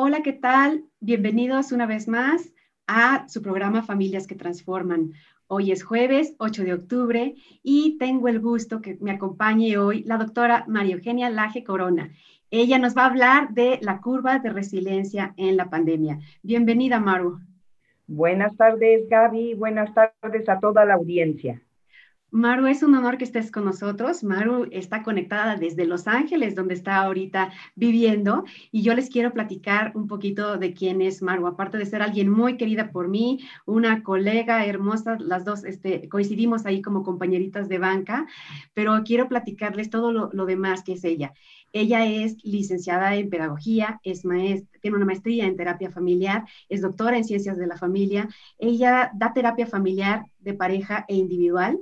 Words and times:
Hola, 0.00 0.22
¿qué 0.22 0.32
tal? 0.32 0.84
Bienvenidos 1.00 1.72
una 1.72 1.84
vez 1.84 2.06
más 2.06 2.52
a 2.86 3.28
su 3.28 3.42
programa 3.42 3.82
Familias 3.82 4.28
que 4.28 4.36
Transforman. 4.36 5.14
Hoy 5.48 5.72
es 5.72 5.82
jueves 5.82 6.36
8 6.38 6.62
de 6.62 6.72
octubre 6.72 7.34
y 7.64 7.98
tengo 7.98 8.28
el 8.28 8.38
gusto 8.38 8.80
que 8.80 8.96
me 9.00 9.10
acompañe 9.10 9.76
hoy 9.76 10.04
la 10.04 10.16
doctora 10.16 10.64
María 10.68 10.94
Eugenia 10.94 11.30
Laje 11.30 11.64
Corona. 11.64 12.12
Ella 12.52 12.78
nos 12.78 12.96
va 12.96 13.02
a 13.02 13.06
hablar 13.06 13.48
de 13.54 13.80
la 13.82 14.00
curva 14.00 14.38
de 14.38 14.50
resiliencia 14.50 15.34
en 15.36 15.56
la 15.56 15.68
pandemia. 15.68 16.20
Bienvenida, 16.44 17.00
Maru. 17.00 17.40
Buenas 18.06 18.56
tardes, 18.56 19.08
Gaby. 19.08 19.54
Buenas 19.54 19.92
tardes 19.92 20.48
a 20.48 20.60
toda 20.60 20.84
la 20.84 20.94
audiencia. 20.94 21.60
Maru, 22.30 22.66
es 22.66 22.82
un 22.82 22.94
honor 22.94 23.16
que 23.16 23.24
estés 23.24 23.50
con 23.50 23.64
nosotros. 23.64 24.22
Maru 24.22 24.68
está 24.70 25.02
conectada 25.02 25.56
desde 25.56 25.86
Los 25.86 26.06
Ángeles, 26.06 26.54
donde 26.54 26.74
está 26.74 26.96
ahorita 26.96 27.50
viviendo, 27.74 28.44
y 28.70 28.82
yo 28.82 28.94
les 28.94 29.08
quiero 29.08 29.32
platicar 29.32 29.92
un 29.94 30.06
poquito 30.06 30.58
de 30.58 30.74
quién 30.74 31.00
es 31.00 31.22
Maru, 31.22 31.46
aparte 31.46 31.78
de 31.78 31.86
ser 31.86 32.02
alguien 32.02 32.28
muy 32.28 32.58
querida 32.58 32.90
por 32.90 33.08
mí, 33.08 33.40
una 33.64 34.02
colega 34.02 34.66
hermosa, 34.66 35.16
las 35.18 35.46
dos 35.46 35.64
este, 35.64 36.06
coincidimos 36.10 36.66
ahí 36.66 36.82
como 36.82 37.02
compañeritas 37.02 37.66
de 37.66 37.78
banca, 37.78 38.26
pero 38.74 39.02
quiero 39.04 39.26
platicarles 39.28 39.88
todo 39.88 40.12
lo, 40.12 40.28
lo 40.34 40.44
demás 40.44 40.82
que 40.82 40.92
es 40.92 41.04
ella. 41.04 41.32
Ella 41.72 42.06
es 42.06 42.36
licenciada 42.44 43.14
en 43.16 43.30
pedagogía, 43.30 44.00
es 44.02 44.26
maestra, 44.26 44.78
tiene 44.80 44.96
una 44.98 45.06
maestría 45.06 45.46
en 45.46 45.56
terapia 45.56 45.90
familiar, 45.90 46.44
es 46.68 46.82
doctora 46.82 47.16
en 47.16 47.24
ciencias 47.24 47.56
de 47.56 47.66
la 47.66 47.76
familia. 47.78 48.28
Ella 48.58 49.10
da 49.14 49.32
terapia 49.32 49.66
familiar 49.66 50.24
de 50.40 50.54
pareja 50.54 51.04
e 51.08 51.14
individual 51.14 51.78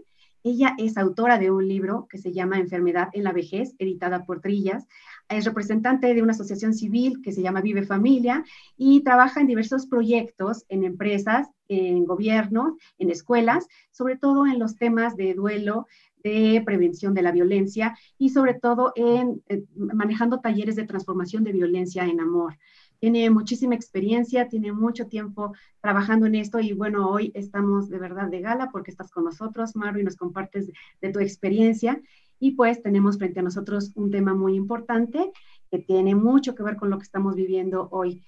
ella 0.46 0.74
es 0.78 0.96
autora 0.96 1.38
de 1.38 1.50
un 1.50 1.66
libro 1.66 2.06
que 2.08 2.18
se 2.18 2.32
llama 2.32 2.60
Enfermedad 2.60 3.08
en 3.12 3.24
la 3.24 3.32
vejez, 3.32 3.74
editada 3.78 4.24
por 4.24 4.40
Trillas. 4.40 4.86
Es 5.28 5.44
representante 5.44 6.14
de 6.14 6.22
una 6.22 6.32
asociación 6.32 6.72
civil 6.72 7.20
que 7.20 7.32
se 7.32 7.42
llama 7.42 7.62
Vive 7.62 7.82
Familia 7.82 8.44
y 8.76 9.02
trabaja 9.02 9.40
en 9.40 9.48
diversos 9.48 9.86
proyectos 9.86 10.64
en 10.68 10.84
empresas, 10.84 11.48
en 11.66 12.04
gobierno, 12.04 12.76
en 12.98 13.10
escuelas, 13.10 13.66
sobre 13.90 14.16
todo 14.16 14.46
en 14.46 14.60
los 14.60 14.76
temas 14.76 15.16
de 15.16 15.34
duelo, 15.34 15.88
de 16.22 16.62
prevención 16.64 17.12
de 17.12 17.22
la 17.22 17.32
violencia 17.32 17.98
y 18.16 18.28
sobre 18.28 18.54
todo 18.54 18.92
en, 18.94 19.42
en 19.48 19.66
manejando 19.74 20.40
talleres 20.40 20.76
de 20.76 20.86
transformación 20.86 21.42
de 21.42 21.52
violencia 21.52 22.04
en 22.04 22.20
amor 22.20 22.56
tiene 22.98 23.28
muchísima 23.30 23.74
experiencia, 23.74 24.48
tiene 24.48 24.72
mucho 24.72 25.06
tiempo 25.06 25.52
trabajando 25.80 26.26
en 26.26 26.34
esto 26.34 26.60
y 26.60 26.72
bueno, 26.72 27.08
hoy 27.08 27.32
estamos 27.34 27.88
de 27.88 27.98
verdad 27.98 28.28
de 28.28 28.40
gala 28.40 28.70
porque 28.70 28.90
estás 28.90 29.10
con 29.10 29.24
nosotros, 29.24 29.76
Maru, 29.76 30.00
y 30.00 30.04
nos 30.04 30.16
compartes 30.16 30.70
de 31.00 31.12
tu 31.12 31.20
experiencia. 31.20 32.00
Y 32.38 32.52
pues 32.52 32.82
tenemos 32.82 33.18
frente 33.18 33.40
a 33.40 33.42
nosotros 33.42 33.92
un 33.94 34.10
tema 34.10 34.34
muy 34.34 34.54
importante 34.54 35.32
que 35.70 35.78
tiene 35.78 36.14
mucho 36.14 36.54
que 36.54 36.62
ver 36.62 36.76
con 36.76 36.90
lo 36.90 36.98
que 36.98 37.04
estamos 37.04 37.34
viviendo 37.34 37.88
hoy. 37.90 38.22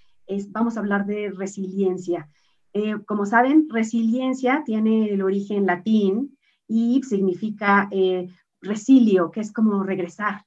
Vamos 0.49 0.77
a 0.77 0.81
hablar 0.81 1.07
de 1.07 1.31
resiliencia. 1.31 2.29
Eh, 2.73 2.97
como 3.07 3.27
saben, 3.27 3.69
resiliencia 3.71 4.63
tiene 4.65 5.11
el 5.11 5.23
origen 5.23 5.67
latín 5.67 6.37
y 6.67 7.03
significa 7.03 7.89
eh, 7.91 8.29
resilio, 8.61 9.31
que 9.31 9.41
es 9.41 9.53
como 9.53 9.83
regresar, 9.83 10.45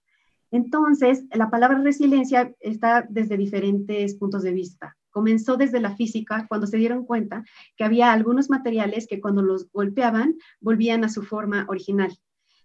entonces, 0.52 1.24
la 1.32 1.50
palabra 1.50 1.80
resiliencia 1.80 2.54
está 2.60 3.06
desde 3.10 3.38
diferentes 3.38 4.16
puntos 4.16 4.44
de 4.44 4.52
vista. 4.52 4.98
Comenzó 5.10 5.56
desde 5.56 5.80
la 5.80 5.96
física, 5.96 6.46
cuando 6.48 6.68
se 6.68 6.78
dieron 6.78 7.06
cuenta 7.06 7.44
que 7.78 7.86
había 7.86 8.12
algunos 8.12 8.50
materiales 8.50 9.08
que 9.08 9.22
cuando 9.22 9.42
los 9.42 9.72
golpeaban 9.72 10.36
volvían 10.60 11.06
a 11.06 11.10
su 11.10 11.24
forma 11.24 11.66
original. 11.70 12.18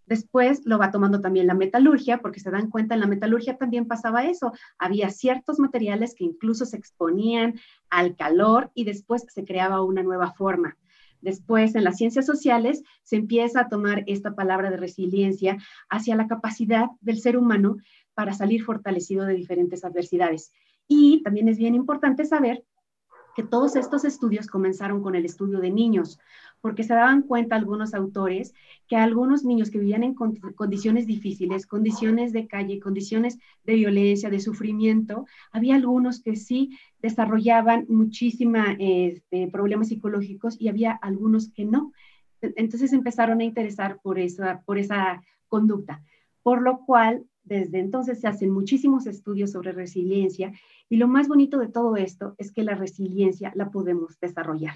Después 0.06 0.62
lo 0.64 0.78
va 0.78 0.92
tomando 0.92 1.20
también 1.20 1.48
la 1.48 1.54
metalurgia, 1.54 2.18
porque 2.18 2.40
se 2.40 2.50
dan 2.50 2.70
cuenta 2.70 2.94
en 2.94 3.00
la 3.00 3.08
metalurgia 3.08 3.56
también 3.56 3.86
pasaba 3.86 4.24
eso. 4.24 4.52
Había 4.78 5.10
ciertos 5.10 5.58
materiales 5.58 6.14
que 6.14 6.24
incluso 6.24 6.64
se 6.64 6.76
exponían 6.76 7.54
al 7.90 8.16
calor 8.16 8.70
y 8.74 8.84
después 8.84 9.24
se 9.28 9.44
creaba 9.44 9.82
una 9.82 10.04
nueva 10.04 10.32
forma. 10.32 10.76
Después, 11.20 11.74
en 11.74 11.84
las 11.84 11.96
ciencias 11.96 12.26
sociales, 12.26 12.82
se 13.02 13.16
empieza 13.16 13.60
a 13.60 13.68
tomar 13.68 14.04
esta 14.06 14.34
palabra 14.34 14.70
de 14.70 14.76
resiliencia 14.76 15.58
hacia 15.88 16.16
la 16.16 16.26
capacidad 16.28 16.86
del 17.00 17.18
ser 17.18 17.36
humano 17.36 17.76
para 18.14 18.32
salir 18.32 18.64
fortalecido 18.64 19.24
de 19.24 19.34
diferentes 19.34 19.84
adversidades. 19.84 20.52
Y 20.88 21.22
también 21.22 21.48
es 21.48 21.58
bien 21.58 21.74
importante 21.74 22.24
saber 22.24 22.64
que 23.36 23.42
todos 23.42 23.76
estos 23.76 24.04
estudios 24.04 24.46
comenzaron 24.46 25.02
con 25.02 25.14
el 25.14 25.26
estudio 25.26 25.60
de 25.60 25.70
niños, 25.70 26.18
porque 26.60 26.82
se 26.82 26.94
daban 26.94 27.22
cuenta 27.22 27.56
algunos 27.56 27.94
autores 27.94 28.52
que 28.88 28.96
algunos 28.96 29.44
niños 29.44 29.70
que 29.70 29.78
vivían 29.78 30.02
en 30.02 30.14
condiciones 30.14 31.06
difíciles, 31.06 31.66
condiciones 31.66 32.32
de 32.32 32.46
calle, 32.46 32.80
condiciones 32.80 33.38
de 33.64 33.74
violencia, 33.74 34.30
de 34.30 34.40
sufrimiento, 34.40 35.26
había 35.52 35.76
algunos 35.76 36.22
que 36.22 36.36
sí 36.36 36.76
desarrollaban 37.00 37.86
muchísimos 37.88 38.66
este, 38.78 39.48
problemas 39.48 39.88
psicológicos 39.88 40.60
y 40.60 40.68
había 40.68 40.92
algunos 40.92 41.50
que 41.52 41.64
no. 41.64 41.92
Entonces 42.40 42.92
empezaron 42.92 43.40
a 43.40 43.44
interesar 43.44 44.00
por 44.02 44.18
esa, 44.18 44.62
por 44.62 44.78
esa 44.78 45.22
conducta, 45.48 46.02
por 46.42 46.62
lo 46.62 46.84
cual 46.84 47.24
desde 47.46 47.78
entonces 47.78 48.20
se 48.20 48.26
hacen 48.26 48.50
muchísimos 48.50 49.06
estudios 49.06 49.52
sobre 49.52 49.72
resiliencia 49.72 50.52
y 50.88 50.96
lo 50.96 51.06
más 51.06 51.28
bonito 51.28 51.58
de 51.58 51.68
todo 51.68 51.96
esto 51.96 52.34
es 52.38 52.52
que 52.52 52.64
la 52.64 52.74
resiliencia 52.74 53.52
la 53.54 53.70
podemos 53.70 54.18
desarrollar. 54.20 54.74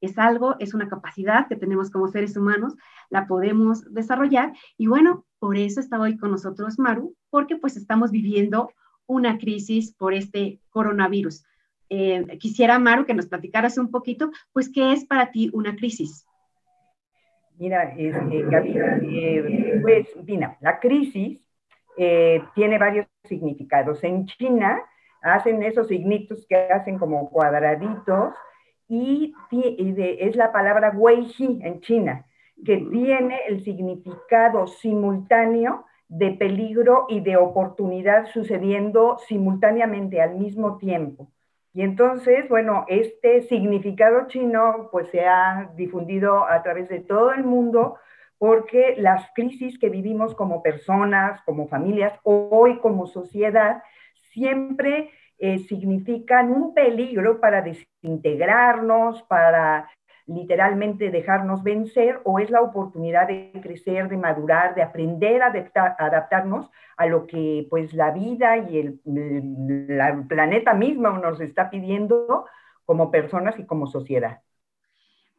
Es 0.00 0.18
algo, 0.18 0.56
es 0.58 0.74
una 0.74 0.88
capacidad 0.88 1.48
que 1.48 1.56
tenemos 1.56 1.90
como 1.90 2.08
seres 2.08 2.36
humanos, 2.36 2.74
la 3.08 3.26
podemos 3.26 3.92
desarrollar 3.92 4.52
y 4.76 4.86
bueno, 4.86 5.24
por 5.38 5.56
eso 5.56 5.80
está 5.80 5.98
hoy 5.98 6.16
con 6.16 6.30
nosotros 6.30 6.78
Maru, 6.78 7.14
porque 7.30 7.56
pues 7.56 7.76
estamos 7.76 8.10
viviendo 8.10 8.70
una 9.06 9.38
crisis 9.38 9.94
por 9.94 10.14
este 10.14 10.60
coronavirus. 10.70 11.44
Eh, 11.88 12.26
quisiera, 12.38 12.78
Maru, 12.78 13.06
que 13.06 13.14
nos 13.14 13.26
platicaras 13.26 13.78
un 13.78 13.90
poquito, 13.90 14.30
pues, 14.52 14.70
¿qué 14.72 14.92
es 14.92 15.04
para 15.04 15.30
ti 15.30 15.50
una 15.52 15.76
crisis? 15.76 16.26
Mira, 17.58 17.94
este, 17.96 18.42
Gaby, 18.42 18.74
eh, 18.76 19.78
pues, 19.80 20.08
mira, 20.24 20.58
la 20.60 20.78
crisis 20.78 21.40
eh, 21.96 22.42
tiene 22.54 22.78
varios 22.78 23.06
significados. 23.24 24.02
En 24.04 24.26
China 24.26 24.82
hacen 25.22 25.62
esos 25.62 25.88
signitos 25.88 26.44
que 26.48 26.56
hacen 26.56 26.98
como 26.98 27.30
cuadraditos 27.30 28.34
y, 28.88 29.34
es 29.50 30.36
la 30.36 30.52
palabra 30.52 30.92
Weiji 30.94 31.60
en 31.62 31.80
China, 31.80 32.26
que 32.64 32.78
tiene 32.78 33.40
el 33.48 33.62
significado 33.64 34.66
simultáneo 34.66 35.84
de 36.08 36.32
peligro 36.32 37.06
y 37.08 37.20
de 37.20 37.36
oportunidad 37.36 38.26
sucediendo 38.26 39.18
simultáneamente 39.26 40.20
al 40.20 40.36
mismo 40.36 40.78
tiempo. 40.78 41.28
Y 41.72 41.82
entonces, 41.82 42.48
bueno, 42.48 42.86
este 42.88 43.42
significado 43.42 44.28
chino 44.28 44.88
pues 44.90 45.10
se 45.10 45.26
ha 45.26 45.70
difundido 45.76 46.48
a 46.48 46.62
través 46.62 46.88
de 46.88 47.00
todo 47.00 47.32
el 47.32 47.44
mundo 47.44 47.96
porque 48.38 48.94
las 48.98 49.28
crisis 49.34 49.78
que 49.78 49.90
vivimos 49.90 50.34
como 50.34 50.62
personas, 50.62 51.42
como 51.42 51.68
familias, 51.68 52.18
hoy 52.22 52.78
como 52.78 53.06
sociedad, 53.06 53.82
siempre 54.32 55.10
eh, 55.38 55.58
significan 55.60 56.50
un 56.50 56.74
peligro 56.74 57.40
para 57.40 57.62
desintegrarnos, 57.62 59.22
para 59.24 59.88
literalmente 60.26 61.10
dejarnos 61.10 61.62
vencer, 61.62 62.20
o 62.24 62.38
es 62.38 62.50
la 62.50 62.60
oportunidad 62.60 63.28
de 63.28 63.52
crecer, 63.62 64.08
de 64.08 64.16
madurar, 64.16 64.74
de 64.74 64.82
aprender 64.82 65.42
a 65.42 65.52
adaptarnos 65.98 66.70
a 66.96 67.06
lo 67.06 67.26
que 67.26 67.66
pues 67.70 67.94
la 67.94 68.10
vida 68.10 68.56
y 68.56 68.78
el, 68.78 69.00
el 69.06 70.26
planeta 70.26 70.74
mismo 70.74 71.10
nos 71.10 71.40
está 71.40 71.70
pidiendo 71.70 72.46
como 72.84 73.10
personas 73.10 73.58
y 73.58 73.66
como 73.66 73.86
sociedad. 73.86 74.40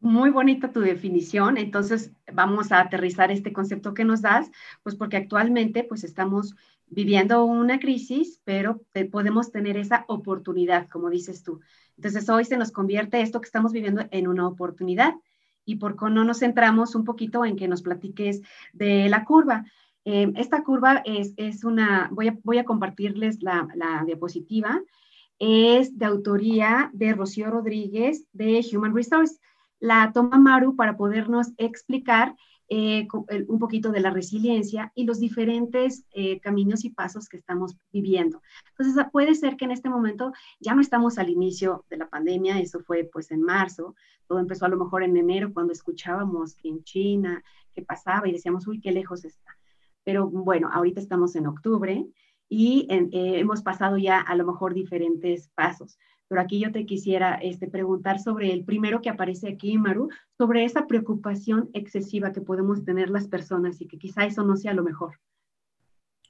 Muy 0.00 0.30
bonita 0.30 0.70
tu 0.70 0.80
definición, 0.80 1.58
entonces 1.58 2.12
vamos 2.32 2.70
a 2.70 2.80
aterrizar 2.80 3.32
este 3.32 3.52
concepto 3.52 3.94
que 3.94 4.04
nos 4.04 4.22
das, 4.22 4.48
pues 4.84 4.94
porque 4.94 5.16
actualmente 5.16 5.82
pues 5.82 6.04
estamos 6.04 6.54
viviendo 6.90 7.44
una 7.44 7.78
crisis, 7.78 8.40
pero 8.44 8.82
podemos 9.10 9.50
tener 9.50 9.76
esa 9.76 10.04
oportunidad, 10.08 10.88
como 10.88 11.10
dices 11.10 11.42
tú. 11.42 11.60
Entonces 11.96 12.28
hoy 12.28 12.44
se 12.44 12.56
nos 12.56 12.72
convierte 12.72 13.20
esto 13.20 13.40
que 13.40 13.46
estamos 13.46 13.72
viviendo 13.72 14.06
en 14.10 14.28
una 14.28 14.46
oportunidad 14.46 15.14
y 15.64 15.76
por 15.76 15.96
qué 15.96 16.10
no 16.10 16.24
nos 16.24 16.38
centramos 16.38 16.94
un 16.94 17.04
poquito 17.04 17.44
en 17.44 17.56
que 17.56 17.68
nos 17.68 17.82
platiques 17.82 18.40
de 18.72 19.08
la 19.08 19.24
curva. 19.24 19.64
Eh, 20.04 20.32
esta 20.36 20.62
curva 20.62 21.02
es, 21.04 21.34
es 21.36 21.64
una, 21.64 22.08
voy 22.12 22.28
a, 22.28 22.38
voy 22.42 22.58
a 22.58 22.64
compartirles 22.64 23.42
la, 23.42 23.68
la 23.74 24.04
diapositiva, 24.06 24.80
es 25.38 25.98
de 25.98 26.06
autoría 26.06 26.90
de 26.94 27.12
Rocío 27.12 27.50
Rodríguez 27.50 28.24
de 28.32 28.64
Human 28.72 28.94
Resource 28.94 29.38
la 29.80 30.12
toma 30.12 30.38
Maru 30.38 30.76
para 30.76 30.96
podernos 30.96 31.52
explicar 31.56 32.34
eh, 32.70 33.08
un 33.48 33.58
poquito 33.58 33.90
de 33.90 34.00
la 34.00 34.10
resiliencia 34.10 34.92
y 34.94 35.04
los 35.04 35.20
diferentes 35.20 36.04
eh, 36.12 36.38
caminos 36.40 36.84
y 36.84 36.90
pasos 36.90 37.26
que 37.26 37.38
estamos 37.38 37.78
viviendo. 37.90 38.42
Entonces, 38.76 39.06
puede 39.10 39.34
ser 39.34 39.56
que 39.56 39.64
en 39.64 39.70
este 39.70 39.88
momento 39.88 40.32
ya 40.60 40.74
no 40.74 40.82
estamos 40.82 41.16
al 41.16 41.30
inicio 41.30 41.86
de 41.88 41.96
la 41.96 42.10
pandemia, 42.10 42.60
eso 42.60 42.80
fue 42.80 43.04
pues 43.04 43.30
en 43.30 43.40
marzo, 43.40 43.94
todo 44.26 44.38
empezó 44.38 44.66
a 44.66 44.68
lo 44.68 44.76
mejor 44.76 45.02
en 45.02 45.16
enero 45.16 45.50
cuando 45.54 45.72
escuchábamos 45.72 46.56
que 46.56 46.68
en 46.68 46.84
China, 46.84 47.42
que 47.72 47.80
pasaba 47.80 48.28
y 48.28 48.32
decíamos, 48.32 48.66
uy, 48.66 48.80
qué 48.80 48.92
lejos 48.92 49.24
está. 49.24 49.56
Pero 50.04 50.28
bueno, 50.28 50.68
ahorita 50.70 51.00
estamos 51.00 51.36
en 51.36 51.46
octubre 51.46 52.06
y 52.50 52.86
eh, 52.90 53.08
hemos 53.40 53.62
pasado 53.62 53.96
ya 53.96 54.20
a 54.20 54.34
lo 54.34 54.44
mejor 54.44 54.74
diferentes 54.74 55.48
pasos. 55.54 55.98
Pero 56.28 56.40
aquí 56.40 56.60
yo 56.60 56.70
te 56.72 56.84
quisiera 56.84 57.34
este, 57.36 57.68
preguntar 57.68 58.18
sobre 58.18 58.52
el 58.52 58.64
primero 58.64 59.00
que 59.00 59.08
aparece 59.08 59.48
aquí, 59.48 59.78
Maru, 59.78 60.08
sobre 60.36 60.64
esa 60.64 60.86
preocupación 60.86 61.70
excesiva 61.72 62.32
que 62.32 62.40
podemos 62.40 62.84
tener 62.84 63.10
las 63.10 63.28
personas 63.28 63.80
y 63.80 63.88
que 63.88 63.98
quizá 63.98 64.26
eso 64.26 64.44
no 64.44 64.56
sea 64.56 64.74
lo 64.74 64.82
mejor. 64.82 65.18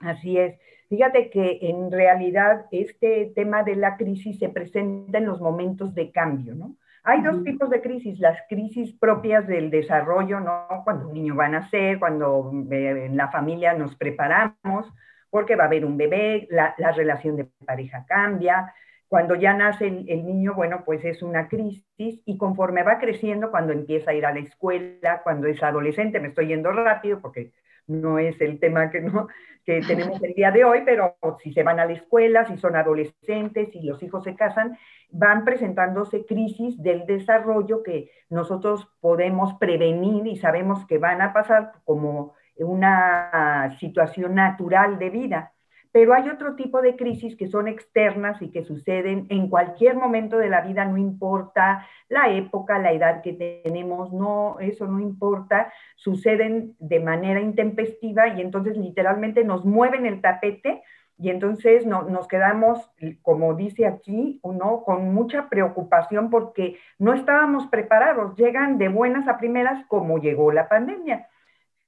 Así 0.01 0.39
es. 0.39 0.59
Fíjate 0.89 1.29
que 1.29 1.59
en 1.63 1.91
realidad 1.91 2.67
este 2.71 3.33
tema 3.35 3.63
de 3.63 3.77
la 3.77 3.97
crisis 3.97 4.39
se 4.39 4.49
presenta 4.49 5.19
en 5.19 5.27
los 5.27 5.41
momentos 5.41 5.95
de 5.95 6.11
cambio, 6.13 6.55
¿no? 6.55 6.77
Hay 7.05 7.23
dos 7.23 7.43
tipos 7.43 7.71
de 7.71 7.81
crisis, 7.81 8.19
las 8.19 8.39
crisis 8.49 8.93
propias 8.93 9.47
del 9.47 9.71
desarrollo, 9.71 10.41
¿no? 10.41 10.67
Cuando 10.85 11.09
un 11.09 11.15
niño 11.15 11.37
va 11.37 11.47
a 11.47 11.49
nacer, 11.49 11.99
cuando 11.99 12.53
eh, 12.71 13.07
en 13.07 13.17
la 13.17 13.29
familia 13.29 13.73
nos 13.73 13.97
preparamos, 13.97 14.93
porque 15.31 15.57
va 15.57 15.65
a 15.65 15.67
haber 15.69 15.85
un 15.85 15.97
bebé, 15.97 16.47
la, 16.51 16.75
relación 16.93 17.37
de 17.37 17.47
pareja 17.65 18.05
cambia. 18.07 18.75
Cuando 19.09 19.35
ya 19.35 19.55
nace 19.55 19.87
el, 19.87 20.27
niño, 20.27 20.55
bueno, 20.55 20.83
pues 20.85 21.05
es 21.05 21.23
una 21.23 21.49
crisis 21.49 21.83
y 21.99 22.37
conforme 22.37 22.83
va 22.83 22.99
creciendo, 22.99 23.51
cuando 23.51 23.73
empieza 23.73 24.11
a 24.11 24.15
ir 24.15 24.27
a 24.27 24.35
la 24.35 24.41
escuela, 24.41 25.23
cuando 25.23 25.47
es 25.47 25.63
adolescente, 25.63 26.21
me 26.21 26.29
estoy 26.29 26.49
yendo 26.49 26.71
rápido 26.73 27.21
porque 27.21 27.53
no 27.87 28.19
es 28.19 28.39
el 28.41 28.61
tema 28.61 28.91
que, 28.91 29.01
no, 29.01 29.29
que 29.65 29.81
tenemos 29.87 30.23
el 30.23 30.35
día 30.35 30.51
de 30.51 30.65
hoy, 30.65 30.83
pero 30.85 31.17
si 31.43 31.53
se 31.53 31.63
van 31.63 31.81
a 31.81 31.87
la 31.87 31.95
escuela, 31.95 32.47
si 32.47 32.59
son 32.59 32.77
adolescentes, 32.77 33.71
si 33.73 33.83
los 33.83 34.03
hijos 34.03 34.25
se 34.25 34.37
casan, 34.37 34.79
van 35.11 35.45
presentándose 35.45 36.27
crisis 36.27 36.81
del 36.83 37.07
desarrollo 37.07 37.83
que 37.83 38.11
nosotros 38.29 38.89
podemos 39.01 39.55
prevenir 39.55 40.27
y 40.27 40.37
sabemos 40.37 40.87
que 40.87 40.99
van 40.99 41.23
a 41.23 41.33
pasar 41.33 41.73
como 41.85 42.35
una 42.57 43.75
situación 43.79 44.35
natural 44.35 44.99
de 44.99 45.11
vida. 45.11 45.53
Pero 45.99 46.15
hay 46.15 46.29
otro 46.29 46.55
tipo 46.55 46.81
de 46.81 46.95
crisis 46.95 47.35
que 47.35 47.49
son 47.49 47.67
externas 47.67 48.41
y 48.41 48.53
que 48.53 48.63
suceden 48.63 49.27
en 49.31 49.49
cualquier 49.49 49.97
momento 49.97 50.39
de 50.39 50.49
la 50.49 50.61
vida, 50.61 50.85
no 50.85 50.97
importa 50.97 51.89
la 52.09 52.31
época, 52.31 52.79
la 52.79 52.93
edad 52.93 53.21
que 53.21 53.33
tenemos, 53.65 54.13
no, 54.13 54.61
eso 54.61 54.87
no 54.87 55.01
importa, 55.01 55.73
suceden 55.97 56.77
de 56.79 57.01
manera 57.01 57.41
intempestiva 57.41 58.29
y 58.29 58.43
entonces 58.43 58.77
literalmente 58.77 59.43
nos 59.43 59.65
mueven 59.65 60.07
el 60.07 60.21
tapete 60.21 60.85
y 61.19 61.31
entonces 61.31 61.85
no, 61.85 62.05
nos 62.05 62.29
quedamos, 62.29 62.93
como 63.23 63.55
dice 63.55 63.85
aquí, 63.85 64.39
uno, 64.45 64.85
con 64.85 65.13
mucha 65.13 65.49
preocupación 65.49 66.31
porque 66.31 66.79
no 67.01 67.13
estábamos 67.13 67.67
preparados, 67.67 68.37
llegan 68.37 68.79
de 68.79 68.87
buenas 68.87 69.27
a 69.27 69.37
primeras 69.37 69.85
como 69.89 70.19
llegó 70.19 70.53
la 70.53 70.69
pandemia. 70.69 71.27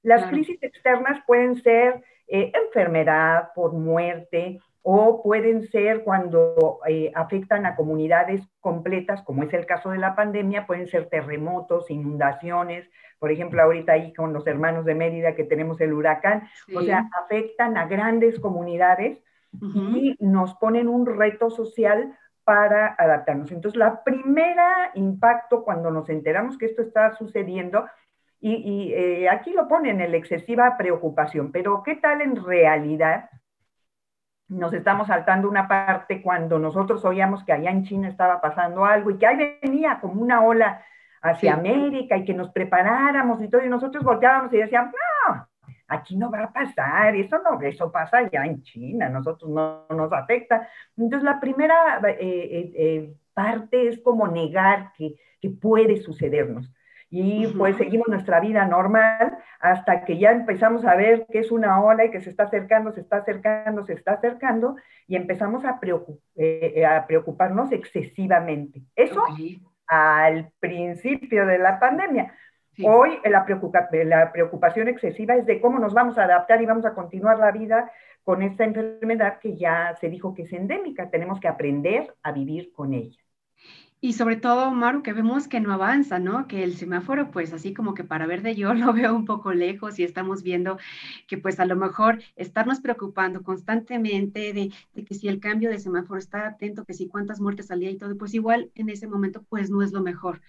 Las 0.03 0.25
crisis 0.25 0.61
externas 0.61 1.23
pueden 1.25 1.55
ser 1.61 2.03
eh, 2.27 2.51
enfermedad 2.53 3.49
por 3.53 3.73
muerte 3.73 4.59
o 4.83 5.21
pueden 5.21 5.67
ser 5.67 6.03
cuando 6.03 6.79
eh, 6.87 7.11
afectan 7.13 7.65
a 7.65 7.75
comunidades 7.75 8.41
completas, 8.59 9.21
como 9.21 9.43
es 9.43 9.53
el 9.53 9.65
caso 9.65 9.91
de 9.91 9.99
la 9.99 10.15
pandemia, 10.15 10.65
pueden 10.65 10.87
ser 10.87 11.07
terremotos, 11.07 11.91
inundaciones, 11.91 12.89
por 13.19 13.31
ejemplo, 13.31 13.61
ahorita 13.61 13.93
ahí 13.93 14.13
con 14.13 14.33
los 14.33 14.47
hermanos 14.47 14.85
de 14.85 14.95
Mérida 14.95 15.35
que 15.35 15.43
tenemos 15.43 15.79
el 15.81 15.93
huracán, 15.93 16.47
o 16.75 16.81
sea, 16.81 17.07
afectan 17.23 17.77
a 17.77 17.85
grandes 17.85 18.39
comunidades 18.39 19.23
y 19.61 20.15
nos 20.19 20.55
ponen 20.55 20.87
un 20.87 21.05
reto 21.05 21.51
social 21.51 22.17
para 22.43 22.95
adaptarnos. 22.97 23.51
Entonces, 23.51 23.77
la 23.77 24.03
primera 24.03 24.89
impacto 24.95 25.63
cuando 25.63 25.91
nos 25.91 26.09
enteramos 26.09 26.57
que 26.57 26.65
esto 26.65 26.81
está 26.81 27.13
sucediendo 27.13 27.85
y, 28.43 28.91
eh, 28.93 29.29
aquí 29.29 29.53
lo 29.53 29.67
ponen, 29.67 30.01
el 30.01 30.15
excesiva 30.15 30.75
preocupación, 30.75 31.51
pero 31.51 31.83
¿qué 31.83 31.97
tal 31.97 32.21
en 32.21 32.43
realidad? 32.43 33.29
Nos 34.47 34.73
estamos 34.73 35.07
saltando 35.07 35.47
una 35.47 35.67
parte 35.67 36.23
cuando 36.23 36.57
nosotros 36.57 37.05
oíamos 37.05 37.43
que 37.43 37.53
allá 37.53 37.69
en 37.69 37.83
China 37.83 38.07
estaba 38.07 38.41
pasando 38.41 38.83
algo 38.83 39.11
y 39.11 39.17
que 39.17 39.27
ahí 39.27 39.59
venía 39.61 39.99
como 40.01 40.21
una 40.21 40.43
ola 40.43 40.83
hacia 41.21 41.53
América 41.53 42.17
y 42.17 42.25
que 42.25 42.33
nos 42.33 42.49
preparáramos 42.49 43.41
y 43.43 43.47
todo, 43.47 43.63
y 43.63 43.69
nosotros 43.69 44.03
volteábamos 44.03 44.51
y 44.53 44.57
decíamos, 44.57 44.91
no, 44.91 45.47
aquí 45.87 46.17
no 46.17 46.31
va 46.31 46.45
a 46.45 46.51
pasar, 46.51 47.15
eso 47.15 47.39
no, 47.43 47.61
eso 47.61 47.91
pasa 47.91 48.17
allá 48.17 48.43
en 48.45 48.63
China, 48.63 49.07
nosotros 49.07 49.51
no, 49.51 49.85
nos 49.95 50.11
afecta. 50.11 50.67
Entonces 50.97 51.23
la 51.23 51.39
primera 51.39 52.01
eh, 52.07 52.71
eh, 52.75 53.13
parte 53.35 53.87
es 53.87 54.01
como 54.01 54.27
negar 54.27 54.93
que, 54.97 55.13
que 55.39 55.51
puede 55.51 55.97
sucedernos 55.97 56.73
y 57.13 57.45
pues 57.57 57.75
seguimos 57.75 58.07
nuestra 58.07 58.39
vida 58.39 58.65
normal 58.65 59.37
hasta 59.59 60.05
que 60.05 60.17
ya 60.17 60.31
empezamos 60.31 60.85
a 60.85 60.95
ver 60.95 61.27
que 61.29 61.39
es 61.39 61.51
una 61.51 61.83
ola 61.83 62.05
y 62.05 62.09
que 62.09 62.21
se 62.21 62.29
está 62.29 62.43
acercando, 62.43 62.93
se 62.93 63.01
está 63.01 63.17
acercando, 63.17 63.83
se 63.83 63.93
está 63.93 64.13
acercando 64.13 64.77
y 65.07 65.17
empezamos 65.17 65.65
a, 65.65 65.77
eh, 65.83 66.73
eh, 66.75 66.85
a 66.85 67.05
preocuparnos 67.05 67.73
excesivamente. 67.73 68.81
Eso 68.95 69.25
al 69.87 70.53
principio 70.61 71.45
de 71.45 71.59
la 71.59 71.81
pandemia. 71.81 72.33
Hoy 72.81 73.19
la, 73.25 73.45
la 74.05 74.31
preocupación 74.31 74.87
excesiva 74.87 75.35
es 75.35 75.45
de 75.45 75.59
cómo 75.59 75.79
nos 75.79 75.93
vamos 75.93 76.17
a 76.17 76.23
adaptar 76.23 76.61
y 76.61 76.65
vamos 76.65 76.85
a 76.85 76.93
continuar 76.93 77.39
la 77.39 77.51
vida 77.51 77.91
con 78.23 78.41
esta 78.41 78.63
enfermedad 78.63 79.39
que 79.39 79.57
ya 79.57 79.97
se 79.99 80.07
dijo 80.07 80.33
que 80.33 80.43
es 80.43 80.53
endémica. 80.53 81.09
Tenemos 81.09 81.41
que 81.41 81.49
aprender 81.49 82.13
a 82.23 82.31
vivir 82.31 82.71
con 82.71 82.93
ella. 82.93 83.19
Y 84.03 84.13
sobre 84.13 84.35
todo, 84.35 84.71
Maru, 84.71 85.03
que 85.03 85.13
vemos 85.13 85.47
que 85.47 85.59
no 85.59 85.71
avanza, 85.71 86.17
¿no? 86.17 86.47
Que 86.47 86.63
el 86.63 86.75
semáforo, 86.75 87.29
pues 87.29 87.53
así 87.53 87.71
como 87.71 87.93
que 87.93 88.03
para 88.03 88.25
ver 88.25 88.41
de 88.41 88.55
yo 88.55 88.73
lo 88.73 88.93
veo 88.93 89.15
un 89.15 89.25
poco 89.25 89.53
lejos 89.53 89.99
y 89.99 90.03
estamos 90.03 90.41
viendo 90.41 90.79
que 91.27 91.37
pues 91.37 91.59
a 91.59 91.65
lo 91.65 91.75
mejor 91.75 92.19
estarnos 92.35 92.81
preocupando 92.81 93.43
constantemente 93.43 94.53
de, 94.53 94.71
que 95.05 95.13
si 95.13 95.27
el 95.27 95.39
cambio 95.39 95.69
de 95.69 95.77
semáforo 95.77 96.17
está 96.19 96.47
atento, 96.47 96.83
que 96.83 96.95
si 96.95 97.07
cuántas 97.07 97.39
muertes 97.39 97.67
salía 97.67 97.91
y 97.91 97.97
todo, 97.97 98.17
pues 98.17 98.33
igual 98.33 98.71
en 98.73 98.89
ese 98.89 99.07
momento 99.07 99.43
pues 99.47 99.69
no 99.69 99.83
es 99.83 99.91
lo 99.91 100.01
mejor. 100.01 100.41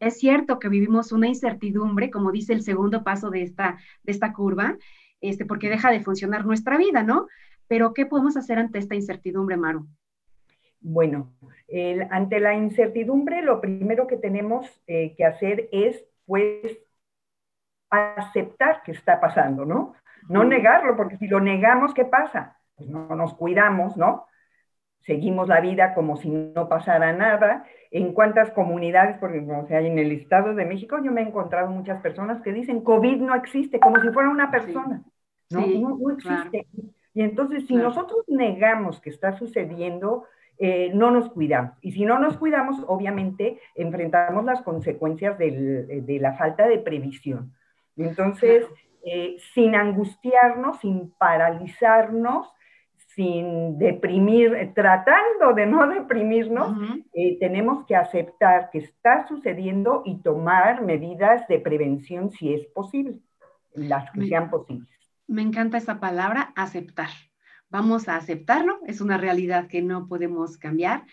Es 0.00 0.18
cierto 0.18 0.58
que 0.58 0.68
vivimos 0.68 1.10
una 1.10 1.28
incertidumbre, 1.28 2.10
como 2.10 2.30
dice 2.30 2.52
el 2.52 2.62
segundo 2.62 3.04
paso 3.04 3.30
de 3.30 3.42
esta, 3.42 3.78
de 4.02 4.12
esta 4.12 4.34
curva, 4.34 4.76
este, 5.22 5.46
porque 5.46 5.70
deja 5.70 5.90
de 5.90 6.02
funcionar 6.02 6.44
nuestra 6.44 6.76
vida, 6.76 7.02
¿no? 7.02 7.26
Pero 7.68 7.94
¿qué 7.94 8.04
podemos 8.06 8.36
hacer 8.36 8.58
ante 8.58 8.78
esta 8.78 8.94
incertidumbre, 8.94 9.56
Maru? 9.56 9.88
Bueno, 10.80 11.32
ante 12.10 12.40
la 12.40 12.54
incertidumbre, 12.54 13.42
lo 13.42 13.60
primero 13.60 14.06
que 14.06 14.16
tenemos 14.16 14.66
eh, 14.86 15.14
que 15.16 15.24
hacer 15.24 15.68
es, 15.72 16.04
pues, 16.26 16.78
aceptar 17.90 18.82
que 18.82 18.92
está 18.92 19.20
pasando, 19.20 19.64
¿no? 19.64 19.94
No 20.28 20.44
negarlo, 20.44 20.96
porque 20.96 21.16
si 21.16 21.26
lo 21.26 21.40
negamos, 21.40 21.94
¿qué 21.94 22.04
pasa? 22.04 22.58
Pues 22.76 22.88
no 22.88 23.14
nos 23.16 23.34
cuidamos, 23.34 23.96
¿no? 23.96 24.26
Seguimos 25.00 25.48
la 25.48 25.60
vida 25.60 25.94
como 25.94 26.16
si 26.16 26.28
no 26.28 26.68
pasara 26.68 27.12
nada. 27.12 27.64
En 27.90 28.12
cuántas 28.12 28.50
comunidades, 28.50 29.16
porque 29.18 29.40
o 29.40 29.66
sea, 29.66 29.80
en 29.80 29.98
el 29.98 30.12
Estado 30.12 30.54
de 30.54 30.66
México 30.66 30.98
yo 31.02 31.10
me 31.10 31.22
he 31.22 31.26
encontrado 31.26 31.70
muchas 31.70 32.02
personas 32.02 32.42
que 32.42 32.52
dicen 32.52 32.82
COVID 32.82 33.16
no 33.22 33.34
existe, 33.34 33.80
como 33.80 33.98
si 34.00 34.10
fuera 34.10 34.28
una 34.28 34.50
persona. 34.50 35.02
¿no? 35.50 35.66
no, 35.66 36.10
existe. 36.10 36.66
Y 37.14 37.22
entonces, 37.22 37.66
si 37.66 37.74
nosotros 37.74 38.24
negamos 38.28 39.00
que 39.00 39.08
está 39.08 39.32
sucediendo, 39.38 40.24
eh, 40.60 40.90
no 40.92 41.12
nos 41.12 41.30
cuidamos. 41.30 41.72
Y 41.82 41.92
si 41.92 42.04
no 42.04 42.18
nos 42.18 42.36
cuidamos, 42.36 42.84
obviamente 42.88 43.60
enfrentamos 43.76 44.44
las 44.44 44.60
consecuencias 44.62 45.38
de 45.38 46.18
la 46.20 46.34
falta 46.34 46.66
de 46.66 46.78
previsión. 46.78 47.52
Entonces, 47.96 48.66
eh, 49.04 49.36
sin 49.54 49.76
angustiarnos, 49.76 50.80
sin 50.80 51.12
paralizarnos, 51.12 52.52
sin 53.14 53.78
deprimir, 53.78 54.54
eh, 54.54 54.72
tratando 54.74 55.52
de 55.54 55.66
no 55.66 55.86
deprimirnos, 55.88 56.76
tenemos 57.38 57.86
que 57.86 57.94
aceptar 57.94 58.70
que 58.70 58.78
está 58.78 59.26
sucediendo 59.28 60.02
y 60.04 60.22
tomar 60.22 60.82
medidas 60.82 61.46
de 61.46 61.60
prevención 61.60 62.30
si 62.30 62.54
es 62.54 62.66
posible, 62.66 63.20
las 63.74 64.10
que 64.10 64.26
sean 64.26 64.50
posibles. 64.50 64.88
Me 65.28 65.42
encanta 65.42 65.78
esa 65.78 66.00
palabra, 66.00 66.52
aceptar 66.56 67.08
vamos 67.70 68.08
a 68.08 68.16
aceptarlo, 68.16 68.80
es 68.86 69.00
una 69.00 69.18
realidad 69.18 69.68
que 69.68 69.82
no 69.82 70.08
podemos 70.08 70.56
cambiar. 70.56 71.04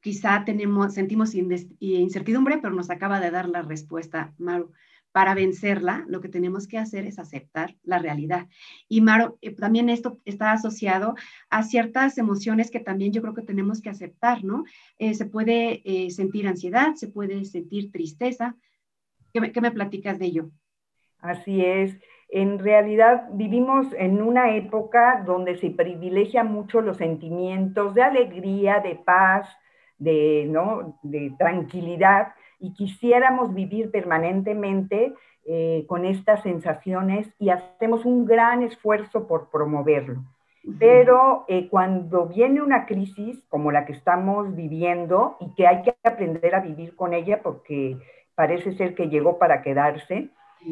Quizá 0.00 0.44
tenemos, 0.44 0.94
sentimos 0.94 1.34
incertidumbre, 1.34 2.58
pero 2.58 2.74
nos 2.74 2.90
acaba 2.90 3.20
de 3.20 3.30
dar 3.30 3.48
la 3.48 3.62
respuesta, 3.62 4.34
Maru. 4.38 4.72
Para 5.10 5.34
vencerla, 5.34 6.04
lo 6.06 6.20
que 6.20 6.28
tenemos 6.28 6.68
que 6.68 6.78
hacer 6.78 7.06
es 7.06 7.18
aceptar 7.18 7.76
la 7.82 7.98
realidad. 7.98 8.46
Y 8.88 9.00
Maru, 9.00 9.38
eh, 9.40 9.54
también 9.54 9.88
esto 9.88 10.20
está 10.24 10.52
asociado 10.52 11.14
a 11.50 11.62
ciertas 11.62 12.18
emociones 12.18 12.70
que 12.70 12.78
también 12.78 13.12
yo 13.12 13.22
creo 13.22 13.34
que 13.34 13.42
tenemos 13.42 13.80
que 13.80 13.88
aceptar, 13.88 14.44
¿no? 14.44 14.64
Eh, 14.98 15.14
se 15.14 15.24
puede 15.24 15.82
eh, 15.84 16.10
sentir 16.10 16.46
ansiedad, 16.46 16.94
se 16.94 17.08
puede 17.08 17.44
sentir 17.46 17.90
tristeza. 17.90 18.54
¿Qué 19.32 19.50
¿Qué 19.50 19.60
me 19.60 19.72
platicas 19.72 20.18
de 20.18 20.26
ello? 20.26 20.50
Así 21.20 21.62
es 21.62 21.98
en 22.28 22.58
realidad 22.58 23.28
vivimos 23.32 23.86
en 23.96 24.20
una 24.20 24.54
época 24.54 25.22
donde 25.24 25.56
se 25.56 25.70
privilegia 25.70 26.44
mucho 26.44 26.80
los 26.80 26.98
sentimientos 26.98 27.94
de 27.94 28.02
alegría, 28.02 28.80
de 28.80 28.96
paz, 28.96 29.48
de, 29.98 30.46
¿no? 30.48 30.98
de 31.02 31.32
tranquilidad, 31.38 32.34
y 32.60 32.74
quisiéramos 32.74 33.54
vivir 33.54 33.90
permanentemente 33.90 35.14
eh, 35.46 35.86
con 35.88 36.04
estas 36.04 36.42
sensaciones 36.42 37.32
y 37.38 37.48
hacemos 37.48 38.04
un 38.04 38.26
gran 38.26 38.62
esfuerzo 38.62 39.26
por 39.26 39.48
promoverlo. 39.50 40.22
Pero 40.78 41.46
eh, 41.48 41.68
cuando 41.70 42.26
viene 42.26 42.60
una 42.60 42.84
crisis 42.84 43.42
como 43.48 43.72
la 43.72 43.86
que 43.86 43.94
estamos 43.94 44.54
viviendo 44.54 45.38
y 45.40 45.54
que 45.54 45.66
hay 45.66 45.80
que 45.80 45.94
aprender 46.04 46.54
a 46.54 46.60
vivir 46.60 46.94
con 46.94 47.14
ella 47.14 47.40
porque 47.42 47.96
parece 48.34 48.72
ser 48.74 48.94
que 48.94 49.08
llegó 49.08 49.38
para 49.38 49.62
quedarse, 49.62 50.30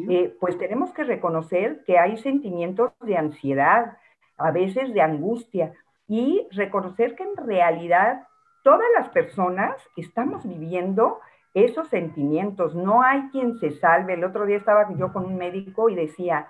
eh, 0.09 0.35
pues 0.39 0.57
tenemos 0.57 0.91
que 0.93 1.03
reconocer 1.03 1.83
que 1.85 1.97
hay 1.97 2.17
sentimientos 2.17 2.91
de 3.01 3.17
ansiedad, 3.17 3.97
a 4.37 4.51
veces 4.51 4.93
de 4.93 5.01
angustia, 5.01 5.73
y 6.07 6.47
reconocer 6.51 7.15
que 7.15 7.23
en 7.23 7.35
realidad 7.35 8.27
todas 8.63 8.87
las 8.97 9.09
personas 9.09 9.75
estamos 9.95 10.47
viviendo 10.47 11.19
esos 11.53 11.87
sentimientos. 11.89 12.75
No 12.75 13.01
hay 13.01 13.29
quien 13.31 13.57
se 13.59 13.71
salve. 13.71 14.13
El 14.13 14.23
otro 14.23 14.45
día 14.45 14.57
estaba 14.57 14.87
yo 14.95 15.11
con 15.11 15.25
un 15.25 15.37
médico 15.37 15.89
y 15.89 15.95
decía, 15.95 16.49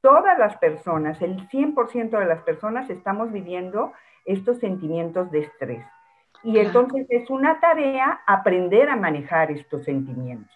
todas 0.00 0.38
las 0.38 0.56
personas, 0.58 1.20
el 1.22 1.48
100% 1.48 2.18
de 2.18 2.26
las 2.26 2.42
personas 2.42 2.88
estamos 2.90 3.32
viviendo 3.32 3.92
estos 4.24 4.58
sentimientos 4.58 5.30
de 5.30 5.40
estrés. 5.40 5.84
Y 6.42 6.58
entonces 6.58 7.06
es 7.08 7.30
una 7.30 7.58
tarea 7.58 8.20
aprender 8.26 8.90
a 8.90 8.96
manejar 8.96 9.50
estos 9.50 9.84
sentimientos. 9.84 10.54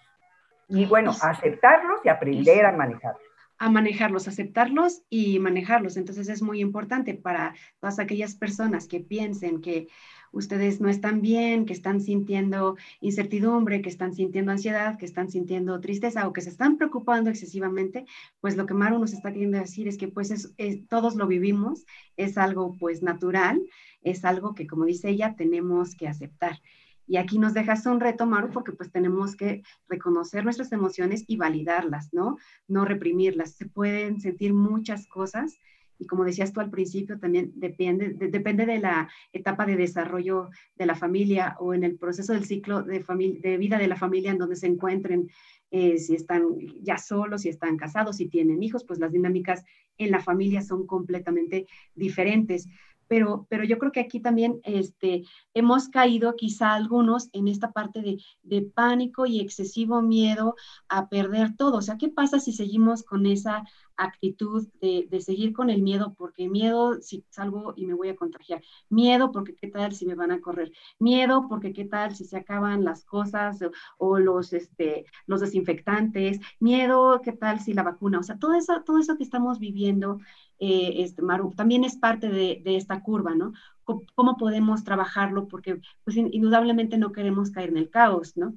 Y 0.69 0.85
bueno, 0.85 1.11
aceptarlos 1.21 1.99
y 2.03 2.09
aprender 2.09 2.65
a 2.65 2.71
manejarlos 2.71 3.29
a 3.59 3.69
manejarlos, 3.69 4.27
aceptarlos 4.29 5.03
y 5.09 5.37
manejarlos. 5.39 5.97
Entonces 5.97 6.29
es 6.29 6.41
muy 6.41 6.61
importante 6.61 7.13
para 7.13 7.53
todas 7.81 7.99
aquellas 7.99 8.35
personas 8.35 8.87
que 8.87 9.01
piensen 9.01 9.59
que 9.59 9.89
ustedes 10.31 10.79
no 10.79 10.87
están 10.87 11.21
bien, 11.21 11.65
que 11.65 11.73
están 11.73 11.99
sintiendo 11.99 12.77
incertidumbre, 13.01 13.81
que 13.81 13.89
están 13.89 14.13
sintiendo 14.13 14.53
ansiedad, 14.53 14.97
que 14.97 15.05
están 15.05 15.29
sintiendo 15.29 15.81
tristeza 15.81 16.25
o 16.25 16.31
que 16.31 16.41
se 16.41 16.49
están 16.49 16.77
preocupando 16.77 17.29
excesivamente, 17.29 18.05
pues 18.39 18.55
lo 18.55 18.65
que 18.65 18.73
Maru 18.73 18.97
nos 18.97 19.11
está 19.11 19.33
queriendo 19.33 19.57
decir 19.57 19.89
es 19.89 19.97
que 19.97 20.07
pues 20.07 20.31
es, 20.31 20.87
todos 20.87 21.15
lo 21.15 21.27
vivimos, 21.27 21.85
es 22.15 22.37
algo 22.37 22.77
pues 22.79 23.03
natural, 23.03 23.61
es 24.01 24.23
algo 24.23 24.55
que 24.55 24.67
como 24.67 24.85
dice 24.85 25.09
ella 25.09 25.35
tenemos 25.35 25.95
que 25.95 26.07
aceptar. 26.07 26.61
Y 27.09 27.17
aquí 27.17 27.39
nos 27.39 27.55
dejas 27.55 27.87
un 27.87 27.99
reto, 27.99 28.27
Maru, 28.27 28.51
porque 28.51 28.71
pues 28.71 28.91
tenemos 28.91 29.35
que 29.35 29.63
reconocer 29.87 30.43
nuestras 30.43 30.71
emociones 30.71 31.23
y 31.25 31.37
validarlas, 31.37 32.13
¿no? 32.13 32.37
No 32.67 32.85
reprimirlas. 32.85 33.55
Se 33.55 33.65
pueden 33.65 34.21
sentir 34.21 34.53
muchas 34.53 35.07
cosas 35.07 35.57
y 35.99 36.05
como 36.05 36.23
decías 36.23 36.53
tú 36.53 36.61
al 36.61 36.69
principio, 36.69 37.19
también 37.19 37.51
depende 37.55 38.09
de, 38.13 38.27
depende 38.29 38.65
de 38.65 38.79
la 38.79 39.09
etapa 39.33 39.65
de 39.65 39.75
desarrollo 39.75 40.49
de 40.75 40.85
la 40.85 40.95
familia 40.95 41.57
o 41.59 41.73
en 41.73 41.83
el 41.83 41.97
proceso 41.97 42.31
del 42.33 42.45
ciclo 42.45 42.83
de, 42.83 43.03
de 43.41 43.57
vida 43.57 43.77
de 43.77 43.87
la 43.87 43.97
familia 43.97 44.31
en 44.31 44.37
donde 44.37 44.55
se 44.55 44.67
encuentren, 44.67 45.29
eh, 45.71 45.97
si 45.97 46.15
están 46.15 46.43
ya 46.81 46.97
solos, 46.97 47.41
si 47.41 47.49
están 47.49 47.75
casados, 47.75 48.17
si 48.17 48.29
tienen 48.29 48.63
hijos, 48.63 48.85
pues 48.85 48.99
las 48.99 49.11
dinámicas 49.11 49.63
en 49.97 50.11
la 50.11 50.21
familia 50.21 50.61
son 50.61 50.87
completamente 50.87 51.67
diferentes 51.95 52.67
pero, 53.09 53.47
pero 53.49 53.63
yo 53.65 53.79
creo 53.79 53.91
que 53.91 53.99
aquí 53.99 54.21
también 54.21 54.61
este, 54.63 55.23
hemos 55.55 55.89
caído 55.89 56.35
quizá 56.35 56.75
algunos 56.75 57.29
en 57.33 57.47
esta 57.47 57.71
parte 57.71 58.01
de, 58.01 58.23
de, 58.43 58.61
pánico 58.61 59.25
y 59.25 59.39
excesivo 59.39 60.01
miedo 60.01 60.55
a 60.87 61.09
perder 61.09 61.57
todo. 61.57 61.77
O 61.77 61.81
sea, 61.81 61.97
¿qué 61.97 62.09
pasa 62.09 62.39
si 62.39 62.53
seguimos 62.53 63.03
con 63.03 63.25
esa 63.25 63.65
actitud 63.97 64.67
de, 64.79 65.07
de, 65.09 65.21
seguir 65.21 65.53
con 65.53 65.71
el 65.71 65.81
miedo? 65.81 66.13
Porque 66.17 66.47
miedo 66.47 67.01
si 67.01 67.25
salgo 67.29 67.73
y 67.75 67.87
me 67.87 67.95
voy 67.95 68.09
a 68.09 68.15
contagiar. 68.15 68.61
Miedo 68.89 69.31
porque 69.31 69.55
qué 69.55 69.67
tal 69.67 69.93
si 69.93 70.05
me 70.05 70.15
van 70.15 70.31
a 70.31 70.39
correr. 70.39 70.71
Miedo 70.99 71.47
porque 71.49 71.73
qué 71.73 71.85
tal 71.85 72.15
si 72.15 72.25
se 72.25 72.37
acaban 72.37 72.85
las 72.85 73.05
cosas 73.05 73.59
o, 73.63 73.71
o 73.97 74.19
los, 74.19 74.53
este, 74.53 75.05
los 75.25 75.41
desinfectantes. 75.41 76.39
Miedo 76.59 77.21
qué 77.23 77.31
tal 77.31 77.59
si 77.59 77.73
la 77.73 77.81
vacuna. 77.81 78.19
O 78.19 78.23
sea, 78.23 78.37
todo 78.37 78.53
eso, 78.53 78.83
todo 78.85 78.99
eso 78.99 79.17
que 79.17 79.23
estamos 79.23 79.57
viviendo 79.57 80.19
eh, 80.59 80.95
este, 80.97 81.21
Maru, 81.21 81.53
también 81.55 81.83
es 81.83 81.97
parte 81.97 82.29
de, 82.29 82.61
esta 82.65 83.01
curva, 83.01 83.33
¿no? 83.35 83.53
¿Cómo, 83.83 84.37
podemos 84.37 84.83
trabajarlo? 84.83 85.47
Porque 85.47 85.79
pues 86.03 86.17
indudablemente 86.17 86.97
no 86.97 87.11
queremos 87.11 87.51
caer 87.51 87.69
en 87.69 87.77
el 87.77 87.89
caos, 87.89 88.37
¿no? 88.37 88.53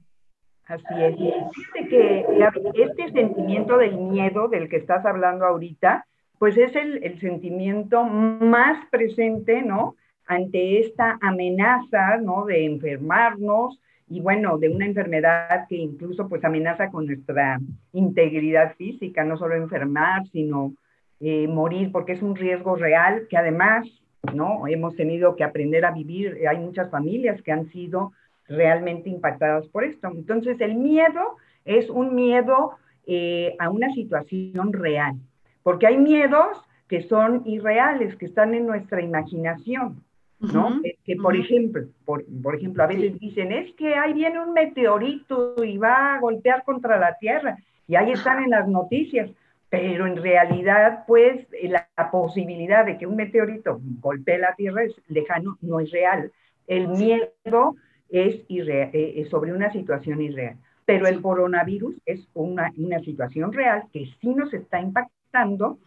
Así 0.67 0.85
es. 0.99 1.17
Fíjate 1.17 1.89
que 1.89 2.27
este 2.75 3.13
sentimiento 3.13 3.79
del 3.79 3.97
miedo 3.97 4.49
del 4.49 4.69
que 4.69 4.77
estás 4.77 5.05
hablando 5.07 5.45
ahorita, 5.47 6.07
pues 6.39 6.57
es 6.57 6.75
el, 6.77 7.03
el 7.03 7.21
sentimiento 7.21 8.05
más 8.05 8.87
presente, 8.91 9.63
¿no? 9.63 9.97
Ante 10.27 10.81
esta 10.81 11.19
amenaza, 11.21 12.19
¿no? 12.19 12.45
De 12.45 12.65
enfermarnos, 12.65 13.79
y 14.13 14.21
bueno, 14.21 14.59
de 14.59 14.69
una 14.69 14.85
enfermedad 14.85 15.67
que 15.69 15.77
incluso 15.77 16.29
pues 16.29 16.45
amenaza 16.45 16.91
con 16.91 17.07
nuestra 17.07 17.59
integridad 17.95 18.75
física, 18.77 19.25
no 19.25 19.39
solo 19.39 19.55
enfermar, 19.55 20.27
sino 20.29 20.75
eh, 21.25 21.47
morir 21.47 21.93
porque 21.93 22.15
es 22.15 22.21
un 22.21 22.35
riesgo 22.35 22.75
real 22.75 23.29
que 23.31 23.37
además, 23.37 23.87
¿no? 24.35 24.67
Hemos 24.67 24.97
tenido 24.97 25.37
que 25.37 25.45
aprender 25.45 25.85
a 25.85 25.93
vivir, 25.93 26.37
hay 26.51 26.59
muchas 26.59 26.91
familias 26.91 27.41
que 27.43 27.53
han 27.53 27.71
sido 27.71 28.11
realmente 28.49 29.09
impactadas 29.09 29.69
por 29.69 29.85
esto. 29.85 30.09
Entonces, 30.09 30.61
el 30.61 30.75
miedo 30.75 31.37
es 31.65 31.89
un 31.91 32.17
miedo 32.17 32.73
eh, 33.07 33.55
a 33.61 33.71
una 33.71 33.95
situación 33.95 34.73
real, 34.73 35.15
porque 35.63 35.87
hay 35.87 35.97
miedos 35.97 36.59
que 36.89 37.03
son 37.03 37.43
irreales, 37.45 38.17
que 38.17 38.27
están 38.27 38.53
en 38.53 38.67
nuestra 38.67 39.01
imaginación, 39.01 40.03
¿no? 40.41 40.81
que, 41.05 41.15
por 41.15 41.37
ejemplo, 41.37 41.85
por, 42.05 42.25
por, 42.43 42.57
ejemplo, 42.57 42.83
a 42.83 42.89
veces 42.89 43.17
dicen, 43.21 43.53
es 43.53 43.73
que 43.75 43.95
ahí 43.95 44.13
viene 44.13 44.41
un 44.41 44.53
meteorito 44.53 45.55
y 45.63 45.79
va 45.79 46.17
a 46.17 46.19
golpear 46.19 46.65
contra 46.65 46.99
la 46.99 47.17
Tierra, 47.19 47.59
y 47.87 47.95
ahí 47.95 48.11
están 48.11 48.43
en 48.43 48.51
las 48.51 48.67
noticias 48.67 49.31
pero 49.73 50.07
en 50.07 50.19
realidad, 50.19 51.05
pues, 51.07 51.47
la, 51.63 51.89
posibilidad 52.11 52.85
de 52.85 52.99
que 52.99 53.07
un 53.07 53.17
meteorito 53.17 53.81
golpee 54.03 54.37
la 54.37 54.55
Tierra 54.55 54.83
es 54.83 55.01
lejano, 55.09 55.57
no 55.63 55.81
es 55.81 55.91
real. 55.91 56.31
El 56.67 56.89
miedo 56.89 57.77
es, 58.11 58.45
eh, 58.51 59.27
sobre 59.31 59.55
una 59.55 59.73
situación 59.73 60.21
irreal, 60.21 60.59
pero 60.85 61.07
el 61.07 61.23
coronavirus 61.23 61.95
es 62.05 62.29
una, 62.35 62.71
situación 63.03 63.55
real 63.55 63.85
que 63.95 64.05
sí 64.21 64.35
nos 64.35 64.53
está 64.53 64.79
impactando 64.79 65.79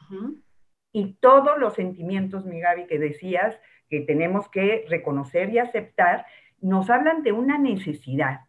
y 0.91 1.13
todos 1.19 1.59
los 1.59 1.75
sentimientos, 1.75 2.43
mi 2.43 2.61
Gaby, 2.61 2.87
que 2.87 2.97
decías 2.97 3.55
que 3.87 4.01
tenemos 4.01 4.49
que 4.49 4.85
reconocer 4.89 5.51
y 5.51 5.59
aceptar, 5.59 6.25
nos 6.59 6.89
hablan 6.89 7.21
de 7.21 7.33
una 7.33 7.59
necesidad. 7.59 8.39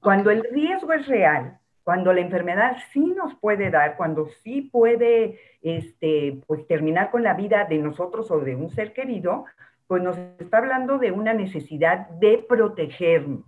Cuando 0.00 0.30
el 0.30 0.42
riesgo 0.50 0.94
es 0.94 1.06
real, 1.06 1.58
cuando 1.86 2.12
la 2.12 2.20
enfermedad 2.20 2.78
sí 2.92 3.14
nos 3.16 3.36
puede 3.36 3.70
dar, 3.70 3.96
cuando 3.96 4.26
sí 4.42 4.60
puede 4.60 5.38
este, 5.62 6.40
pues, 6.48 6.66
terminar 6.66 7.12
con 7.12 7.22
la 7.22 7.34
vida 7.34 7.64
de 7.64 7.78
nosotros 7.78 8.28
o 8.32 8.40
de 8.40 8.56
un 8.56 8.70
ser 8.70 8.92
querido, 8.92 9.44
pues 9.86 10.02
nos 10.02 10.18
está 10.40 10.58
hablando 10.58 10.98
de 10.98 11.12
una 11.12 11.32
necesidad 11.32 12.08
de 12.08 12.44
protegernos, 12.48 13.44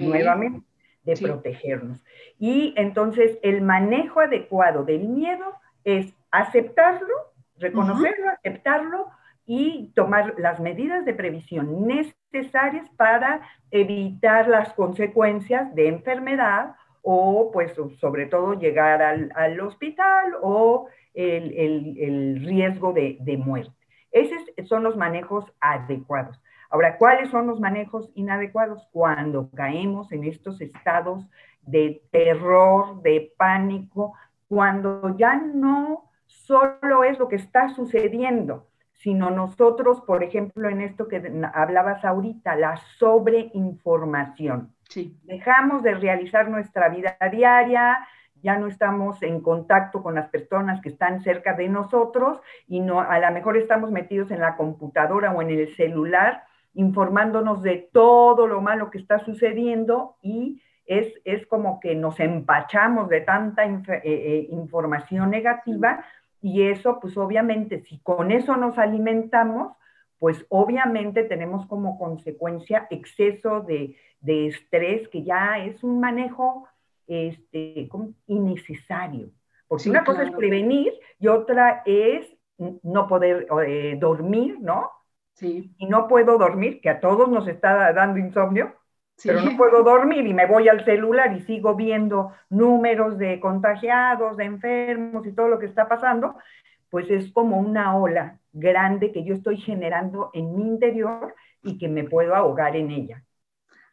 nuevamente, 0.00 0.66
de 1.04 1.18
protegernos. 1.18 2.04
Y 2.36 2.74
entonces 2.76 3.38
el 3.42 3.62
manejo 3.62 4.18
adecuado 4.18 4.82
del 4.82 5.08
miedo 5.08 5.54
es 5.84 6.12
aceptarlo, 6.32 7.14
reconocerlo, 7.58 8.28
aceptarlo 8.30 9.06
y 9.46 9.92
tomar 9.94 10.34
las 10.36 10.58
medidas 10.58 11.04
de 11.04 11.14
previsión 11.14 11.86
necesarias 11.86 12.90
para 12.96 13.40
evitar 13.70 14.48
las 14.48 14.72
consecuencias 14.72 15.72
de 15.76 15.86
enfermedad 15.86 16.74
o 17.10 17.50
pues 17.50 17.72
sobre 18.00 18.26
todo 18.26 18.52
llegar 18.52 19.00
al, 19.00 19.60
hospital 19.60 20.34
o 20.42 20.88
el, 21.14 22.44
riesgo 22.44 22.92
de, 22.92 23.42
muerte. 23.42 23.72
Esos 24.12 24.42
son 24.68 24.82
los 24.84 24.94
manejos 24.94 25.46
adecuados. 25.58 26.38
Ahora, 26.68 26.98
¿cuáles 26.98 27.30
son 27.30 27.46
los 27.46 27.60
manejos 27.60 28.10
inadecuados? 28.14 28.86
Cuando 28.92 29.48
caemos 29.56 30.12
en 30.12 30.24
estos 30.24 30.60
estados 30.60 31.26
de 31.62 32.02
terror, 32.10 33.00
de 33.00 33.32
pánico, 33.38 34.12
cuando 34.46 35.16
ya 35.16 35.34
no 35.34 36.10
solo 36.26 37.04
es 37.04 37.18
lo 37.18 37.28
que 37.28 37.36
está 37.36 37.70
sucediendo, 37.70 38.66
sino 38.92 39.30
nosotros, 39.30 40.02
por 40.02 40.22
ejemplo, 40.22 40.68
en 40.68 40.82
esto 40.82 41.08
que 41.08 41.22
hablabas 41.54 42.04
ahorita, 42.04 42.54
la 42.56 42.76
sobreinformación. 42.98 44.74
Dejamos 45.24 45.82
de 45.82 45.94
realizar 45.94 46.48
nuestra 46.48 46.88
vida 46.88 47.16
diaria, 47.30 47.98
ya 48.42 48.56
no 48.58 48.68
estamos 48.68 49.22
en 49.22 49.40
contacto 49.40 50.02
con 50.02 50.14
las 50.14 50.28
personas 50.28 50.80
que 50.80 50.88
están 50.88 51.20
cerca 51.20 51.54
de 51.54 51.68
nosotros 51.68 52.40
y 52.66 52.80
no, 52.80 53.00
a 53.00 53.18
lo 53.18 53.30
mejor 53.32 53.56
estamos 53.56 53.90
metidos 53.90 54.30
en 54.30 54.40
la 54.40 54.56
computadora 54.56 55.32
o 55.32 55.42
en 55.42 55.50
el 55.50 55.74
celular 55.76 56.44
informándonos 56.74 57.62
de 57.62 57.88
todo 57.92 58.46
lo 58.46 58.60
malo 58.60 58.90
que 58.90 58.98
está 58.98 59.18
sucediendo 59.18 60.16
y 60.22 60.62
es, 60.86 61.12
es 61.24 61.46
como 61.46 61.80
que 61.80 61.94
nos 61.94 62.18
empachamos 62.20 63.08
de 63.08 63.20
tanta 63.20 63.64
eh, 63.64 64.00
eh, 64.04 64.46
información 64.50 65.30
negativa 65.30 66.04
y 66.40 66.62
eso 66.62 67.00
pues 67.00 67.16
obviamente 67.16 67.80
si 67.80 67.98
con 67.98 68.30
eso 68.30 68.56
nos 68.56 68.78
alimentamos, 68.78 69.76
pues 70.18 70.44
obviamente 70.48 71.24
tenemos 71.24 71.66
como 71.66 71.98
consecuencia 71.98 72.86
exceso 72.90 73.60
de, 73.60 73.96
estrés, 74.24 75.08
que 75.08 75.22
ya 75.22 75.58
es 75.58 75.82
un 75.84 76.00
manejo 76.00 76.68
este, 77.06 77.88
innecesario. 78.26 79.30
Porque 79.68 79.90
una 79.90 80.04
cosa 80.04 80.24
es 80.24 80.30
prevenir 80.32 80.92
y 81.20 81.28
otra 81.28 81.82
es 81.86 82.26
no 82.82 83.06
poder 83.06 83.46
eh, 83.66 83.96
dormir, 84.00 84.58
¿no? 84.60 84.90
Sí. 85.34 85.72
Y 85.78 85.86
no 85.86 86.08
puedo 86.08 86.36
dormir, 86.36 86.80
que 86.80 86.90
a 86.90 87.00
todos 87.00 87.28
nos 87.28 87.46
está 87.46 87.92
dando 87.92 88.18
insomnio, 88.18 88.74
pero 89.22 89.40
no 89.40 89.56
puedo 89.56 89.82
dormir 89.82 90.26
y 90.26 90.34
me 90.34 90.46
voy 90.46 90.68
al 90.68 90.84
celular 90.84 91.32
y 91.32 91.40
sigo 91.40 91.74
viendo 91.74 92.32
números 92.50 93.18
de 93.18 93.40
contagiados, 93.40 94.36
de 94.36 94.44
enfermos 94.44 95.26
y 95.26 95.32
todo 95.32 95.48
lo 95.48 95.58
que 95.58 95.66
está 95.66 95.88
pasando, 95.88 96.36
pues 96.90 97.10
es 97.10 97.30
como 97.32 97.58
una 97.58 97.96
ola 97.96 98.40
grande 98.52 99.12
que 99.12 99.24
yo 99.24 99.34
estoy 99.34 99.58
generando 99.58 100.30
en 100.32 100.54
mi 100.54 100.62
interior 100.62 101.34
y 101.62 101.78
que 101.78 101.88
me 101.88 102.04
puedo 102.04 102.34
ahogar 102.34 102.76
en 102.76 102.90
ella. 102.90 103.24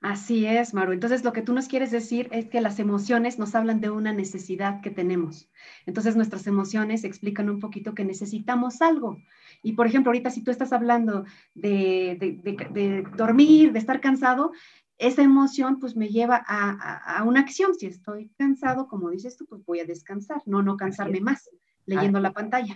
Así 0.02 0.46
es, 0.46 0.74
Maru. 0.74 0.92
Entonces, 0.92 1.24
lo 1.24 1.34
que 1.34 1.42
tú 1.42 1.52
nos 1.54 1.68
quieres 1.68 1.90
decir 1.90 2.30
es 2.32 2.48
que 2.48 2.62
las 2.62 2.78
emociones 2.78 3.40
nos 3.40 3.56
hablan 3.56 3.82
de 3.82 3.90
una 3.90 4.14
necesidad 4.14 4.82
que 4.82 4.92
tenemos. 4.92 5.50
Entonces, 5.88 6.16
nuestras 6.16 6.46
emociones 6.46 7.04
explican 7.04 7.50
un 7.50 7.60
poquito 7.60 7.96
que 7.96 8.06
necesitamos 8.06 8.84
algo. 8.84 9.18
Y, 9.64 9.74
por 9.74 9.88
ejemplo, 9.88 10.12
ahorita 10.12 10.30
si 10.30 10.44
tú 10.44 10.52
estás 10.52 10.74
hablando 10.74 11.26
de, 11.56 12.18
de 12.20 13.04
dormir, 13.16 13.72
de 13.72 13.80
estar 13.80 14.00
cansado, 14.00 14.52
esa 14.98 15.24
emoción 15.24 15.80
pues 15.80 15.96
me 15.96 16.10
lleva 16.10 16.44
a, 16.48 17.24
una 17.24 17.42
acción. 17.42 17.76
Si 17.76 17.86
estoy 17.88 18.30
cansado, 18.38 18.88
como 18.88 19.10
dices 19.10 19.36
tú, 19.38 19.46
pues 19.46 19.66
voy 19.66 19.80
a 19.80 19.86
descansar, 19.86 20.42
no, 20.46 20.62
no 20.62 20.78
cansarme 20.78 21.20
más 21.20 21.50
leyendo 21.86 22.20
la 22.20 22.32
pantalla. 22.32 22.76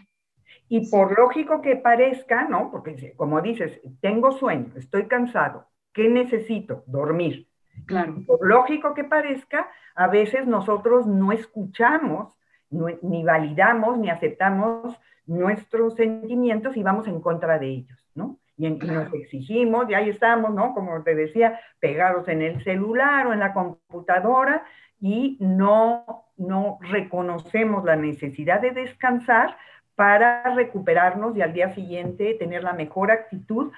Y 0.68 0.90
por 0.90 1.18
lógico 1.18 1.62
que 1.62 1.76
parezca, 1.76 2.48
¿no? 2.48 2.70
Porque 2.72 3.14
como 3.16 3.42
dices, 3.42 3.82
tengo 4.02 4.32
sueño, 4.32 4.74
estoy 4.76 5.08
cansado, 5.08 5.68
¿qué 5.94 6.10
necesito? 6.10 6.84
Dormir. 6.86 7.48
Claro. 7.86 8.16
Por 8.28 8.46
lógico 8.46 8.94
que 8.94 9.04
parezca, 9.04 9.70
a 9.96 10.08
veces 10.08 10.46
nosotros 10.46 11.08
no 11.08 11.32
escuchamos, 11.32 12.38
ni 12.70 13.24
validamos, 13.24 13.98
ni 13.98 14.10
aceptamos 14.10 14.96
nuestros 15.26 15.96
sentimientos 15.96 16.78
y 16.78 16.84
vamos 16.84 17.08
en 17.08 17.22
contra 17.22 17.58
de 17.58 17.68
ellos, 17.68 18.12
¿no? 18.16 18.40
y, 18.60 18.70
nos 18.70 19.14
exigimos, 19.14 19.90
y 19.90 19.94
ahí 19.94 20.10
estamos, 20.10 20.54
¿no? 20.54 20.74
Como 20.74 21.02
te 21.04 21.16
decía, 21.16 21.60
pegados 21.80 22.28
en 22.28 22.42
el 22.42 22.62
celular 22.64 23.28
o 23.28 23.34
en 23.34 23.40
la 23.40 23.54
computadora 23.54 24.66
y 25.00 25.38
no, 25.40 26.26
no 26.40 26.80
reconocemos 26.82 27.84
la 27.84 27.96
necesidad 27.96 28.62
de 28.62 28.72
descansar 28.72 29.58
para 29.96 30.56
recuperarnos 30.56 31.36
y 31.36 31.42
al 31.42 31.54
día 31.54 31.74
siguiente 31.76 32.36
tener 32.40 32.64
la 32.64 32.74
mejor 32.74 33.12
actitud 33.12 33.72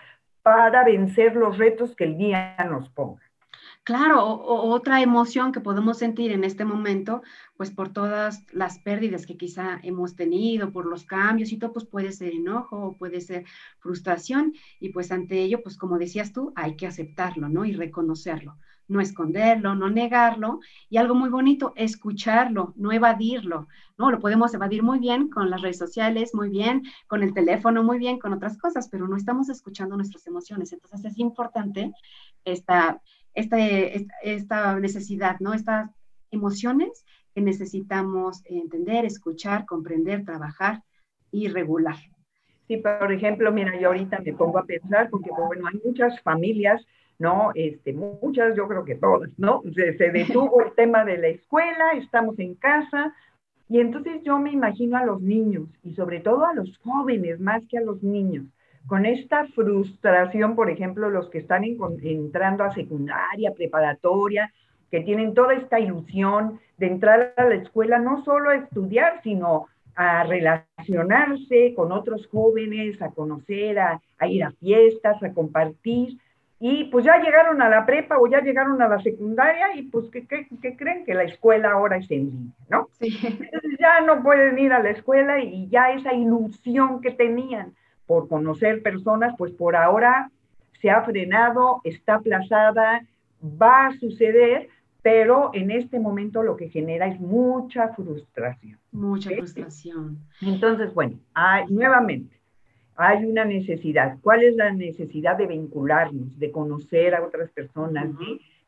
para 0.44 0.84
vencer 0.84 1.36
los 1.36 1.58
retos 1.58 1.96
que 1.96 2.04
el 2.06 2.18
día 2.18 2.56
nos 2.70 2.90
ponga. 2.90 3.22
Claro, 3.84 4.24
o, 4.24 4.70
otra 4.70 5.02
emoción 5.02 5.52
que 5.52 5.60
podemos 5.60 5.98
sentir 5.98 6.32
en 6.32 6.44
este 6.44 6.66
momento, 6.66 7.24
pues 7.58 7.72
por 7.72 7.90
todas 7.90 8.46
las 8.54 8.78
pérdidas 8.78 9.26
que 9.26 9.38
quizá 9.38 9.80
hemos 9.82 10.16
tenido, 10.16 10.72
por 10.72 10.86
los 10.86 11.04
cambios 11.04 11.52
y 11.52 11.58
todo, 11.58 11.74
pues 11.74 11.86
puede 11.86 12.12
ser 12.12 12.34
enojo 12.34 12.78
o 12.78 12.98
puede 12.98 13.22
ser 13.22 13.46
frustración 13.80 14.54
y 14.80 14.90
pues 14.90 15.12
ante 15.12 15.42
ello, 15.42 15.64
pues 15.64 15.78
como 15.78 15.98
decías 15.98 16.32
tú, 16.32 16.54
hay 16.56 16.76
que 16.76 16.86
aceptarlo, 16.86 17.50
¿no? 17.50 17.66
Y 17.66 17.74
reconocerlo, 17.74 18.58
no 18.92 19.00
esconderlo, 19.00 19.74
no 19.74 19.90
negarlo 19.90 20.60
y 20.90 20.98
algo 20.98 21.16
muy 21.16 21.30
bonito, 21.30 21.74
escucharlo, 21.76 22.74
no 22.76 22.92
evadirlo, 22.92 23.68
¿no? 23.98 24.12
Lo 24.12 24.20
podemos 24.20 24.54
evadir 24.54 24.84
muy 24.84 25.00
bien 25.00 25.30
con 25.30 25.50
las 25.50 25.62
redes 25.62 25.78
sociales, 25.78 26.36
muy 26.36 26.50
bien, 26.50 26.84
con 27.08 27.24
el 27.24 27.34
teléfono, 27.34 27.84
muy 27.84 27.98
bien, 27.98 28.20
con 28.20 28.34
otras 28.34 28.58
cosas, 28.58 28.90
pero 28.90 29.08
no 29.08 29.16
estamos 29.16 29.50
escuchando 29.50 29.96
nuestras 29.96 30.28
emociones. 30.28 30.74
Entonces 30.74 31.06
es 31.06 31.18
importante 31.20 31.94
esta 32.44 33.02
este, 33.34 34.08
esta 34.24 34.78
necesidad, 34.80 35.40
¿no? 35.40 35.54
Estas 35.54 35.90
emociones 36.32 37.06
que 37.34 37.42
necesitamos 37.42 38.44
entender, 38.46 39.06
escuchar, 39.06 39.66
comprender, 39.66 40.26
trabajar 40.26 40.84
y 41.32 41.48
regular. 41.48 41.96
Sí, 42.68 42.78
por 42.78 43.12
ejemplo, 43.12 43.52
mira, 43.52 43.80
yo 43.80 43.88
ahorita 43.88 44.20
me 44.20 44.34
pongo 44.34 44.60
a 44.60 44.66
pensar, 44.66 45.10
porque 45.10 45.30
bueno, 45.30 45.68
hay 45.68 45.80
muchas 45.86 46.22
familias, 46.22 46.86
¿no? 47.22 47.52
Este, 47.54 47.94
muchas, 47.94 48.56
yo 48.58 48.68
creo 48.68 48.84
que 48.84 48.96
todas, 48.96 49.30
¿no? 49.38 49.62
Se, 49.76 49.92
detuvo 50.12 50.62
el 50.64 50.74
tema 50.74 51.06
de 51.06 51.20
la 51.20 51.28
escuela, 51.28 51.92
estamos 51.94 52.40
en 52.40 52.56
casa, 52.56 53.14
y 53.70 53.80
entonces 53.80 54.24
yo 54.24 54.40
me 54.40 54.52
imagino 54.52 54.98
a 54.98 55.06
los 55.06 55.22
niños, 55.22 55.70
y 55.84 55.94
sobre 55.94 56.20
todo 56.20 56.46
a 56.46 56.56
los 56.56 56.76
jóvenes, 56.80 57.40
más 57.40 57.64
que 57.68 57.78
a 57.78 57.82
los 57.82 58.02
niños, 58.02 58.48
con 58.88 59.06
esta 59.06 59.46
frustración, 59.50 60.56
por 60.56 60.72
ejemplo, 60.72 61.12
los 61.12 61.30
que 61.30 61.38
están 61.38 61.64
entrando 61.64 62.64
a 62.64 62.74
secundaria, 62.74 63.54
preparatoria, 63.54 64.52
que 64.90 65.02
tienen 65.02 65.36
toda 65.36 65.54
esta 65.54 65.80
ilusión 65.80 66.60
de 66.78 66.88
entrar 66.88 67.36
a 67.38 67.46
la 67.46 67.56
escuela 67.56 68.00
no 68.00 68.26
solo 68.26 68.50
a 68.50 68.56
estudiar, 68.56 69.22
sino 69.22 69.68
a 69.96 70.24
relacionarse 70.24 71.74
con 71.76 71.92
otros 71.92 72.28
jóvenes, 72.28 73.00
a 73.02 73.12
conocer, 73.12 73.78
a, 73.78 74.02
ir 74.28 74.44
a 74.44 74.52
fiestas, 74.52 75.22
a 75.22 75.34
compartir. 75.34 76.18
Y 76.64 76.84
pues 76.86 77.04
ya 77.04 77.18
llegaron 77.18 77.60
a 77.60 77.70
la 77.70 77.88
prepa 77.88 78.20
o 78.20 78.28
ya 78.28 78.40
llegaron 78.40 78.80
a 78.84 78.88
la 78.88 79.02
secundaria 79.02 79.76
y 79.76 79.82
pues 79.82 80.10
¿qué, 80.12 80.28
creen? 80.28 81.06
Que 81.06 81.16
la 81.16 81.24
escuela 81.24 81.72
ahora 81.72 81.98
es 81.98 82.10
en 82.12 82.30
línea, 82.30 82.54
¿no? 82.70 82.88
Entonces 83.00 83.80
ya 83.80 84.02
no 84.02 84.22
pueden 84.22 84.60
ir 84.60 84.72
a 84.72 84.84
la 84.84 84.92
escuela 84.92 85.44
y 85.44 85.68
ya 85.70 85.92
esa 85.92 86.14
ilusión 86.14 87.02
que 87.02 87.10
tenían 87.10 87.74
por 88.06 88.28
conocer 88.28 88.84
personas, 88.84 89.34
pues 89.40 89.52
por 89.54 89.76
ahora 89.76 90.30
se 90.82 90.92
ha 90.92 91.02
frenado, 91.02 91.82
está 91.84 92.16
aplazada, 92.16 93.08
va 93.42 93.88
a 93.88 93.98
suceder, 93.98 94.70
pero 95.02 95.50
en 95.54 95.72
este 95.72 96.00
momento 96.00 96.44
lo 96.44 96.58
que 96.58 96.70
genera 96.70 97.08
es 97.08 97.20
mucha 97.20 97.90
frustración. 97.96 98.78
Mucha 98.92 99.32
frustración. 99.32 100.20
Entonces, 100.42 100.94
bueno, 100.94 101.18
hay, 101.34 101.66
nuevamente, 101.70 102.41
hay 103.02 103.26
una 103.26 103.46
necesidad. 103.46 104.18
¿Cuál 104.22 104.44
es 104.44 104.56
la 104.56 104.72
necesidad 104.72 105.38
de 105.38 105.48
vincularnos, 105.48 106.38
de 106.40 106.52
conocer 106.52 107.16
a 107.16 107.24
otras 107.24 107.50
personas, 107.52 108.10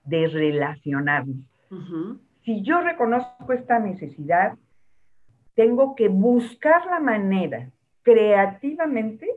de, 0.04 0.28
relacionarnos? 0.28 1.38
Si 2.44 2.62
yo 2.62 2.82
reconozco 2.82 3.54
esta 3.54 3.80
necesidad, 3.80 4.58
tengo 5.56 5.96
que 5.96 6.08
buscar 6.08 6.86
la 6.86 7.00
manera 7.00 7.70
creativamente 8.02 9.30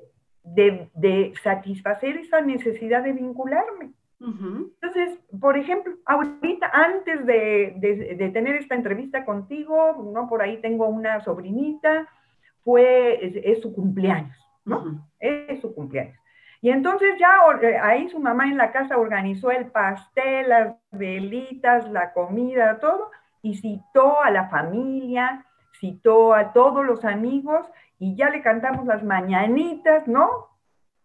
de, 0.45 1.33
satisfacer 1.43 2.17
esa 2.17 2.41
necesidad 2.41 3.03
de 3.03 3.13
vincularme. 3.13 3.93
Entonces, 4.19 5.19
por 5.41 5.59
ejemplo, 5.59 5.95
ahorita, 6.07 6.71
antes 6.73 7.27
de, 7.27 8.31
tener 8.33 8.57
esta 8.57 8.75
entrevista 8.75 9.25
contigo, 9.25 10.11
¿no? 10.13 10.29
Por 10.29 10.43
ahí 10.43 10.59
tengo 10.61 10.89
una 10.89 11.21
sobrinita, 11.21 12.09
fue, 12.65 13.41
es, 13.45 13.61
su 13.61 13.73
cumpleaños, 13.73 14.37
¿no? 14.67 15.09
Es 15.19 15.61
su 15.61 15.75
cumpleaños. 15.75 16.19
Y 16.61 16.71
entonces 16.71 17.15
ya 17.19 17.37
eh, 17.63 17.79
ahí 17.79 18.09
su 18.09 18.19
mamá 18.19 18.47
en 18.49 18.57
la 18.57 18.73
casa 18.73 18.99
organizó 18.99 19.51
el 19.51 19.67
pastel, 19.67 20.49
las 20.49 20.75
velitas, 20.91 21.89
la 21.91 22.13
comida, 22.13 22.79
todo, 22.81 23.11
y 23.43 23.55
citó 23.57 24.21
a 24.21 24.31
la 24.31 24.49
familia, 24.49 25.47
citó 25.79 26.35
a 26.35 26.53
todos 26.53 26.85
los 26.85 27.05
amigos 27.05 27.67
y 27.99 28.17
ya 28.17 28.31
le 28.31 28.43
cantamos 28.43 28.87
las 28.87 29.03
mañanitas, 29.03 30.07
¿no? 30.09 30.29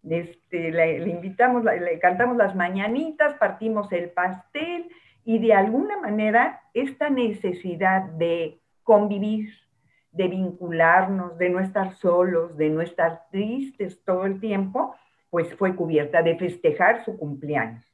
Este, 0.10 0.72
le, 0.72 1.08
invitamos, 1.08 1.64
le 1.64 2.00
cantamos 2.00 2.38
las 2.38 2.56
mañanitas, 2.56 3.36
partimos 3.36 3.92
el 3.92 4.10
pastel 4.10 4.90
y 5.24 5.38
de 5.40 5.54
alguna 5.54 6.00
manera 6.00 6.62
esta 6.74 7.10
necesidad 7.10 8.04
de 8.04 8.60
convivir, 8.84 9.50
de 10.12 10.28
vincularnos, 10.28 11.38
de 11.38 11.50
no 11.50 11.60
estar 11.60 11.94
solos, 11.96 12.58
de 12.58 12.70
no 12.70 12.82
estar 12.82 13.24
tristes 13.32 14.04
todo 14.04 14.26
el 14.26 14.40
tiempo, 14.40 14.96
pues 15.30 15.54
fue 15.56 15.76
cubierta, 15.76 16.22
de 16.22 16.38
festejar 16.38 17.06
su 17.06 17.18
cumpleaños. 17.18 17.86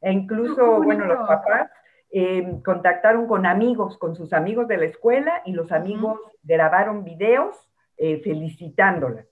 E 0.00 0.12
incluso, 0.12 0.82
bueno, 0.82 1.04
los 1.04 1.28
papás 1.28 1.70
eh, 2.10 2.60
contactaron 2.64 3.26
con 3.26 3.44
amigos, 3.44 3.98
con 3.98 4.16
sus 4.16 4.32
amigos 4.32 4.66
de 4.68 4.78
la 4.78 4.86
escuela 4.86 5.42
y 5.44 5.52
los 5.52 5.72
amigos 5.72 6.18
grabaron 6.42 7.04
videos 7.04 7.56
eh, 7.98 8.20
felicitándola. 8.22 9.26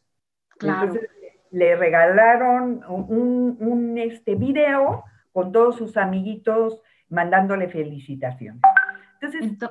Entonces 0.61 1.09
le 1.51 1.77
regalaron 1.77 2.83
un, 2.89 3.97
este 3.99 4.35
video 4.35 5.05
con 5.33 5.53
todos 5.53 5.77
sus 5.77 5.97
amiguitos 5.97 6.83
mandándole 7.09 7.69
felicitaciones. 7.69 8.61
Entonces, 9.21 9.71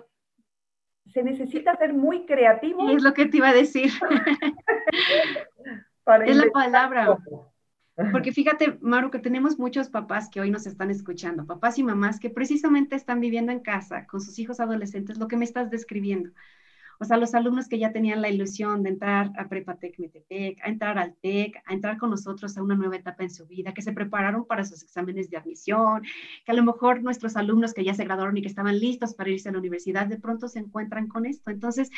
se 1.15 1.23
necesita 1.23 1.75
ser 1.77 1.93
muy 1.93 2.25
creativo. 2.25 2.89
Es 2.89 3.01
lo 3.01 3.13
que 3.13 3.25
te 3.25 3.37
iba 3.37 3.47
a 3.47 3.53
decir. 3.53 3.89
es 6.25 6.35
la 6.35 6.49
palabra. 6.51 7.17
Porque 8.11 8.33
fíjate, 8.33 8.77
Maru, 8.81 9.11
que 9.11 9.19
tenemos 9.19 9.57
muchos 9.57 9.87
papás 9.87 10.27
que 10.29 10.41
hoy 10.41 10.51
nos 10.51 10.67
están 10.67 10.91
escuchando, 10.91 11.45
papás 11.45 11.79
y 11.79 11.83
mamás 11.83 12.19
que 12.19 12.29
precisamente 12.29 12.97
están 12.97 13.21
viviendo 13.21 13.53
en 13.53 13.61
casa 13.61 14.05
con 14.07 14.19
sus 14.19 14.37
hijos 14.39 14.59
adolescentes, 14.59 15.17
lo 15.17 15.29
que 15.29 15.37
me 15.37 15.45
estás 15.45 15.71
describiendo. 15.71 16.31
O 16.99 17.05
sea, 17.05 17.17
los 17.17 17.33
alumnos 17.33 17.67
que 17.67 17.79
ya 17.79 17.91
tenían 17.91 18.21
la 18.21 18.29
ilusión 18.29 18.83
de 18.83 18.89
entrar 18.89 19.31
a 19.37 19.47
Prepatec 19.47 19.99
Metepec, 19.99 20.59
a 20.63 20.69
entrar 20.69 20.97
al 20.97 21.15
TEC, 21.21 21.61
a 21.65 21.73
entrar 21.73 21.97
con 21.97 22.09
nosotros 22.09 22.57
a 22.57 22.63
una 22.63 22.75
nueva 22.75 22.95
etapa 22.95 23.23
en 23.23 23.29
su 23.29 23.45
vida, 23.45 23.73
que 23.73 23.81
se 23.81 23.93
prepararon 23.93 24.45
para 24.45 24.63
sus 24.63 24.83
exámenes 24.83 25.29
de 25.29 25.37
admisión, 25.37 26.03
que 26.45 26.51
a 26.51 26.55
lo 26.55 26.63
mejor 26.63 27.01
nuestros 27.03 27.35
alumnos 27.35 27.73
que 27.73 27.83
ya 27.83 27.93
se 27.93 28.05
graduaron 28.05 28.37
y 28.37 28.41
que 28.41 28.47
estaban 28.47 28.79
listos 28.79 29.13
para 29.13 29.29
irse 29.29 29.49
a 29.49 29.51
la 29.51 29.59
universidad, 29.59 30.07
de 30.07 30.17
pronto 30.17 30.47
se 30.47 30.59
encuentran 30.59 31.07
con 31.07 31.25
esto. 31.25 31.51
Entonces, 31.51 31.89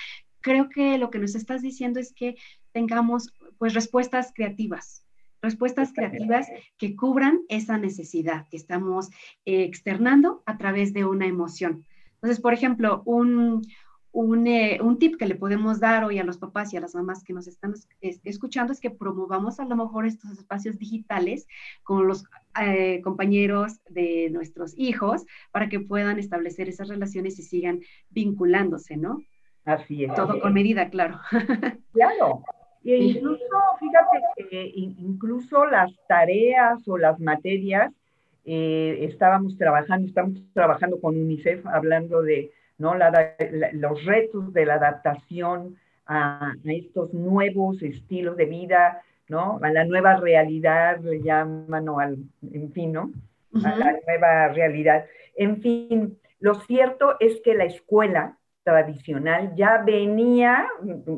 creo 0.42 0.70
que 0.70 0.98
lo 0.98 1.10
que 1.10 1.20
nos 1.20 1.36
estás 1.36 1.62
diciendo 1.62 2.00
es 2.00 2.14
que 2.14 2.36
tengamos 2.72 3.34
pues 3.58 3.74
respuestas 3.74 4.32
creativas, 4.34 5.04
respuestas 5.42 5.94
creativas 5.94 6.48
que 6.78 6.96
cubran 6.96 7.42
esa 7.50 7.78
necesidad 7.78 8.46
que 8.50 8.58
estamos 8.58 9.10
eh, 9.46 9.64
externando 9.64 10.44
a 10.46 10.58
través 10.58 10.94
de 10.94 11.06
una 11.06 11.28
emoción. 11.28 11.86
Entonces, 12.16 12.40
por 12.40 12.54
ejemplo, 12.54 13.04
un, 13.06 13.62
eh, 14.48 14.80
un, 14.82 14.98
tip 14.98 15.16
que 15.18 15.28
le 15.28 15.36
podemos 15.36 15.80
dar 15.80 16.04
hoy 16.04 16.18
a 16.18 16.24
los 16.24 16.40
papás 16.40 16.74
y 16.74 16.78
a 16.78 16.82
las 16.82 16.96
mamás 16.96 17.24
que 17.24 17.34
nos 17.34 17.48
están 17.48 17.76
escuchando 18.02 18.74
es 18.74 18.80
que 18.80 18.90
promovamos 18.90 19.60
a 19.60 19.66
lo 19.66 19.76
mejor 19.76 20.08
estos 20.08 20.32
espacios 20.32 20.80
digitales 20.80 21.48
con 21.84 22.08
los 22.08 22.24
eh, 22.60 23.00
compañeros 23.04 23.80
de 23.90 24.30
nuestros 24.32 24.74
hijos 24.76 25.24
para 25.52 25.70
que 25.70 25.80
puedan 25.80 26.18
establecer 26.18 26.68
esas 26.68 26.88
relaciones 26.88 27.38
y 27.38 27.44
sigan 27.44 27.82
vinculándose, 28.10 28.98
¿no? 28.98 29.20
Así 29.66 30.06
es. 30.06 30.16
Todo 30.16 30.40
con 30.40 30.54
medida, 30.54 30.90
claro. 30.90 31.20
Claro. 31.94 32.44
E 32.84 32.98
incluso, 32.98 33.44
fíjate 33.80 34.50
que 34.50 34.72
incluso 34.76 35.66
las 35.66 35.92
tareas 36.08 36.88
o 36.88 36.98
las 36.98 37.20
materias, 37.20 37.94
eh, 38.46 39.00
estábamos 39.02 39.58
trabajando, 39.58 40.08
estamos 40.08 40.42
trabajando 40.54 41.00
con 41.02 41.18
UNICEF 41.18 41.66
hablando 41.68 42.22
de 42.22 42.52
¿no? 42.78 42.94
los 43.74 44.06
retos 44.06 44.54
de 44.54 44.66
la 44.66 44.76
adaptación 44.76 45.78
a, 46.06 46.54
estos 46.64 47.14
nuevos 47.14 47.82
estilos 47.82 48.38
de 48.38 48.46
vida, 48.46 49.02
¿no? 49.28 49.60
A 49.62 49.70
la 49.72 49.84
nueva 49.84 50.16
realidad, 50.16 51.00
le 51.00 51.22
llaman, 51.22 51.90
o 51.90 52.00
al, 52.00 52.18
en 52.52 52.72
fin, 52.72 52.94
¿no? 52.94 53.12
A 53.64 53.76
la 53.76 53.98
nueva 54.06 54.50
realidad. 54.50 55.06
En 55.36 55.62
fin, 55.62 56.18
lo 56.40 56.56
cierto 56.62 57.16
es 57.20 57.42
que 57.44 57.56
la 57.56 57.66
escuela 57.66 58.38
tradicional 58.64 59.56
ya 59.56 59.82
venía 59.84 60.68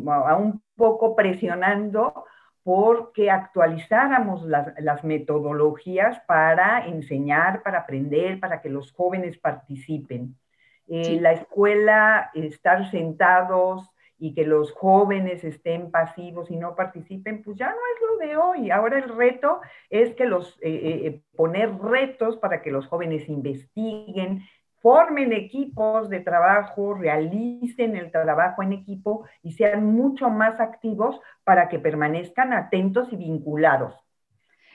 a 0.07 0.35
un 0.35 0.61
poco 0.75 1.15
presionando 1.15 2.25
porque 2.63 3.31
actualizáramos 3.31 4.43
las, 4.45 5.03
metodologías 5.03 6.19
para 6.27 6.85
enseñar, 6.85 7.63
para 7.63 7.79
aprender, 7.79 8.39
para 8.39 8.61
que 8.61 8.69
los 8.69 8.91
jóvenes 8.91 9.37
participen. 9.39 10.35
Eh, 10.91 11.19
la 11.21 11.33
escuela, 11.33 12.31
estar 12.33 12.89
sentados 12.89 13.87
y 14.17 14.33
que 14.33 14.43
los 14.43 14.71
jóvenes 14.71 15.43
estén 15.43 15.91
pasivos 15.91 16.49
y 16.49 16.57
no 16.57 16.75
participen, 16.75 17.43
pues 17.43 17.57
ya 17.57 17.67
no 17.67 17.75
es 17.75 18.01
lo 18.01 18.27
de 18.27 18.37
hoy. 18.37 18.71
Ahora 18.71 18.97
el 18.97 19.15
reto 19.15 19.61
es 19.91 20.15
que 20.15 20.25
los, 20.25 20.57
eh, 20.61 21.05
eh, 21.05 21.21
poner 21.35 21.77
retos 21.77 22.37
para 22.37 22.63
que 22.63 22.71
los 22.71 22.87
jóvenes 22.87 23.29
investiguen, 23.29 24.41
formen 24.81 25.31
equipos 25.31 26.09
de 26.09 26.21
trabajo, 26.21 26.95
realicen 26.95 27.95
el 27.95 28.11
trabajo 28.11 28.63
en 28.63 28.73
equipo 28.73 29.27
y 29.43 29.51
sean 29.51 29.85
mucho 29.85 30.31
más 30.31 30.59
activos 30.59 31.21
para 31.43 31.69
que 31.69 31.77
permanezcan 31.77 32.51
atentos 32.51 33.13
y 33.13 33.15
vinculados 33.15 33.93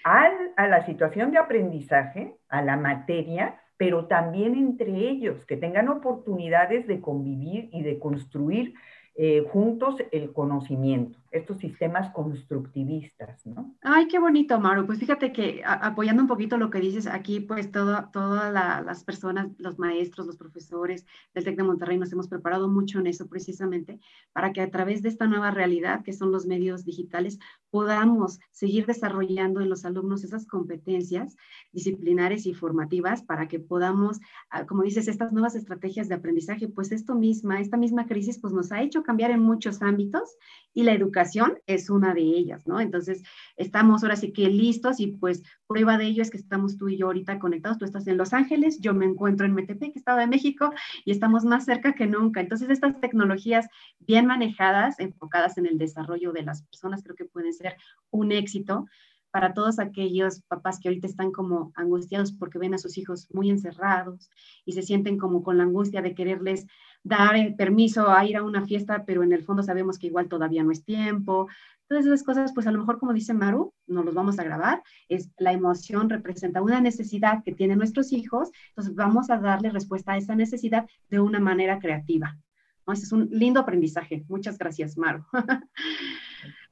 a 0.05 0.69
la 0.69 0.85
situación 0.85 1.31
de 1.31 1.39
aprendizaje, 1.39 2.37
a 2.51 2.61
la 2.61 2.77
materia, 2.77 3.59
pero 3.85 4.07
también 4.07 4.55
entre 4.55 5.11
ellos, 5.11 5.45
que 5.45 5.59
tengan 5.59 5.91
oportunidades 5.91 6.87
de 6.87 7.03
convivir 7.03 7.69
y 7.71 7.83
de 7.83 7.99
construir 7.99 8.73
eh, 9.15 9.45
juntos 9.53 9.97
el 10.11 10.33
conocimiento, 10.33 11.19
estos 11.35 11.59
sistemas 11.59 12.11
constructivistas, 12.13 13.45
¿no? 13.45 13.75
Ay, 13.83 14.07
qué 14.07 14.21
bonito, 14.21 14.61
Maru. 14.61 14.87
Pues 14.87 15.01
fíjate 15.01 15.33
que 15.33 15.63
apoyando 15.65 16.23
un 16.23 16.29
poquito 16.29 16.57
lo 16.57 16.71
que 16.71 16.79
dices 16.79 17.09
aquí, 17.09 17.41
pues 17.41 17.73
todas 17.73 18.13
las 18.15 19.03
personas, 19.03 19.49
los 19.59 19.77
maestros, 19.79 20.29
los 20.29 20.37
profesores 20.37 21.05
del 21.35 21.45
TEC 21.45 21.57
de 21.57 21.65
Monterrey 21.65 21.99
nos 21.99 22.13
hemos 22.13 22.29
preparado 22.29 22.69
mucho 22.69 23.01
en 23.01 23.09
eso 23.09 23.27
precisamente 23.27 23.99
para 24.33 24.53
que 24.53 24.61
a 24.61 24.71
través 24.71 25.03
de 25.03 25.09
esta 25.09 25.27
nueva 25.27 25.51
realidad 25.51 26.05
que 26.05 26.13
son 26.13 26.31
los 26.31 26.47
medios 26.47 26.85
digitales 26.85 27.41
podamos 27.71 28.39
seguir 28.53 28.87
desarrollando 28.87 29.61
en 29.61 29.69
los 29.69 29.85
alumnos 29.85 30.23
esas 30.23 30.47
competencias 30.47 31.37
disciplinares 31.73 32.47
y 32.47 32.55
formativas 32.55 33.23
para 33.25 33.49
que 33.49 33.59
podamos, 33.59 34.21
ah, 34.51 34.67
como 34.67 34.85
dices, 34.85 35.09
estas 35.09 35.33
nuevas 35.33 35.57
estrategias 35.57 36.09
de 36.09 36.15
aprendizaje, 36.15 36.69
pues 36.69 36.93
esto 36.93 37.17
misma, 37.17 37.61
esta 37.61 37.77
misma 37.77 38.07
crisis, 38.07 38.39
pues 38.39 38.53
nos 38.53 38.71
ha 38.71 38.83
hecho 38.83 39.03
cambiar 39.03 39.33
en 39.33 39.41
muchos 39.41 39.83
ámbitos 39.83 40.37
y 40.73 40.85
la 40.85 40.93
educación 40.93 41.24
es 41.67 41.91
una 41.91 42.15
de 42.15 42.23
ellas, 42.23 42.67
¿no? 42.67 42.81
Entonces, 42.81 43.23
estamos 43.57 44.03
ahora 44.03 44.17
sí 44.17 44.33
que 44.33 44.49
listos 44.49 45.01
y 45.01 45.09
pues 45.09 45.43
prueba 45.67 45.99
de 45.99 46.07
ello 46.07 46.23
es 46.23 46.31
que 46.31 46.37
estamos 46.37 46.77
tú 46.77 46.89
y 46.89 46.97
yo 46.97 47.07
ahorita 47.07 47.39
conectados. 47.39 47.79
Tú 47.79 47.85
estás 47.85 48.07
en 48.07 48.17
Los 48.17 48.33
Ángeles, 48.33 48.79
yo 48.81 48.95
me 48.95 49.07
encuentro 49.07 49.47
en 49.47 49.55
Metepec, 49.55 49.97
Estado 49.97 50.19
de 50.19 50.27
México, 50.27 50.73
y 51.05 51.11
estamos 51.11 51.45
más 51.45 51.65
cerca 51.65 51.95
que 51.95 52.07
nunca. 52.07 52.41
Entonces, 52.41 52.71
estas 52.71 53.01
tecnologías 53.01 53.67
bien 53.99 54.27
manejadas, 54.27 54.99
enfocadas 55.01 55.59
en 55.59 55.67
el 55.67 55.79
desarrollo 55.79 56.33
de 56.33 56.43
las 56.43 56.63
personas, 56.63 57.03
creo 57.03 57.17
que 57.17 57.25
pueden 57.25 57.53
ser 57.53 57.77
un 58.11 58.33
éxito 58.33 58.87
para 59.35 59.53
todos 59.53 59.81
aquellos 59.81 60.43
papás 60.43 60.79
que 60.79 60.87
ahorita 60.87 61.09
están 61.09 61.33
como 61.33 61.73
angustiados 61.75 62.31
porque 62.31 62.61
ven 62.61 62.73
a 62.73 62.79
sus 62.79 62.97
hijos 62.97 63.27
muy 63.33 63.51
encerrados 63.51 64.31
y 64.65 64.75
se 64.75 64.83
sienten 64.83 65.19
como 65.19 65.43
con 65.43 65.59
la 65.59 65.65
angustia 65.65 66.03
de 66.03 66.15
quererles 66.15 66.69
dar 67.05 67.37
permiso 67.57 68.11
a 68.11 68.25
ir 68.25 68.37
a 68.37 68.43
una 68.43 68.67
fiesta, 68.67 69.05
pero 69.07 69.23
en 69.23 69.33
el 69.33 69.45
fondo 69.45 69.63
sabemos 69.63 69.99
que 69.99 70.09
igual 70.09 70.29
todavía 70.29 70.65
no 70.65 70.73
es 70.73 70.85
tiempo. 70.85 71.49
Todas 71.87 72.07
esas 72.07 72.23
cosas, 72.23 72.53
pues 72.55 72.67
a 72.67 72.73
lo 72.73 72.79
mejor 72.79 72.99
como 72.99 73.13
dice 73.13 73.35
Maru, 73.35 73.75
no 73.87 74.03
los 74.03 74.15
vamos 74.15 74.39
a 74.39 74.45
grabar, 74.45 74.83
es 75.09 75.31
la 75.37 75.53
emoción 75.53 76.09
representa 76.09 76.63
una 76.63 76.81
necesidad 76.81 77.45
que 77.45 77.53
tienen 77.53 77.79
nuestros 77.79 78.13
hijos, 78.13 78.51
entonces 78.71 78.95
vamos 78.95 79.29
a 79.29 79.39
darle 79.39 79.71
respuesta 79.71 80.13
a 80.13 80.17
esa 80.17 80.35
necesidad 80.35 80.87
de 81.11 81.21
una 81.21 81.41
manera 81.41 81.79
creativa. 81.79 82.39
¿no? 82.87 82.95
Es 82.95 83.13
un 83.13 83.29
lindo 83.31 83.61
aprendizaje. 83.61 84.25
Muchas 84.29 84.57
gracias, 84.57 84.97
Maru. 84.97 85.25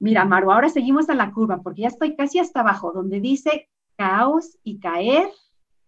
Mira, 0.01 0.25
Maru, 0.25 0.51
ahora 0.51 0.71
seguimos 0.71 1.09
a 1.11 1.15
la 1.15 1.31
curva 1.31 1.63
porque 1.63 1.83
ya 1.83 1.89
estoy 1.89 2.17
casi 2.17 2.39
hasta 2.39 2.61
abajo, 2.61 2.93
donde 2.93 3.21
dice 3.21 3.69
caos 3.97 4.59
y 4.65 4.81
caer. 4.81 5.29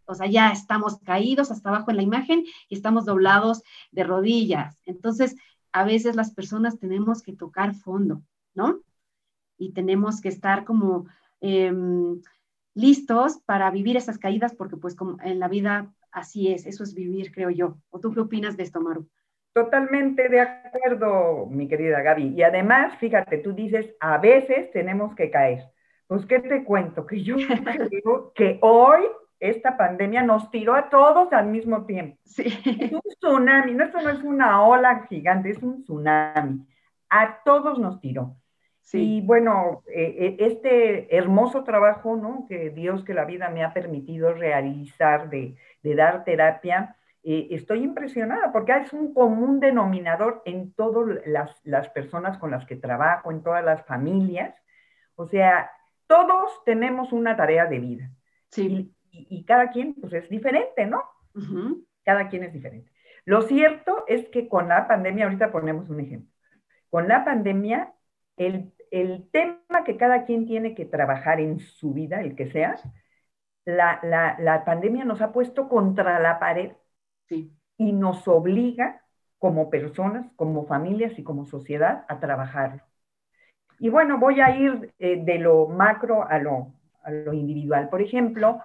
O 0.06 0.14
sea, 0.14 0.26
ya 0.26 0.50
estamos 0.50 0.98
caídos 1.00 1.50
hasta 1.50 1.68
abajo 1.68 1.90
en 1.90 1.96
la 1.96 2.02
imagen 2.02 2.44
y 2.68 2.74
estamos 2.74 3.04
doblados 3.04 3.62
de 3.90 4.04
rodillas. 4.04 4.78
Entonces, 4.84 5.36
a 5.72 5.84
veces 5.84 6.16
las 6.16 6.32
personas 6.32 6.78
tenemos 6.78 7.22
que 7.22 7.32
tocar 7.32 7.74
fondo, 7.74 8.22
¿no? 8.54 8.80
Y 9.58 9.72
tenemos 9.72 10.20
que 10.20 10.28
estar 10.28 10.64
como 10.64 11.06
em, 11.40 12.20
listos 12.74 13.38
para 13.44 13.70
vivir 13.70 13.96
esas 13.96 14.18
caídas 14.18 14.54
porque 14.54 14.76
pues 14.76 14.94
como 14.94 15.16
en 15.22 15.38
la 15.38 15.48
vida 15.48 15.92
así 16.12 16.52
es, 16.52 16.66
eso 16.66 16.84
es 16.84 16.94
vivir, 16.94 17.32
creo 17.32 17.50
yo. 17.50 17.78
¿O 17.90 17.98
tú 17.98 18.12
qué 18.12 18.20
opinas 18.20 18.56
de 18.56 18.62
esto, 18.62 18.80
Maru? 18.80 19.08
Totalmente 19.52 20.28
de 20.28 20.40
acuerdo, 20.40 21.46
mi 21.46 21.68
querida 21.68 22.02
Gaby. 22.02 22.34
Y 22.36 22.42
además, 22.42 22.96
fíjate, 22.98 23.38
tú 23.38 23.52
dices, 23.52 23.94
a 24.00 24.18
veces 24.18 24.70
tenemos 24.72 25.14
que 25.14 25.30
caer. 25.30 25.64
Pues, 26.06 26.26
¿qué 26.26 26.40
te 26.40 26.64
cuento? 26.64 27.06
Que 27.06 27.22
yo 27.22 27.36
creo 27.90 28.32
que 28.34 28.58
hoy 28.62 29.02
esta 29.48 29.76
pandemia 29.76 30.22
nos 30.22 30.50
tiró 30.50 30.74
a 30.74 30.88
todos 30.88 31.32
al 31.32 31.46
mismo 31.46 31.84
tiempo. 31.86 32.18
Sí. 32.24 32.44
Es 32.80 32.92
un 32.92 33.00
tsunami, 33.20 33.74
no, 33.74 33.84
esto 33.84 34.00
no 34.00 34.10
es 34.10 34.22
una 34.22 34.64
ola 34.64 35.06
gigante, 35.08 35.50
es 35.50 35.62
un 35.62 35.82
tsunami. 35.82 36.66
A 37.10 37.42
todos 37.44 37.78
nos 37.78 38.00
tiró. 38.00 38.36
Sí. 38.80 39.16
Y 39.16 39.20
bueno, 39.22 39.82
eh, 39.86 40.14
eh, 40.18 40.36
este 40.40 41.16
hermoso 41.16 41.64
trabajo, 41.64 42.16
¿no? 42.16 42.46
Que 42.48 42.70
Dios, 42.70 43.04
que 43.04 43.14
la 43.14 43.24
vida 43.24 43.48
me 43.48 43.64
ha 43.64 43.72
permitido 43.72 44.32
realizar 44.34 45.30
de, 45.30 45.56
de 45.82 45.94
dar 45.94 46.24
terapia, 46.24 46.96
eh, 47.26 47.48
estoy 47.52 47.82
impresionada 47.82 48.52
porque 48.52 48.76
es 48.76 48.92
un 48.92 49.14
común 49.14 49.58
denominador 49.58 50.42
en 50.44 50.74
todas 50.74 51.22
las, 51.24 51.88
personas 51.88 52.36
con 52.36 52.50
las 52.50 52.66
que 52.66 52.76
trabajo, 52.76 53.30
en 53.30 53.42
todas 53.42 53.64
las 53.64 53.82
familias. 53.86 54.54
O 55.14 55.26
sea, 55.26 55.70
todos 56.06 56.62
tenemos 56.66 57.12
una 57.12 57.34
tarea 57.34 57.64
de 57.64 57.78
vida. 57.78 58.10
Sí. 58.50 58.94
Y, 59.16 59.44
cada 59.44 59.70
quien 59.70 59.94
pues 59.94 60.12
es 60.12 60.28
diferente, 60.28 60.86
¿no? 60.86 61.04
Cada 62.04 62.28
quien 62.28 62.42
es 62.42 62.52
diferente. 62.52 62.90
Lo 63.24 63.42
cierto 63.42 64.04
es 64.08 64.28
que 64.28 64.48
con 64.48 64.68
la 64.68 64.88
pandemia, 64.88 65.24
ahorita 65.24 65.52
ponemos 65.52 65.88
un 65.88 66.00
ejemplo, 66.00 66.30
con 66.90 67.08
la 67.08 67.24
pandemia, 67.24 67.94
el, 68.36 68.72
tema 69.30 69.84
que 69.84 69.96
cada 69.96 70.24
quien 70.24 70.46
tiene 70.46 70.74
que 70.74 70.84
trabajar 70.84 71.40
en 71.40 71.58
su 71.58 71.92
vida, 71.92 72.20
el 72.20 72.36
que 72.36 72.50
sea, 72.50 72.76
la, 73.64 74.00
la 74.02 74.64
pandemia 74.64 75.04
nos 75.04 75.20
ha 75.20 75.32
puesto 75.32 75.68
contra 75.68 76.20
la 76.20 76.38
pared 76.38 76.72
y 77.76 77.92
nos 77.92 78.26
obliga 78.28 79.02
como 79.38 79.70
personas, 79.70 80.26
como 80.36 80.66
familias 80.66 81.18
y 81.18 81.22
como 81.22 81.44
sociedad 81.44 82.04
a 82.08 82.20
trabajarlo. 82.20 82.82
Y 83.78 83.88
bueno, 83.88 84.18
voy 84.18 84.40
a 84.40 84.56
ir 84.56 84.94
eh, 84.98 85.22
de 85.22 85.38
lo 85.38 85.66
macro 85.66 86.26
a 86.28 86.38
lo, 86.38 86.72
a 87.02 87.10
lo 87.10 87.32
individual. 87.32 87.88
Por 87.88 88.00
ejemplo, 88.00 88.60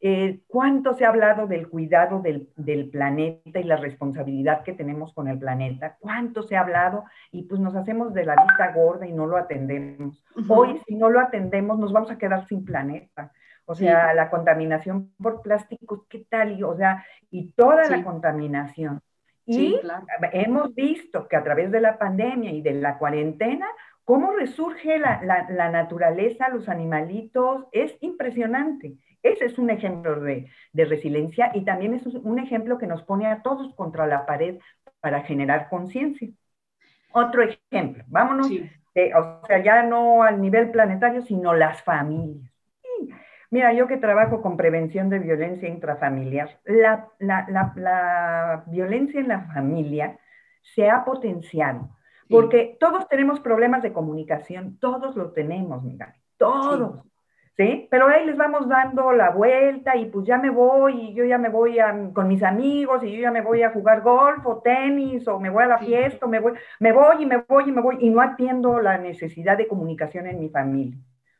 eh, 0.00 0.40
¿cuánto 0.46 0.94
se 0.94 1.04
ha 1.04 1.08
hablado 1.08 1.46
del 1.46 1.68
cuidado 1.68 2.20
del, 2.20 2.48
del, 2.56 2.90
planeta 2.90 3.58
y 3.58 3.64
la 3.64 3.76
responsabilidad 3.76 4.62
que 4.62 4.74
tenemos 4.74 5.14
con 5.14 5.28
el 5.28 5.38
planeta? 5.38 5.96
¿Cuánto 5.98 6.42
se 6.42 6.56
ha 6.56 6.60
hablado? 6.60 7.04
Y 7.32 7.44
pues 7.44 7.60
nos 7.60 7.74
hacemos 7.74 8.12
de 8.12 8.24
la 8.24 8.36
vista 8.36 8.72
gorda 8.72 9.06
y 9.06 9.12
no 9.12 9.26
lo 9.26 9.36
atendemos. 9.36 10.22
Hoy, 10.48 10.80
si 10.86 10.94
no 10.94 11.08
lo 11.08 11.20
atendemos, 11.20 11.78
nos 11.78 11.92
vamos 11.92 12.10
a 12.10 12.18
quedar 12.18 12.46
sin 12.48 12.64
planeta. 12.64 13.32
O 13.66 13.74
sea, 13.74 14.12
la 14.12 14.28
contaminación 14.28 15.14
por 15.20 15.40
plásticos, 15.40 16.06
¿qué 16.08 16.26
tal? 16.28 16.62
o 16.62 16.76
sea, 16.76 17.04
y 17.30 17.52
toda 17.52 17.88
la 17.88 18.04
contaminación. 18.04 19.00
Y 19.46 19.78
hemos 20.32 20.74
visto 20.74 21.28
que 21.28 21.36
a 21.36 21.44
través 21.44 21.70
de 21.70 21.80
la 21.80 21.98
pandemia 21.98 22.50
y 22.50 22.62
de 22.62 22.74
la 22.74 22.98
cuarentena, 22.98 23.66
cómo 24.04 24.32
resurge 24.32 24.98
la, 24.98 25.20
la, 25.22 25.70
naturaleza, 25.70 26.48
los 26.48 26.68
animalitos, 26.68 27.66
es 27.72 27.96
impresionante. 28.00 28.94
Ese 29.24 29.46
es 29.46 29.58
un 29.58 29.70
ejemplo 29.70 30.20
de, 30.20 30.48
de, 30.72 30.84
resiliencia 30.84 31.50
y 31.54 31.64
también 31.64 31.94
es 31.94 32.06
un 32.06 32.38
ejemplo 32.38 32.78
que 32.78 32.86
nos 32.86 33.02
pone 33.02 33.26
a 33.26 33.42
todos 33.42 33.74
contra 33.74 34.06
la 34.06 34.26
pared 34.26 34.60
para 35.00 35.22
generar 35.22 35.68
conciencia. 35.68 36.28
Otro 37.12 37.42
ejemplo, 37.42 38.04
vámonos, 38.06 38.48
o 38.48 39.46
sea, 39.46 39.62
ya 39.62 39.82
no 39.82 40.22
al 40.22 40.40
nivel 40.40 40.70
planetario, 40.70 41.22
sino 41.22 41.54
las 41.54 41.82
familias. 41.82 42.52
Mira, 43.50 43.72
yo 43.72 43.86
que 43.86 43.96
trabajo 43.96 44.42
con 44.42 44.56
prevención 44.56 45.10
de 45.10 45.18
violencia 45.18 45.68
intrafamiliar, 45.68 46.60
la, 46.64 47.08
la, 47.18 47.46
la, 47.48 47.72
la 47.76 48.64
violencia 48.66 49.20
en 49.20 49.28
la 49.28 49.40
familia 49.52 50.18
se 50.60 50.88
ha 50.88 51.04
potenciado 51.04 51.88
porque 52.28 52.76
todos 52.80 53.08
tenemos 53.08 53.40
problemas 53.40 53.82
de 53.82 53.92
comunicación, 53.92 54.78
todos 54.78 55.16
lo 55.16 55.32
tenemos, 55.32 55.82
mira, 55.82 56.16
todos. 56.36 57.02
Sí. 57.02 57.10
Pero 57.56 58.08
ahí 58.08 58.26
les 58.26 58.36
vamos 58.36 58.68
dando 58.68 59.12
la 59.12 59.30
vuelta 59.30 59.96
y 59.96 60.06
pues 60.06 60.26
ya 60.26 60.38
me 60.38 60.50
voy 60.50 61.00
y 61.00 61.14
yo 61.14 61.24
ya 61.24 61.38
me 61.38 61.48
voy 61.48 61.78
con 62.12 62.26
mis 62.26 62.42
amigos 62.42 63.02
y 63.04 63.12
yo 63.12 63.20
ya 63.20 63.30
me 63.30 63.42
voy 63.42 63.62
a 63.62 63.70
jugar 63.70 64.00
golf 64.00 64.44
o 64.44 64.60
tenis 64.60 65.28
o 65.28 65.38
me 65.38 65.50
voy 65.50 65.62
a 65.62 65.68
la 65.68 65.78
fiesta, 65.78 66.26
o 66.26 66.28
me 66.28 66.40
voy, 66.40 66.54
me 66.80 66.92
voy 66.92 67.22
y 67.22 67.26
me 67.26 67.44
voy 67.48 67.64
y 67.68 67.72
me 67.72 67.80
voy 67.80 67.96
y 68.00 68.10
no 68.10 68.20
atiendo 68.20 68.80
la 68.80 68.98
necesidad 68.98 69.56
de 69.56 69.68
comunicación 69.68 70.26
en 70.26 70.40
mi 70.40 70.48
familia. 70.48 70.98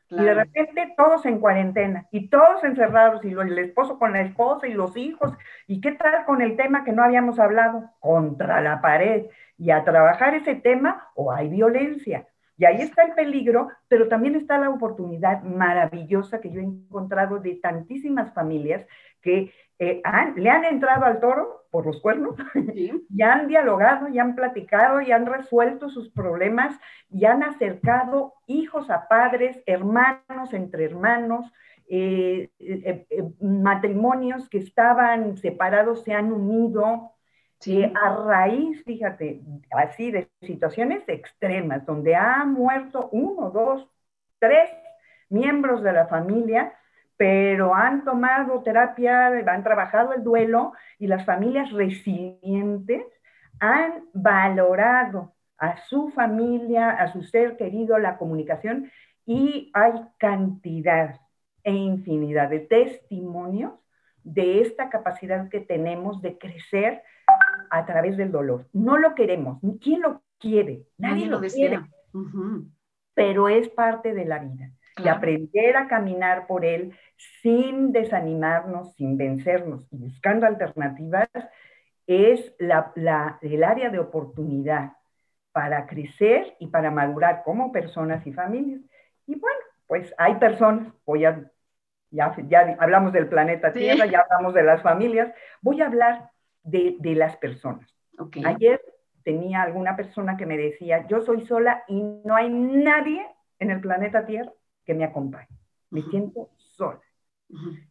Y 0.09 0.23
de 0.23 0.33
repente 0.33 0.93
todos 0.95 1.25
en 1.25 1.39
cuarentena 1.39 2.07
y 2.11 2.29
todos 2.29 2.63
encerrados 2.63 3.25
y 3.25 3.33
el 3.33 3.57
esposo 3.57 3.97
con 3.99 4.13
la 4.13 4.21
esposa 4.21 4.67
y 4.67 4.73
los 4.73 4.95
hijos. 4.95 5.33
¿Y 5.67 5.81
qué 5.81 5.93
tal 5.93 6.25
con 6.25 6.41
el 6.41 6.55
tema 6.55 6.83
que 6.85 6.93
no 6.93 7.03
habíamos 7.03 7.39
hablado? 7.39 7.89
Contra 7.99 8.61
la 8.61 8.81
pared 8.81 9.25
y 9.57 9.71
a 9.71 9.83
trabajar 9.83 10.35
ese 10.35 10.55
tema 10.55 11.09
o 11.15 11.31
hay 11.31 11.49
violencia. 11.49 12.27
Y 12.57 12.65
ahí 12.65 12.81
está 12.81 13.03
el 13.03 13.13
peligro, 13.13 13.69
pero 13.87 14.07
también 14.07 14.35
está 14.35 14.57
la 14.57 14.69
oportunidad 14.69 15.43
maravillosa 15.43 16.39
que 16.39 16.51
yo 16.51 16.61
he 16.61 16.63
encontrado 16.63 17.39
de 17.39 17.55
tantísimas 17.55 18.33
familias 18.33 18.85
que 19.21 19.51
eh, 19.79 20.01
le 20.37 20.49
han 20.49 20.63
entrado 20.63 21.05
al 21.05 21.19
toro 21.19 21.65
por 21.69 21.85
los 21.85 21.99
cuernos, 21.99 22.35
y 22.73 23.21
han 23.21 23.47
dialogado, 23.47 24.07
y 24.07 24.19
han 24.19 24.35
platicado, 24.35 25.01
y 25.01 25.11
han 25.11 25.25
resuelto 25.25 25.89
sus 25.89 26.09
problemas, 26.09 26.79
y 27.09 27.25
han 27.25 27.43
acercado 27.43 28.35
hijos 28.47 28.89
a 28.89 29.09
padres, 29.09 29.61
hermanos 29.65 30.53
entre 30.53 30.85
hermanos, 30.85 31.51
eh, 31.89 32.49
eh, 32.59 33.05
matrimonios 33.41 34.47
que 34.49 34.59
estaban 34.59 35.37
separados 35.37 36.03
se 36.03 36.13
han 36.13 36.31
unido, 36.31 37.11
a 37.95 38.15
raíz, 38.27 38.83
fíjate, 38.83 39.41
así 39.71 40.11
de 40.11 40.29
situaciones 40.41 41.03
extremas, 41.07 41.85
donde 41.85 42.15
ha 42.15 42.45
muerto 42.45 43.09
uno, 43.11 43.49
dos, 43.49 43.87
tres 44.39 44.69
miembros 45.29 45.81
de 45.81 45.93
la 45.93 46.07
familia, 46.07 46.73
pero 47.17 47.73
han 47.73 48.03
tomado 48.03 48.61
terapia, 48.61 49.27
han 49.27 49.63
trabajado 49.63 50.13
el 50.13 50.23
duelo 50.23 50.73
y 50.99 51.07
las 51.07 51.25
familias 51.25 51.71
resilientes 51.71 53.03
han 53.59 54.05
valorado 54.13 55.33
a 55.57 55.77
su 55.87 56.09
familia, 56.09 56.91
a 56.91 57.11
su 57.13 57.23
ser 57.23 57.57
querido, 57.57 57.97
la 57.97 58.17
comunicación 58.17 58.91
y 59.25 59.71
hay 59.73 59.93
cantidad 60.17 61.19
e 61.63 61.71
infinidad 61.71 62.49
de 62.49 62.59
testimonios 62.59 63.73
de 64.23 64.61
esta 64.61 64.89
capacidad 64.89 65.49
que 65.49 65.61
tenemos 65.61 66.21
de 66.21 66.37
crecer 66.37 67.01
a 67.69 67.85
través 67.85 68.17
del 68.17 68.31
dolor. 68.31 68.67
No 68.73 68.97
lo 68.97 69.15
queremos. 69.15 69.59
¿Quién 69.81 70.01
lo 70.01 70.21
quiere? 70.39 70.83
Nadie, 70.97 71.27
lo, 71.27 71.41
quiere. 71.41 71.81
Pero 73.13 73.49
es 73.49 73.69
parte 73.69 74.13
de 74.13 74.25
la 74.25 74.39
vida. 74.39 74.71
Y 75.03 75.09
aprender 75.09 75.75
a 75.75 75.87
caminar 75.87 76.47
por 76.47 76.63
él 76.63 76.93
sin 77.41 77.91
desanimarnos, 77.91 78.93
sin 78.95 79.17
vencernos 79.17 79.85
y 79.91 79.97
buscando 79.97 80.45
alternativas 80.45 81.27
es 82.07 82.53
la, 82.59 82.93
el 83.41 83.63
área 83.63 83.89
de 83.89 83.99
oportunidad 83.99 84.93
para 85.51 85.85
crecer 85.87 86.55
y 86.59 86.67
para 86.67 86.91
madurar 86.91 87.43
como 87.43 87.71
personas 87.71 88.25
y 88.25 88.33
familias. 88.33 88.81
Y 89.27 89.39
bueno, 89.39 89.59
pues 89.87 90.13
hay 90.17 90.35
personas, 90.35 90.93
voy 91.05 91.25
a, 91.25 91.49
ya, 92.11 92.35
ya 92.47 92.75
hablamos 92.79 93.11
del 93.11 93.27
planeta 93.27 93.73
Tierra, 93.73 94.05
ya 94.05 94.19
hablamos 94.19 94.53
de 94.53 94.63
las 94.63 94.81
familias, 94.81 95.33
voy 95.61 95.81
a 95.81 95.87
hablar 95.87 96.29
de, 96.65 96.97
las 97.15 97.37
personas. 97.37 97.89
Ayer 98.43 98.81
tenía 99.23 99.61
alguna 99.61 99.95
persona 99.95 100.37
que 100.37 100.45
me 100.45 100.57
decía, 100.57 101.07
yo 101.07 101.21
soy 101.21 101.45
sola 101.45 101.83
y 101.87 102.01
no 102.01 102.35
hay 102.35 102.49
nadie 102.49 103.25
en 103.59 103.71
el 103.71 103.81
planeta 103.81 104.25
Tierra 104.25 104.51
que 104.83 104.93
me 104.93 105.03
acompañe. 105.05 105.47
Me 105.89 106.01
siento 106.03 106.49
sola. 106.57 107.01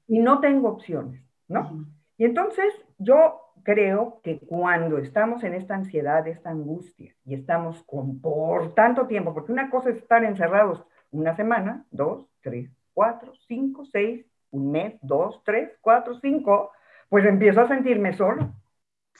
Y 0.07 0.19
no 0.19 0.41
tengo 0.41 0.69
opciones, 0.69 1.25
¿no? 1.49 1.87
Y 2.19 2.25
entonces 2.25 2.73
yo 2.99 3.41
creo 3.63 4.21
que 4.23 4.39
cuando 4.41 4.99
estamos 4.99 5.43
en 5.43 5.55
esta 5.55 5.75
ansiedad, 5.75 6.27
esta 6.29 6.51
angustia, 6.51 7.15
y 7.25 7.35
estamos 7.35 7.83
con, 7.85 8.21
por 8.21 8.75
tanto 8.75 9.07
tiempo, 9.07 9.33
porque 9.33 9.53
una 9.53 9.71
cosa 9.71 9.91
es 9.91 9.97
estar 9.97 10.23
encerrados 10.25 10.85
una 11.11 11.35
semana, 11.35 11.87
dos, 11.91 12.27
tres, 12.43 12.71
cuatro, 12.93 13.33
cinco, 13.47 13.85
seis, 13.87 14.27
un 14.51 14.71
mes, 14.71 14.95
dos, 15.03 15.43
tres, 15.45 15.71
cuatro, 15.81 16.15
cinco, 16.21 16.71
pues 17.09 17.25
empiezo 17.25 17.63
a 17.63 17.69
sentirme 17.69 18.13
solo. 18.13 18.53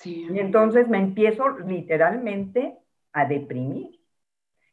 Y 0.05 0.39
entonces 0.39 0.89
me 0.89 0.99
empiezo 0.99 1.49
literalmente 1.61 2.79
a 3.13 3.27
deprimir. 3.27 4.01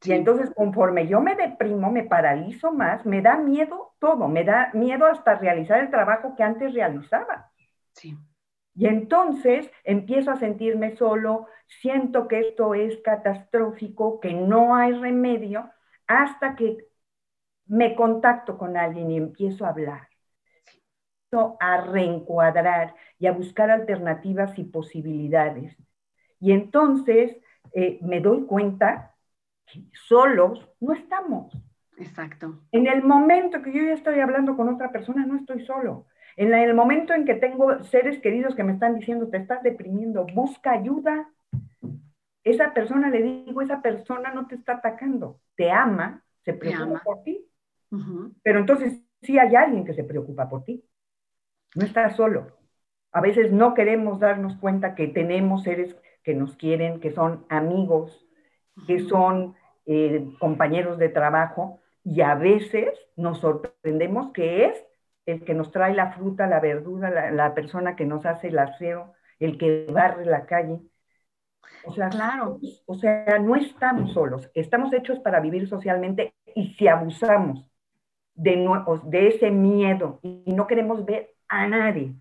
Y 0.03 0.13
entonces 0.13 0.51
conforme 0.55 1.07
yo 1.07 1.21
me 1.21 1.35
deprimo, 1.35 1.91
me 1.91 2.03
paralizo 2.03 2.71
más, 2.71 3.05
me 3.05 3.21
da 3.21 3.37
miedo 3.37 3.93
todo, 3.99 4.27
me 4.27 4.43
da 4.43 4.71
miedo 4.73 5.05
hasta 5.05 5.35
realizar 5.35 5.79
el 5.79 5.91
trabajo 5.91 6.35
que 6.35 6.43
antes 6.43 6.73
realizaba. 6.73 7.51
Sí. 7.93 8.17
Y 8.73 8.87
entonces 8.87 9.69
empiezo 9.83 10.31
a 10.31 10.37
sentirme 10.37 10.95
solo, 10.95 11.47
siento 11.67 12.27
que 12.27 12.39
esto 12.39 12.73
es 12.73 12.97
catastrófico, 13.03 14.19
que 14.19 14.33
no 14.33 14.75
hay 14.75 14.93
remedio, 14.93 15.69
hasta 16.07 16.55
que 16.55 16.87
me 17.67 17.95
contacto 17.95 18.57
con 18.57 18.75
alguien 18.77 19.11
y 19.11 19.17
empiezo 19.17 19.65
a 19.65 19.69
hablar 19.69 20.10
a 21.59 21.81
reencuadrar 21.81 22.93
y 23.17 23.27
a 23.27 23.31
buscar 23.31 23.71
alternativas 23.71 24.57
y 24.59 24.63
posibilidades. 24.65 25.75
Y 26.39 26.51
entonces 26.51 27.37
eh, 27.73 27.99
me 28.01 28.19
doy 28.19 28.45
cuenta 28.45 29.15
que 29.65 29.83
solos 30.07 30.67
no 30.79 30.93
estamos. 30.93 31.55
Exacto. 31.97 32.59
En 32.71 32.87
el 32.87 33.03
momento 33.03 33.61
que 33.61 33.71
yo 33.71 33.83
ya 33.83 33.93
estoy 33.93 34.19
hablando 34.19 34.57
con 34.57 34.67
otra 34.67 34.91
persona, 34.91 35.25
no 35.25 35.37
estoy 35.37 35.65
solo. 35.65 36.07
En 36.35 36.53
el 36.53 36.73
momento 36.73 37.13
en 37.13 37.25
que 37.25 37.35
tengo 37.35 37.83
seres 37.83 38.19
queridos 38.19 38.55
que 38.55 38.63
me 38.63 38.73
están 38.73 38.97
diciendo, 38.97 39.29
te 39.29 39.37
estás 39.37 39.61
deprimiendo, 39.63 40.25
busca 40.33 40.71
ayuda. 40.71 41.29
Esa 42.43 42.73
persona, 42.73 43.09
le 43.09 43.21
digo, 43.21 43.61
esa 43.61 43.81
persona 43.81 44.33
no 44.33 44.47
te 44.47 44.55
está 44.55 44.73
atacando, 44.73 45.39
te 45.55 45.69
ama, 45.69 46.23
se 46.43 46.53
preocupa 46.53 47.01
por 47.03 47.23
ti. 47.23 47.45
Pero 48.41 48.59
entonces 48.59 49.03
sí 49.21 49.37
hay 49.37 49.55
alguien 49.55 49.85
que 49.85 49.93
se 49.93 50.03
preocupa 50.03 50.49
por 50.49 50.63
ti 50.63 50.83
no 51.75 51.85
estás 51.85 52.15
solo. 52.15 52.57
A 53.11 53.21
veces 53.21 53.51
no 53.51 53.73
queremos 53.73 54.19
darnos 54.19 54.55
cuenta 54.57 54.95
que 54.95 55.07
tenemos 55.07 55.63
seres 55.63 55.95
que 56.23 56.33
nos 56.33 56.55
quieren, 56.55 56.99
que 56.99 57.11
son 57.11 57.45
amigos, 57.49 58.25
que 58.87 58.99
son 58.99 59.55
eh, 59.85 60.29
compañeros 60.39 60.97
de 60.97 61.09
trabajo, 61.09 61.79
y 62.03 62.21
a 62.21 62.35
veces 62.35 62.89
nos 63.15 63.39
sorprendemos 63.39 64.31
que 64.31 64.65
es 64.65 64.85
el 65.25 65.43
que 65.43 65.53
nos 65.53 65.71
trae 65.71 65.93
la 65.93 66.13
fruta, 66.13 66.47
la 66.47 66.59
verdura, 66.59 67.31
la, 67.31 67.53
persona 67.53 67.95
que 67.95 68.05
nos 68.05 68.25
hace 68.25 68.47
el 68.47 68.59
aseo, 68.59 69.13
el 69.39 69.57
que 69.57 69.87
barre 69.91 70.25
la 70.25 70.45
calle. 70.45 70.79
O 71.85 71.93
sea, 71.93 72.09
claro. 72.09 72.59
o 72.85 72.95
sea, 72.95 73.39
no 73.39 73.55
estamos 73.55 74.13
solos, 74.13 74.49
estamos 74.53 74.93
hechos 74.93 75.19
para 75.19 75.39
vivir 75.39 75.67
socialmente 75.67 76.33
y 76.55 76.73
si 76.73 76.87
abusamos 76.87 77.65
de, 78.33 78.67
de 79.05 79.27
ese 79.27 79.51
miedo 79.51 80.19
y 80.21 80.53
no 80.53 80.67
queremos 80.67 81.05
ver 81.05 81.30
a 81.51 81.67
nadie. 81.67 82.15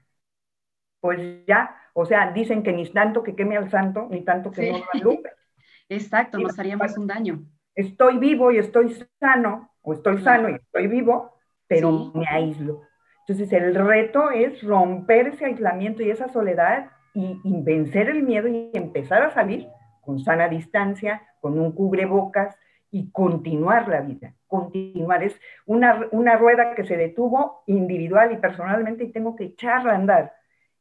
Pues 1.00 1.46
ya, 1.46 1.76
o 1.94 2.04
sea, 2.04 2.32
dicen 2.32 2.62
que 2.62 2.72
ni 2.72 2.86
tanto 2.90 3.22
que 3.22 3.34
queme 3.34 3.56
al 3.56 3.70
santo, 3.70 4.08
ni 4.10 4.22
tanto 4.22 4.50
que 4.50 4.72
no 4.72 4.78
lo 4.78 4.84
alumbre. 4.92 5.32
Exacto, 5.88 6.38
nos 6.38 6.58
haríamos 6.58 6.98
un 6.98 7.06
daño. 7.06 7.44
Estoy 7.74 8.18
vivo 8.18 8.50
y 8.50 8.58
estoy 8.58 8.94
sano, 9.18 9.70
o 9.82 9.94
estoy 9.94 10.20
sano 10.22 10.50
y 10.50 10.54
estoy 10.54 10.88
vivo, 10.88 11.32
pero 11.66 12.12
me 12.14 12.26
aíslo. 12.26 12.82
Entonces 13.20 13.52
el 13.52 13.74
reto 13.74 14.30
es 14.30 14.62
romper 14.62 15.28
ese 15.28 15.46
aislamiento 15.46 16.02
y 16.02 16.10
esa 16.10 16.28
soledad 16.28 16.90
y, 17.14 17.40
y, 17.44 17.62
vencer 17.62 18.08
el 18.08 18.22
miedo 18.24 18.48
y 18.48 18.70
empezar 18.74 19.22
a 19.22 19.30
salir 19.30 19.68
con 20.00 20.18
sana 20.18 20.48
distancia, 20.48 21.22
con 21.40 21.58
un 21.58 21.72
cubrebocas 21.72 22.56
y 22.90 23.10
continuar 23.10 23.88
la 23.88 24.00
vida 24.00 24.34
continuar. 24.50 25.22
Es 25.22 25.34
una, 25.64 26.08
una 26.10 26.36
rueda 26.36 26.74
que 26.74 26.84
se 26.84 26.96
detuvo 26.96 27.62
individual 27.66 28.32
y 28.32 28.36
personalmente 28.36 29.04
y 29.04 29.12
tengo 29.12 29.34
que 29.36 29.44
echarla 29.44 29.92
a 29.92 29.96
andar. 29.96 30.32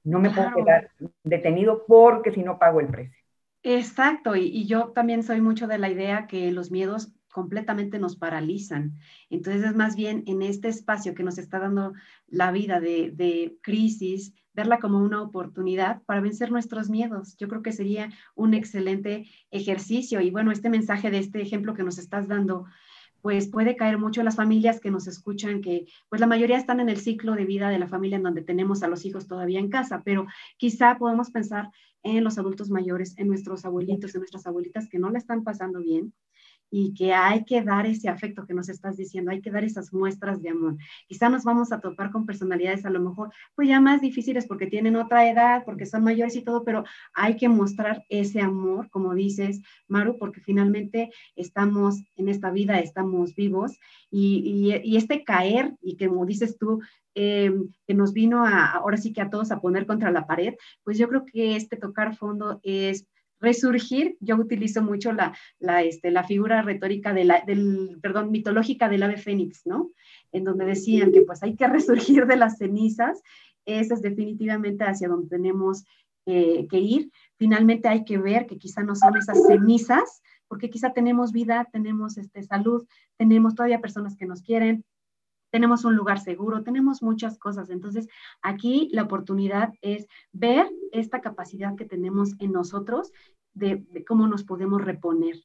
No 0.03 0.19
me 0.19 0.31
puedo 0.31 0.53
quedar 0.55 0.89
detenido 1.23 1.85
porque 1.87 2.31
si 2.31 2.43
no 2.43 2.57
pago 2.57 2.81
el 2.81 2.87
precio. 2.87 3.15
Exacto, 3.61 4.35
y, 4.35 4.45
y, 4.45 4.65
yo 4.67 4.91
también 4.93 5.21
soy 5.21 5.41
mucho 5.41 5.67
de 5.67 5.77
la 5.77 5.89
idea 5.89 6.27
que 6.27 6.49
los 6.51 6.71
miedos 6.71 7.13
completamente 7.29 7.99
nos 7.99 8.15
paralizan. 8.15 8.97
Entonces 9.29 9.63
es 9.63 9.75
más 9.75 9.95
bien 9.95 10.23
en 10.27 10.41
este 10.41 10.69
espacio 10.69 11.13
que 11.13 11.23
nos 11.23 11.37
está 11.37 11.59
dando 11.59 11.93
la 12.27 12.51
vida 12.51 12.79
de, 12.79 13.11
de 13.11 13.57
crisis, 13.61 14.33
verla 14.59 14.79
como 14.79 14.99
una 14.99 15.21
oportunidad 15.21 16.01
para 16.03 16.19
vencer 16.19 16.51
nuestros 16.51 16.89
miedos. 16.89 17.37
Yo 17.37 17.47
creo 17.47 17.61
que 17.61 17.71
sería 17.71 18.09
un 18.35 18.53
excelente 18.53 19.25
ejercicio. 19.51 20.19
Y 20.19 20.31
bueno, 20.31 20.51
este 20.51 20.69
mensaje 20.69 21.09
de 21.11 21.19
este 21.19 21.41
ejemplo 21.41 21.73
que 21.73 21.83
nos 21.83 21.97
estás 21.97 22.27
dando, 22.27 22.65
pues 23.21 23.47
puede 23.47 23.77
caer 23.77 23.97
mucho 23.97 24.19
en 24.19 24.25
las 24.25 24.35
familias 24.35 24.81
que 24.81 24.91
nos 24.91 25.07
escuchan, 25.07 25.61
que 25.61 25.87
pues 26.09 26.19
la 26.19 26.27
mayoría 26.27 26.57
están 26.57 26.81
en 26.81 26.89
el 26.89 26.97
ciclo 26.97 27.35
de 27.35 27.45
vida 27.45 27.69
de 27.69 27.79
la 27.79 27.87
familia 27.87 28.17
en 28.17 28.23
donde 28.23 28.41
tenemos 28.41 28.83
a 28.83 28.89
los 28.89 29.05
hijos 29.05 29.27
todavía 29.27 29.61
en 29.61 29.69
casa, 29.69 30.01
pero 30.03 30.27
quizá 30.57 30.97
podemos 30.97 31.31
pensar 31.31 31.69
en 32.03 32.25
los 32.25 32.37
adultos 32.37 32.69
mayores, 32.69 33.17
en 33.17 33.29
nuestros 33.29 33.63
abuelitos, 33.63 34.13
en 34.13 34.19
nuestras 34.19 34.45
abuelitas 34.45 34.89
que 34.89 34.99
no 34.99 35.09
la 35.09 35.19
están 35.19 35.45
pasando 35.45 35.79
bien 35.79 36.13
y 36.71 36.93
que 36.93 37.13
hay 37.13 37.45
que 37.45 37.61
dar 37.61 37.85
ese 37.85 38.09
afecto 38.09 38.45
que 38.45 38.53
nos 38.53 38.69
estás 38.69 38.97
diciendo, 38.97 39.31
hay 39.31 39.41
que 39.41 39.51
dar 39.51 39.63
esas 39.63 39.93
muestras 39.93 40.41
de 40.41 40.49
amor. 40.49 40.77
Quizá 41.07 41.29
nos 41.29 41.43
vamos 41.43 41.71
a 41.71 41.79
topar 41.79 42.11
con 42.11 42.25
personalidades 42.25 42.85
a 42.85 42.89
lo 42.89 42.99
mejor 42.99 43.31
pues 43.55 43.67
ya 43.67 43.79
más 43.79 44.01
difíciles 44.01 44.45
porque 44.45 44.67
tienen 44.67 44.95
otra 44.95 45.29
edad, 45.29 45.63
porque 45.65 45.85
son 45.85 46.03
mayores 46.03 46.35
y 46.35 46.43
todo, 46.43 46.63
pero 46.63 46.83
hay 47.13 47.35
que 47.37 47.49
mostrar 47.49 48.03
ese 48.09 48.41
amor, 48.41 48.89
como 48.89 49.15
dices, 49.15 49.61
Maru, 49.87 50.17
porque 50.17 50.41
finalmente 50.41 51.11
estamos 51.35 52.03
en 52.15 52.29
esta 52.29 52.51
vida, 52.51 52.79
estamos 52.79 53.35
vivos 53.35 53.79
y, 54.11 54.81
y, 54.83 54.97
este 54.97 55.23
caer 55.23 55.75
y 55.81 55.95
que 55.95 56.07
como 56.07 56.25
dices 56.25 56.57
tú, 56.57 56.81
em, 57.15 57.69
que 57.87 57.93
nos 57.93 58.13
vino 58.13 58.45
a, 58.45 58.71
ahora 58.73 58.97
sí 58.97 59.13
que 59.13 59.21
a 59.21 59.29
todos 59.29 59.51
a 59.51 59.59
poner 59.59 59.85
contra 59.85 60.11
la 60.11 60.27
pared, 60.27 60.55
pues 60.83 60.97
yo 60.97 61.07
creo 61.07 61.25
que 61.25 61.55
este 61.55 61.77
tocar 61.77 62.15
fondo 62.15 62.59
es 62.63 63.07
resurgir, 63.39 64.17
yo 64.19 64.35
utilizo 64.35 64.81
mucho 64.81 65.11
la, 65.11 65.35
la, 65.59 65.83
este, 65.83 66.11
la 66.11 66.23
figura 66.23 66.61
retórica 66.61 67.13
de 67.13 67.25
la, 67.25 67.43
del, 67.45 67.97
perdón, 68.01 68.31
mitológica 68.31 68.89
del 68.89 69.03
ave 69.03 69.17
fénix, 69.17 69.65
¿no? 69.65 69.91
En 70.31 70.43
donde 70.43 70.65
decían 70.65 71.11
que 71.11 71.21
pues 71.21 71.41
hay 71.43 71.55
que 71.55 71.67
resurgir 71.67 72.25
de 72.25 72.35
las 72.35 72.57
cenizas, 72.57 73.21
esa 73.65 73.93
es 73.93 74.01
definitivamente 74.01 74.83
hacia 74.83 75.07
donde 75.07 75.29
tenemos 75.29 75.85
eh, 76.25 76.67
que 76.69 76.79
ir. 76.79 77.11
Finalmente 77.37 77.87
hay 77.87 78.03
que 78.03 78.17
ver 78.17 78.45
que 78.45 78.57
quizá 78.57 78.83
no 78.83 78.95
son 78.95 79.17
esas 79.17 79.45
cenizas, 79.47 80.21
porque 80.47 80.69
quizá 80.69 80.91
tenemos 80.93 81.31
vida, 81.31 81.67
tenemos 81.71 82.17
este, 82.17 82.43
salud, 82.43 82.85
tenemos 83.17 83.55
todavía 83.55 83.81
personas 83.81 84.15
que 84.15 84.25
nos 84.25 84.41
quieren, 84.41 84.83
tenemos 85.49 85.85
un 85.85 85.95
lugar 85.95 86.19
seguro, 86.19 86.63
tenemos 86.63 87.01
muchas 87.01 87.37
cosas. 87.37 87.69
Entonces, 87.69 88.07
aquí 88.41 88.89
la 88.91 89.03
oportunidad 89.03 89.73
es 89.81 90.07
ver 90.31 90.69
esta 90.91 91.21
capacidad 91.21 91.75
que 91.75 91.85
tenemos 91.85 92.35
en 92.39 92.51
nosotros 92.51 93.11
de, 93.53 93.85
cómo 94.07 94.27
nos 94.27 94.43
podemos 94.43 94.83
reponer, 94.83 95.35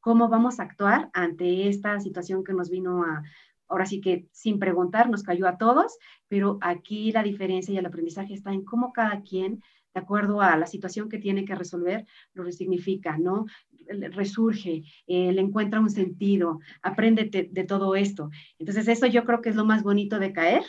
cómo 0.00 0.28
vamos 0.28 0.58
a 0.58 0.64
actuar 0.64 1.10
ante 1.12 1.68
esta 1.68 1.98
situación 2.00 2.44
que 2.44 2.52
nos 2.52 2.70
vino 2.70 3.04
a, 3.04 3.22
ahora 3.68 3.86
sí 3.86 4.00
que 4.00 4.28
sin 4.32 4.58
preguntar, 4.58 5.08
nos 5.08 5.22
cayó 5.22 5.48
a 5.48 5.58
todos, 5.58 5.98
pero 6.28 6.58
aquí 6.60 7.12
la 7.12 7.22
diferencia 7.22 7.72
y 7.72 7.78
el 7.78 7.86
aprendizaje 7.86 8.34
está 8.34 8.52
en 8.52 8.64
cómo 8.64 8.92
cada 8.92 9.22
quien 9.22 9.62
de 9.94 10.00
acuerdo 10.00 10.40
a 10.40 10.56
la 10.56 10.66
situación 10.66 11.08
que 11.08 11.18
tiene 11.18 11.44
que 11.44 11.54
resolver, 11.54 12.06
lo 12.34 12.44
resignifica, 12.44 13.18
¿no? 13.18 13.46
Resurge, 13.88 14.84
eh, 15.06 15.32
le 15.32 15.40
encuentra 15.40 15.80
un 15.80 15.90
sentido, 15.90 16.60
aprende 16.82 17.24
de, 17.24 17.64
todo 17.64 17.94
esto. 17.96 18.30
Entonces, 18.58 18.88
eso 18.88 19.06
yo 19.06 19.24
creo 19.24 19.42
que 19.42 19.50
es 19.50 19.56
lo 19.56 19.64
más 19.64 19.82
bonito 19.82 20.18
de 20.18 20.32
caer. 20.32 20.62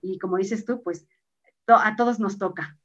Y 0.00 0.18
como 0.18 0.36
dices 0.36 0.64
tú, 0.64 0.82
pues 0.82 1.06
a 1.66 1.96
todos 1.96 2.20
nos 2.20 2.38
toca 2.38 2.76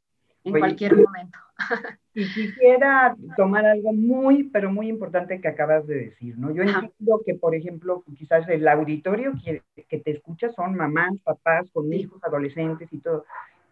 en 0.44 0.58
cualquier 0.60 0.96
momento. 0.96 1.40
Y 2.14 2.26
quisiera 2.34 3.16
tomar 3.36 3.64
algo 3.64 3.94
muy, 3.94 4.46
pero 4.46 4.72
muy 4.72 4.90
importante 4.90 5.40
que 5.40 5.48
acabas 5.48 5.86
de 5.86 6.06
decir, 6.06 6.36
¿no? 6.36 6.52
Yo 6.52 6.64
entiendo 6.64 7.22
que, 7.24 7.36
por 7.36 7.54
ejemplo, 7.54 8.04
quizás 8.18 8.50
el 8.50 8.68
auditorio 8.68 9.34
que, 9.46 9.62
que 9.88 10.00
te 10.00 10.12
escucha 10.12 10.50
son 10.50 10.76
mamás, 10.76 11.14
papás 11.24 11.70
con 11.72 11.94
hijos, 11.94 12.24
adolescentes 12.24 12.92
y 12.92 12.98
todo 12.98 13.24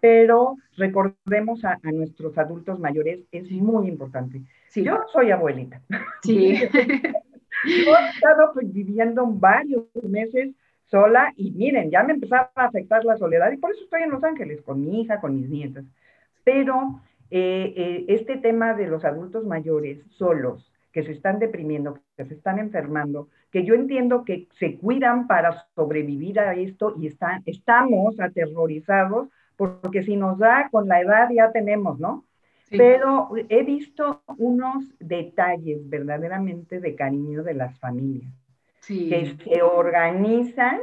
pero 0.05 0.57
recordemos 0.77 1.65
a, 1.65 1.79
nuestros 1.81 2.37
adultos 2.37 2.79
mayores, 2.79 3.21
es 3.31 3.49
muy 3.49 3.87
importante. 3.87 4.43
Yo 4.75 4.99
soy 5.11 5.31
abuelita. 5.31 5.81
Sí. 6.21 6.59
Yo 7.65 7.91
he 7.97 8.09
estado 8.13 8.51
pues, 8.53 8.71
viviendo 8.71 9.25
varios 9.25 9.85
meses 10.03 10.51
sola 10.91 11.33
y 11.35 11.49
miren, 11.49 11.89
ya 11.89 12.03
me 12.03 12.13
empezaba 12.13 12.51
a 12.53 12.65
afectar 12.65 13.03
la 13.03 13.17
soledad 13.17 13.51
y 13.51 13.57
por 13.57 13.71
eso 13.71 13.83
estoy 13.83 14.03
en 14.03 14.11
Los 14.11 14.23
Ángeles 14.23 14.61
con 14.61 14.79
mi 14.79 15.01
hija, 15.01 15.19
con 15.19 15.37
mis 15.37 15.49
nietas. 15.49 15.85
Pero 16.43 17.01
eh, 17.31 17.73
eh, 17.75 18.05
este 18.07 18.37
tema 18.37 18.75
de 18.75 18.85
los 18.85 19.03
adultos 19.05 19.43
mayores 19.43 19.97
solos, 20.11 20.71
que 20.91 21.01
se 21.01 21.13
están 21.13 21.39
deprimiendo, 21.39 21.97
que 22.15 22.25
se 22.25 22.35
están 22.35 22.59
enfermando, 22.59 23.29
que 23.49 23.65
yo 23.65 23.73
entiendo 23.73 24.23
que 24.23 24.49
se 24.59 24.77
cuidan 24.77 25.25
para 25.25 25.65
sobrevivir 25.73 26.39
a 26.39 26.53
esto 26.53 26.93
y 26.95 27.07
están, 27.07 27.41
estamos 27.47 28.19
aterrorizados 28.19 29.29
porque 29.57 30.03
si 30.03 30.15
nos 30.15 30.37
da 30.37 30.69
con 30.71 30.87
la 30.87 31.01
edad 31.01 31.29
ya 31.33 31.51
tenemos, 31.51 31.99
¿no? 31.99 32.25
Pero 32.69 33.29
he 33.49 33.63
visto 33.63 34.23
unos 34.37 34.85
detalles 34.99 35.87
verdaderamente 35.87 36.79
de 36.79 36.95
cariño 36.95 37.43
de 37.43 37.53
las 37.53 37.79
familias, 37.79 38.33
que 38.87 39.35
se 39.43 39.61
organizan 39.61 40.79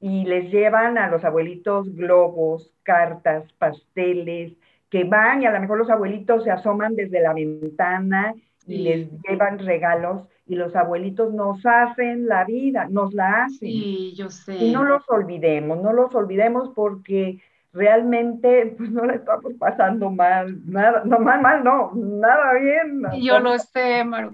y 0.00 0.24
les 0.24 0.50
llevan 0.50 0.96
a 0.96 1.08
los 1.08 1.24
abuelitos 1.24 1.94
globos, 1.94 2.72
cartas, 2.82 3.52
pasteles, 3.52 4.54
que 4.90 5.04
van 5.04 5.42
y 5.42 5.46
a 5.46 5.52
lo 5.52 5.60
mejor 5.60 5.78
los 5.78 5.90
abuelitos 5.90 6.44
se 6.44 6.50
asoman 6.50 6.96
desde 6.96 7.20
la 7.20 7.34
ventana 7.34 8.34
y 8.66 8.78
les 8.78 9.08
llevan 9.22 9.58
regalos 9.58 10.24
y 10.46 10.54
los 10.54 10.74
abuelitos 10.74 11.34
nos 11.34 11.64
hacen 11.66 12.26
la 12.26 12.44
vida, 12.44 12.86
nos 12.88 13.12
la 13.12 13.44
hacen. 13.44 13.68
Sí, 13.68 14.14
yo 14.16 14.30
sé. 14.30 14.56
Y 14.56 14.72
no 14.72 14.84
los 14.84 15.08
olvidemos, 15.10 15.82
no 15.82 15.92
los 15.92 16.14
olvidemos 16.14 16.70
porque 16.74 17.38
realmente 17.72 18.74
pues 18.76 18.90
no 18.90 19.04
le 19.04 19.16
estamos 19.16 19.52
pasando 19.58 20.10
mal, 20.10 20.58
nada, 20.66 21.02
no 21.04 21.18
mal, 21.18 21.40
mal, 21.40 21.62
no, 21.62 21.92
nada 21.94 22.54
bien. 22.54 23.02
Yo 23.22 23.38
lo 23.40 23.58
sé, 23.58 24.04
Maru. 24.04 24.32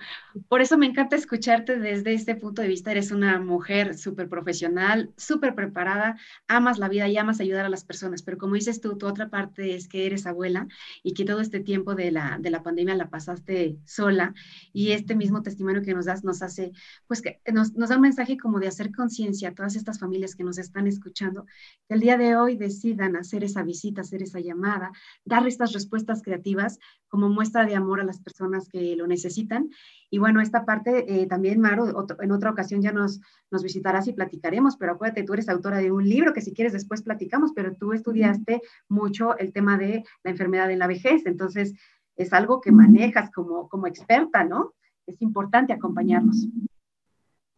Por 0.48 0.60
eso 0.60 0.76
me 0.76 0.86
encanta 0.86 1.14
escucharte 1.14 1.78
desde 1.78 2.12
este 2.12 2.34
punto 2.34 2.60
de 2.60 2.66
vista. 2.66 2.90
Eres 2.90 3.12
una 3.12 3.38
mujer 3.38 3.96
súper 3.96 4.28
profesional, 4.28 5.12
súper 5.16 5.54
preparada, 5.54 6.18
amas 6.48 6.78
la 6.78 6.88
vida 6.88 7.08
y 7.08 7.16
amas 7.16 7.40
ayudar 7.40 7.64
a 7.64 7.68
las 7.68 7.84
personas, 7.84 8.22
pero 8.22 8.36
como 8.36 8.54
dices 8.54 8.80
tú, 8.80 8.98
tu 8.98 9.06
otra 9.06 9.30
parte 9.30 9.76
es 9.76 9.86
que 9.86 10.06
eres 10.06 10.26
abuela 10.26 10.66
y 11.04 11.14
que 11.14 11.24
todo 11.24 11.40
este 11.40 11.60
tiempo 11.60 11.94
de 11.94 12.10
la, 12.10 12.38
de 12.40 12.50
la 12.50 12.64
pandemia 12.64 12.96
la 12.96 13.10
pasaste 13.10 13.78
sola 13.84 14.34
y 14.72 14.90
este 14.90 15.14
mismo 15.14 15.42
testimonio 15.42 15.82
que 15.82 15.94
nos 15.94 16.06
das 16.06 16.24
nos 16.24 16.42
hace, 16.42 16.72
pues 17.06 17.22
que 17.22 17.40
nos, 17.52 17.74
nos 17.74 17.90
da 17.90 17.96
un 17.96 18.02
mensaje 18.02 18.36
como 18.36 18.58
de 18.58 18.66
hacer 18.66 18.90
conciencia 18.92 19.50
a 19.50 19.54
todas 19.54 19.76
estas 19.76 20.00
familias 20.00 20.34
que 20.34 20.42
nos 20.42 20.58
están 20.58 20.88
escuchando, 20.88 21.46
que 21.86 21.94
el 21.94 22.00
día 22.00 22.18
de 22.18 22.36
hoy 22.36 22.56
decidan 22.56 23.14
hacer 23.14 23.44
esa 23.44 23.62
visita, 23.62 24.00
hacer 24.00 24.22
esa 24.22 24.40
llamada, 24.40 24.90
dar 25.24 25.46
estas 25.46 25.72
respuestas 25.72 26.22
creativas 26.22 26.80
como 27.06 27.28
muestra 27.28 27.64
de 27.64 27.76
amor 27.76 28.00
a 28.00 28.04
las 28.04 28.18
personas 28.18 28.68
que 28.68 28.96
lo 28.96 29.06
necesitan. 29.06 29.70
Y 30.14 30.18
bueno, 30.18 30.40
esta 30.40 30.64
parte 30.64 31.06
eh, 31.08 31.26
también, 31.26 31.60
Maru, 31.60 32.06
en 32.20 32.30
otra 32.30 32.52
ocasión 32.52 32.80
ya 32.80 32.92
nos, 32.92 33.20
nos 33.50 33.64
visitarás 33.64 34.06
y 34.06 34.12
platicaremos, 34.12 34.76
pero 34.76 34.92
acuérdate, 34.92 35.24
tú 35.24 35.32
eres 35.32 35.48
autora 35.48 35.78
de 35.78 35.90
un 35.90 36.08
libro 36.08 36.32
que 36.32 36.40
si 36.40 36.54
quieres 36.54 36.72
después 36.72 37.02
platicamos, 37.02 37.50
pero 37.52 37.74
tú 37.74 37.92
estudiaste 37.92 38.62
mucho 38.88 39.36
el 39.38 39.52
tema 39.52 39.76
de 39.76 40.04
la 40.22 40.30
enfermedad 40.30 40.70
en 40.70 40.78
la 40.78 40.86
vejez, 40.86 41.26
entonces 41.26 41.74
es 42.14 42.32
algo 42.32 42.60
que 42.60 42.70
manejas 42.70 43.32
como, 43.32 43.68
como 43.68 43.88
experta, 43.88 44.44
¿no? 44.44 44.74
Es 45.04 45.20
importante 45.20 45.72
acompañarnos. 45.72 46.46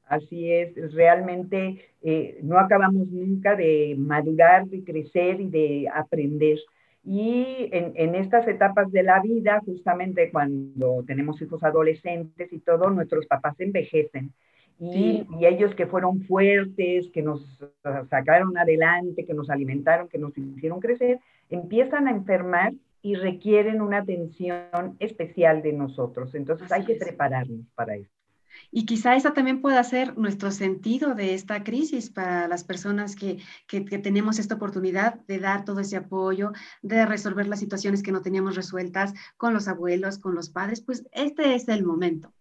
Así 0.07 0.51
es, 0.51 0.95
realmente 0.95 1.91
eh, 2.01 2.41
no 2.43 2.59
acabamos 2.59 3.09
nunca 3.09 3.55
de 3.55 3.97
madurar, 3.99 4.67
de 4.67 4.83
crecer 4.83 5.43
y 5.43 5.51
de 5.51 5.91
aprender. 5.95 6.59
Y 7.09 7.69
en, 7.71 8.17
estas 8.17 8.49
etapas 8.49 8.91
de 8.91 9.05
la 9.05 9.21
vida, 9.21 9.63
justamente 9.65 10.29
cuando 10.33 11.05
tenemos 11.07 11.41
hijos 11.41 11.63
adolescentes 11.63 12.53
y 12.53 12.59
todo, 12.59 12.91
nuestros 12.91 13.27
papás 13.27 13.55
envejecen. 13.61 14.33
Y, 14.81 15.25
y, 15.39 15.47
ellos 15.47 15.73
que 15.77 15.87
fueron 15.87 16.23
fuertes, 16.23 17.09
que 17.15 17.23
nos 17.23 17.59
sacaron 18.11 18.59
adelante, 18.59 19.25
que 19.25 19.35
nos 19.35 19.49
alimentaron, 19.51 20.09
que 20.09 20.19
nos 20.19 20.37
hicieron 20.37 20.81
crecer, 20.81 21.21
empiezan 21.49 22.09
a 22.09 22.11
enfermar 22.11 22.73
y 23.03 23.15
requieren 23.15 23.81
una 23.81 23.99
atención 23.99 24.97
especial 24.99 25.63
de 25.63 25.75
nosotros. 25.75 26.35
Entonces 26.35 26.73
hay 26.73 26.85
que 26.85 26.97
prepararnos 26.97 27.67
para 27.77 27.95
eso. 27.95 28.16
Y 28.71 28.87
quizá 28.87 29.17
esa 29.17 29.33
también 29.33 29.61
pueda 29.61 29.83
ser 29.85 30.17
nuestro 30.19 30.51
sentido 30.51 31.15
de 31.15 31.35
esta 31.35 31.65
crisis 31.65 32.11
para 32.11 32.49
las 32.49 32.65
personas 32.65 33.17
que, 33.17 33.39
que, 33.67 33.81
tenemos 33.81 34.39
esta 34.39 34.57
oportunidad 34.57 35.21
de 35.27 35.39
dar 35.39 35.65
todo 35.65 35.81
ese 35.81 35.97
apoyo, 35.97 36.53
de 36.83 37.07
resolver 37.07 37.47
las 37.49 37.61
situaciones 37.61 38.03
que 38.03 38.13
no 38.13 38.23
teníamos 38.23 38.57
resueltas 38.57 39.15
con 39.37 39.55
los 39.55 39.69
abuelos, 39.69 40.19
con 40.19 40.35
los 40.35 40.51
padres, 40.51 40.81
pues 40.81 41.07
este 41.13 41.55
es 41.55 41.69
el 41.69 41.85
momento. 41.85 42.33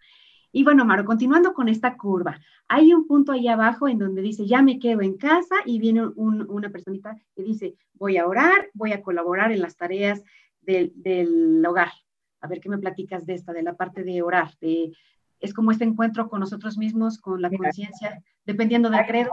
Y 0.51 0.63
bueno, 0.63 0.85
Maro, 0.85 1.03
continuando 1.03 1.53
con 1.53 1.67
esta 1.67 1.97
curva, 1.97 2.39
hay 2.69 2.93
un 2.93 3.07
punto 3.07 3.33
ahí 3.33 3.49
abajo 3.49 3.89
en 3.89 3.99
donde 3.99 4.21
dice, 4.21 4.45
ya 4.45 4.61
me 4.61 4.79
quedo 4.79 5.01
en 5.01 5.17
casa 5.17 5.55
y 5.65 5.79
viene 5.79 6.07
una 6.15 6.69
personita 6.69 7.17
que 7.35 7.43
dice, 7.43 7.75
voy 7.93 8.15
a 8.15 8.25
orar, 8.25 8.69
voy 8.73 8.93
a 8.93 9.01
colaborar 9.01 9.51
en 9.51 9.61
las 9.61 9.75
tareas 9.75 10.23
del, 10.61 10.93
del 10.95 11.65
hogar. 11.65 11.91
A 12.39 12.47
ver 12.47 12.61
qué 12.61 12.69
me 12.69 12.77
platicas 12.77 13.25
de 13.25 13.33
esta, 13.33 13.51
de 13.51 13.63
la 13.63 13.75
parte 13.75 14.05
de 14.05 14.21
orar, 14.21 14.53
de 14.61 14.93
es 15.39 15.53
como 15.53 15.71
este 15.71 15.83
encuentro 15.83 16.29
con 16.29 16.39
nosotros 16.39 16.77
mismos, 16.77 17.19
con 17.19 17.41
la 17.41 17.49
conciencia, 17.49 18.21
dependiendo 18.45 18.89
del 18.89 19.05
credo. 19.05 19.31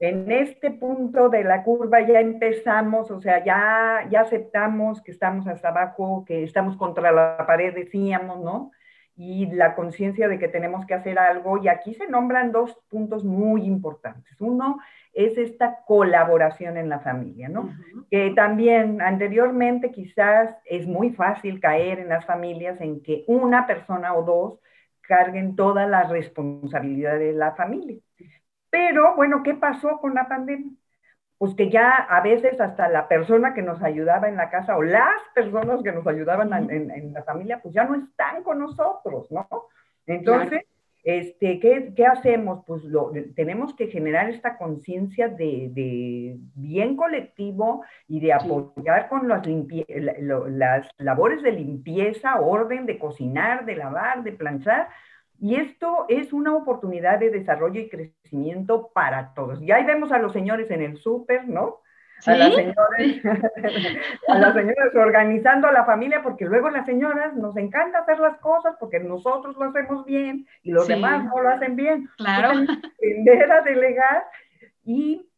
En 0.00 0.30
este 0.30 0.70
punto 0.70 1.28
de 1.28 1.44
la 1.44 1.62
curva 1.62 2.00
ya 2.06 2.20
empezamos, 2.20 3.10
o 3.10 3.20
sea, 3.20 3.44
ya, 3.44 4.06
ya 4.10 4.22
aceptamos 4.22 5.00
que 5.02 5.12
estamos 5.12 5.46
hasta 5.46 5.68
abajo, 5.68 6.24
que 6.26 6.42
estamos 6.42 6.76
contra 6.76 7.12
la 7.12 7.44
pared, 7.46 7.74
decíamos, 7.74 8.40
¿no? 8.42 8.70
y 9.16 9.46
la 9.46 9.74
conciencia 9.74 10.28
de 10.28 10.38
que 10.38 10.48
tenemos 10.48 10.86
que 10.86 10.94
hacer 10.94 11.18
algo. 11.18 11.58
Y 11.58 11.68
aquí 11.68 11.94
se 11.94 12.08
nombran 12.08 12.52
dos 12.52 12.76
puntos 12.88 13.24
muy 13.24 13.64
importantes. 13.64 14.40
Uno 14.40 14.78
es 15.12 15.38
esta 15.38 15.78
colaboración 15.86 16.76
en 16.76 16.88
la 16.88 16.98
familia, 16.98 17.48
¿no? 17.48 17.70
Que 18.10 18.32
también 18.34 19.00
anteriormente 19.00 19.92
quizás 19.92 20.56
es 20.64 20.86
muy 20.86 21.10
fácil 21.10 21.60
caer 21.60 22.00
en 22.00 22.08
las 22.08 22.24
familias 22.26 22.80
en 22.80 23.02
que 23.02 23.24
una 23.28 23.66
persona 23.66 24.14
o 24.14 24.24
dos 24.24 24.60
carguen 25.06 25.56
toda 25.56 25.86
la 25.86 26.04
responsabilidad 26.04 27.18
de 27.18 27.32
la 27.32 27.54
familia. 27.54 27.98
Pero 28.70 29.14
bueno, 29.16 29.42
¿qué 29.42 29.54
pasó 29.54 29.98
con 29.98 30.14
la 30.14 30.28
pandemia? 30.28 30.72
pues 31.38 31.54
que 31.56 31.68
ya 31.68 31.90
a 31.90 32.20
veces 32.22 32.60
hasta 32.60 32.88
la 32.88 33.08
persona 33.08 33.54
que 33.54 33.62
nos 33.62 33.82
ayudaba 33.82 34.28
en 34.28 34.36
la 34.36 34.50
casa 34.50 34.76
o 34.76 34.82
las 34.82 35.20
personas 35.34 35.82
que 35.82 35.92
nos 35.92 36.06
ayudaban 36.06 36.70
en, 36.70 37.12
la 37.12 37.22
familia, 37.22 37.60
pues 37.62 37.74
ya 37.74 37.84
no 37.84 37.96
están 37.96 38.42
con 38.42 38.60
nosotros, 38.60 39.30
¿no? 39.30 39.46
Entonces, 40.06 40.64
este, 41.04 41.60
¿qué, 41.60 41.92
¿qué, 41.94 42.06
hacemos? 42.06 42.64
Pues 42.66 42.82
lo, 42.84 43.12
tenemos 43.36 43.74
que 43.74 43.88
generar 43.88 44.30
esta 44.30 44.56
conciencia 44.56 45.28
de, 45.28 45.70
de, 45.72 46.38
bien 46.54 46.96
colectivo 46.96 47.84
y 48.08 48.20
de 48.20 48.32
apoyar 48.32 49.08
con 49.08 49.28
las, 49.28 49.46
las 49.46 50.88
labores 50.98 51.42
de 51.42 51.52
limpieza, 51.52 52.40
orden, 52.40 52.86
de 52.86 52.98
cocinar, 52.98 53.66
de 53.66 53.76
lavar, 53.76 54.24
de 54.24 54.32
planchar, 54.32 54.88
y 55.40 55.56
esto 55.56 56.06
es 56.08 56.32
una 56.32 56.56
oportunidad 56.56 57.18
de 57.18 57.30
desarrollo 57.30 57.80
y 57.80 57.88
crecimiento 57.90 58.90
para 58.94 59.34
todos. 59.34 59.60
Y 59.60 59.72
ahí 59.72 59.84
vemos 59.84 60.10
a 60.10 60.18
los 60.18 60.32
señores 60.32 60.70
en 60.70 60.80
el 60.80 60.96
súper, 60.96 61.46
¿no? 61.46 61.80
A, 62.26 62.34
las 62.34 62.54
señoras, 62.54 62.76
a 64.28 64.38
las 64.38 64.54
señoras 64.54 64.94
organizando 64.94 65.68
a 65.68 65.72
la 65.72 65.84
familia, 65.84 66.22
porque 66.22 66.46
luego 66.46 66.70
las 66.70 66.86
señoras 66.86 67.34
nos 67.34 67.56
encanta 67.56 67.98
hacer 67.98 68.18
las 68.18 68.38
cosas 68.38 68.76
porque 68.80 69.00
nosotros 69.00 69.56
lo 69.56 69.64
hacemos 69.64 70.04
bien 70.04 70.46
y 70.62 70.70
los 70.70 70.88
demás 70.88 71.24
no 71.24 71.42
lo 71.42 71.50
hacen 71.50 71.76
bien. 71.76 72.08
Claro. 72.16 72.50
Aprender 72.96 73.52
a 73.52 73.60
delegar 73.62 74.24
y 74.84 75.28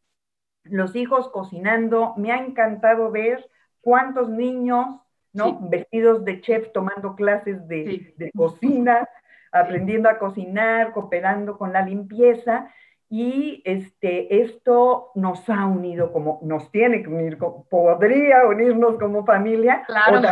los 0.65 0.95
hijos 0.95 1.29
cocinando. 1.31 2.15
Me 2.17 2.33
ha 2.33 2.39
encantado 2.39 3.11
ver 3.11 3.49
cuántos 3.81 4.29
niños, 4.29 5.01
¿no? 5.33 5.59
Vestidos 5.69 6.25
de 6.25 6.41
chef 6.41 6.73
tomando 6.73 7.15
clases 7.17 7.67
de, 7.67 8.15
de 8.17 8.31
cocina 8.33 9.09
aprendiendo 9.53 10.09
a 10.09 10.19
cocinar, 10.19 10.93
cooperando 10.93 11.59
con 11.59 11.73
la 11.73 11.83
limpieza. 11.83 12.73
Y 13.09 13.63
este, 13.65 14.43
esto 14.43 15.13
nos 15.15 15.49
ha 15.49 15.67
unido 15.67 16.13
como, 16.13 16.41
nos 16.43 16.71
tiene 16.73 17.03
que 17.03 17.09
unir, 17.09 17.39
podría 17.39 18.47
unirnos 18.47 18.99
como 18.99 19.25
familia, 19.25 19.85
claro. 19.87 20.29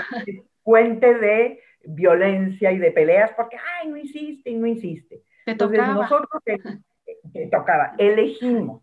fuente 0.65 1.15
de 1.15 1.61
violencia 1.85 2.73
y 2.73 2.79
de 2.79 2.91
peleas, 2.91 3.33
porque, 3.37 3.57
ay, 3.81 3.89
no 3.89 3.97
hiciste 3.97 4.51
y 4.51 4.57
no 4.57 4.67
hiciste. 4.67 5.23
Te 5.45 5.53
Entonces 5.53 5.79
tocaba. 5.79 5.95
nosotros 5.95 6.43
te, 6.45 7.47
tocaba, 7.47 7.95
elegimos. 7.99 8.83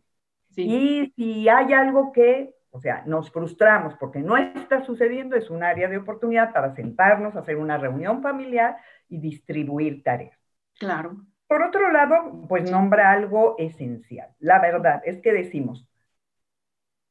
Y 0.56 1.12
si 1.16 1.50
hay 1.50 1.74
algo 1.74 2.12
que, 2.12 2.56
o 2.72 2.80
sea, 2.80 3.04
nos 3.06 3.32
frustramos 3.32 3.96
porque 3.96 4.20
no 4.20 4.38
está 4.38 4.86
sucediendo, 4.86 5.36
es 5.36 5.50
un 5.50 5.64
área 5.64 5.88
de 5.88 5.98
oportunidad 5.98 6.54
para 6.54 6.74
sentarnos, 6.76 7.36
hacer 7.36 7.58
una 7.58 7.78
reunión 7.78 8.22
familiar 8.22 8.78
y 9.10 9.20
distribuir 9.20 10.04
tareas. 10.04 10.38
Claro. 10.78 11.18
Por 11.52 11.64
otro 11.64 11.92
lado, 11.92 12.46
pues 12.48 12.72
nombra 12.72 13.12
algo 13.12 13.56
esencial. 13.58 14.30
La 14.40 14.62
verdad 14.62 15.02
es 15.04 15.20
que 15.20 15.34
decimos, 15.34 15.86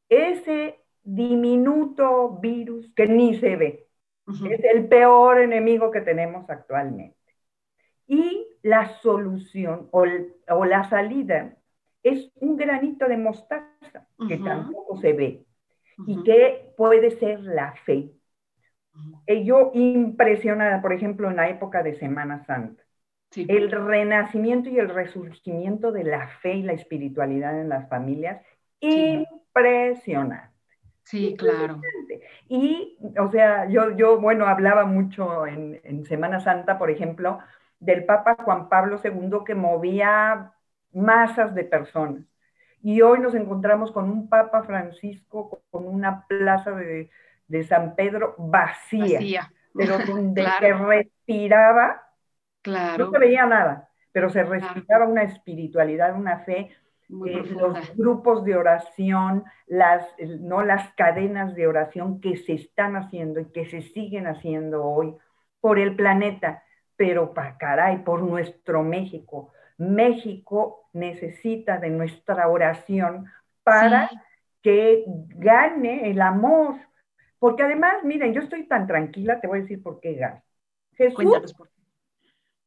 ese 0.09 0.81
diminuto 1.03 2.39
virus 2.41 2.91
que 2.97 3.07
ni 3.07 3.35
se 3.35 3.57
ve, 3.57 3.87
es 4.51 4.65
el 4.65 4.89
peor 4.89 5.43
enemigo 5.43 5.91
que 5.91 6.01
tenemos 6.01 6.49
actualmente. 6.49 7.19
Y 8.07 8.47
la 8.63 8.89
solución 9.03 9.91
o, 9.91 10.07
la 10.65 10.89
salida 10.89 11.59
es 12.03 12.33
un 12.37 12.57
granito 12.57 13.09
de 13.09 13.19
mostaza 13.19 14.09
que 14.27 14.39
tampoco 14.39 14.97
se 15.03 15.13
ve 15.13 15.45
y 16.07 16.23
que 16.23 16.73
puede 16.79 17.11
ser 17.11 17.41
la 17.41 17.75
fe. 17.85 18.15
Y 19.27 19.45
yo 19.45 19.71
impresionada, 19.75 20.81
por 20.81 20.95
ejemplo, 20.95 21.29
en 21.29 21.37
la 21.37 21.51
época 21.51 21.83
de 21.83 21.97
Semana 21.97 22.43
Santa, 22.47 22.83
el 23.37 23.71
renacimiento 23.71 24.71
y 24.71 24.79
el 24.79 24.89
resurgimiento 24.89 25.93
de 25.93 26.05
la 26.05 26.29
fe 26.29 26.55
y 26.55 26.63
la 26.63 26.73
espiritualidad 26.73 27.61
en 27.61 27.69
las 27.69 27.89
familias, 27.89 28.43
impresionante. 28.81 30.51
Sí, 31.05 31.37
claro. 31.37 31.81
Y, 32.49 32.97
o 33.19 33.31
sea, 33.31 33.69
yo, 33.69 33.97
yo 33.97 34.21
bueno, 34.21 34.47
hablaba 34.47 34.85
mucho 34.85 35.47
en, 35.47 35.81
en, 35.83 36.05
Semana 36.05 36.41
Santa, 36.41 36.79
por 36.79 36.91
ejemplo, 36.91 37.39
del 37.81 38.05
Papa 38.05 38.37
Juan 38.45 38.69
Pablo 38.69 39.01
II 39.03 39.39
que 39.45 39.55
movía 39.55 40.53
masas 40.93 41.55
de 41.55 41.65
personas. 41.65 42.23
Y 42.83 43.03
hoy 43.03 43.19
nos 43.19 43.35
encontramos 43.35 43.93
con 43.93 44.11
un 44.11 44.29
Papa 44.29 44.63
Francisco 44.63 45.63
con 45.71 45.87
una 45.87 46.27
plaza 46.27 46.73
de, 46.73 47.11
de 47.49 47.65
San 47.65 47.95
Pedro 47.97 48.35
vacía, 48.39 49.51
pero 49.75 49.99
donde 50.07 50.47
se 50.61 50.73
respiraba 50.73 52.10
Claro. 52.63 53.07
No 53.07 53.11
se 53.13 53.19
veía 53.19 53.47
nada, 53.47 53.89
pero 54.13 54.31
se 54.31 54.43
respiraba 54.43 55.07
una 55.07 55.23
espiritualidad, 55.23 56.17
una 56.17 56.41
fe. 56.41 56.71
Eh, 57.27 57.43
los 57.59 57.97
grupos 57.97 58.45
de 58.45 58.55
oración, 58.55 59.45
las, 59.67 60.07
no 60.41 60.63
las 60.63 60.95
cadenas 60.95 61.57
de 61.57 61.67
oración 61.67 62.21
que 62.21 62.37
se 62.37 62.53
están 62.53 62.95
haciendo 62.95 63.41
y 63.41 63.47
que 63.47 63.67
se 63.67 63.83
siguen 63.83 64.29
haciendo 64.29 64.85
hoy 64.85 65.17
por 65.61 65.81
el 65.81 65.97
planeta, 65.97 66.63
pero 66.95 67.35
para 67.35 67.59
caray, 67.59 68.05
por 68.05 68.23
nuestro 68.23 68.85
México. 68.85 69.53
México 69.77 70.89
necesita 70.93 71.79
de 71.79 71.91
nuestra 71.91 72.47
oración 72.49 73.27
para 73.65 74.09
que 74.63 75.05
gane 75.07 76.11
el 76.11 76.21
amor. 76.21 76.77
Porque 77.39 77.63
además, 77.63 78.05
miren, 78.05 78.35
yo 78.35 78.43
estoy 78.43 78.69
tan 78.69 78.87
tranquila, 78.87 79.41
te 79.41 79.47
voy 79.47 79.59
a 79.59 79.63
decir 79.63 79.83
por 79.83 79.99
qué 80.01 80.15
gana. 80.15 80.43
Jesús 80.93 81.55
por 81.55 81.71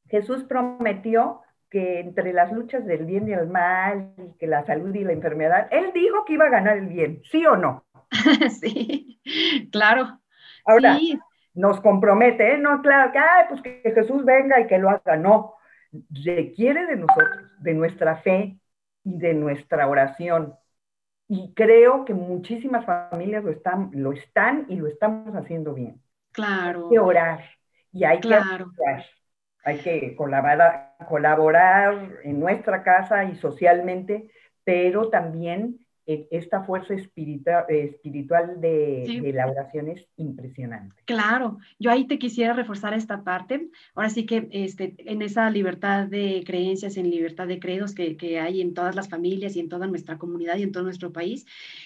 Jesús 0.09 0.43
prometió 0.43 1.41
que 1.69 1.99
entre 1.99 2.33
las 2.33 2.51
luchas 2.51 2.85
del 2.85 3.05
bien 3.05 3.27
y 3.27 3.33
el 3.33 3.47
mal, 3.47 4.13
y 4.17 4.37
que 4.37 4.45
la 4.45 4.63
salud 4.63 4.93
y 4.93 5.03
la 5.03 5.11
enfermedad, 5.11 5.67
él 5.71 5.91
dijo 5.91 6.23
que 6.23 6.33
iba 6.33 6.45
a 6.45 6.51
ganar 6.51 6.77
el 6.77 6.87
bien, 6.87 7.21
¿sí 7.23 7.45
o 7.47 7.57
no? 7.57 7.83
sí, 8.61 9.19
claro. 9.71 10.19
Ahora, 10.65 10.99
nos 11.55 11.81
compromete, 11.81 12.53
¿eh? 12.53 12.57
No, 12.59 12.81
claro, 12.81 13.11
que, 13.11 13.19
pues 13.49 13.61
que 13.61 13.91
Jesús 13.91 14.23
venga 14.23 14.59
y 14.59 14.67
que 14.67 14.77
lo 14.77 14.91
haga, 14.91 15.17
no. 15.17 15.55
Requiere 16.23 16.85
de 16.85 16.95
nosotros, 16.95 17.51
de 17.59 17.73
nuestra 17.73 18.17
fe 18.17 18.59
y 19.03 19.17
de 19.17 19.33
nuestra 19.33 19.87
oración. 19.87 20.53
Y 21.27 21.53
creo 21.55 22.05
que 22.05 22.13
muchísimas 22.13 22.85
familias 22.85 23.43
lo 23.43 23.51
están, 23.51 23.89
lo 23.93 24.11
están 24.11 24.65
y 24.69 24.75
lo 24.75 24.87
estamos 24.87 25.35
haciendo 25.35 25.73
bien. 25.73 25.99
Claro. 26.31 26.83
Hay 26.83 26.89
que 26.91 26.99
orar 26.99 27.43
y 27.91 28.03
hay 28.03 28.19
que 28.19 28.27
orar 28.27 28.65
hay 29.63 29.79
que 29.79 30.15
colaborar, 30.15 30.95
colaborar 31.07 32.09
en 32.23 32.39
nuestra 32.39 32.83
casa 32.83 33.23
y 33.23 33.35
socialmente, 33.35 34.29
pero 34.63 35.09
también 35.09 35.82
esta 36.05 36.63
fuerza 36.63 36.93
espiritual, 36.93 37.65
espiritual 37.69 38.59
de, 38.59 39.31
la 39.33 39.47
oración 39.47 39.87
es 39.87 40.05
impresionante. 40.17 40.95
Claro, 41.05 41.59
yo 41.79 41.91
ahí 41.91 42.05
te 42.05 42.19
quisiera 42.19 42.53
reforzar 42.53 42.93
esta 42.93 43.23
parte. 43.23 43.69
Ahora 43.95 44.09
sí 44.09 44.25
que 44.25 44.49
este, 44.51 44.95
en 44.97 45.21
esa 45.21 45.49
libertad 45.49 46.07
de 46.07 46.43
creencias, 46.45 46.97
en 46.97 47.09
libertad 47.09 47.47
de 47.47 47.59
credos 47.59 47.95
que, 47.95 48.17
que, 48.17 48.39
hay 48.39 48.61
en 48.61 48.73
todas 48.73 48.95
las 48.95 49.09
familias 49.09 49.55
y 49.55 49.61
en 49.61 49.69
toda 49.69 49.87
nuestra 49.87 50.17
comunidad 50.17 50.57
y 50.57 50.63
en 50.63 50.71
todo 50.71 50.83
nuestro 50.83 51.13
país, 51.13 51.45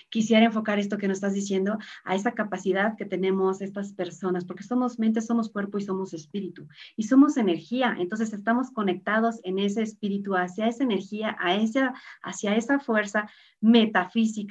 quisiera 0.09 0.45
enfocar 0.45 0.79
esto 0.79 0.97
que 0.97 1.07
nos 1.07 1.17
estás 1.17 1.33
diciendo 1.33 1.77
a 2.03 2.15
esa 2.15 2.31
capacidad 2.31 2.97
que 2.97 3.05
tenemos 3.05 3.61
estas 3.61 3.93
personas, 3.93 4.45
porque 4.45 4.63
somos 4.63 4.97
mente, 4.97 5.21
somos 5.21 5.49
cuerpo 5.49 5.77
y 5.77 5.81
somos 5.81 6.13
espíritu, 6.13 6.67
y 6.95 7.03
somos 7.03 7.37
energía. 7.37 7.95
Entonces 7.99 8.33
estamos 8.33 8.71
conectados 8.71 9.39
en 9.43 9.59
ese 9.59 9.83
espíritu, 9.83 10.35
hacia 10.35 10.67
esa 10.67 10.83
energía, 10.83 11.37
a 11.39 11.55
esa, 11.55 11.93
hacia 12.23 12.55
esa 12.55 12.79
fuerza 12.79 13.29
metafísica, 13.59 14.06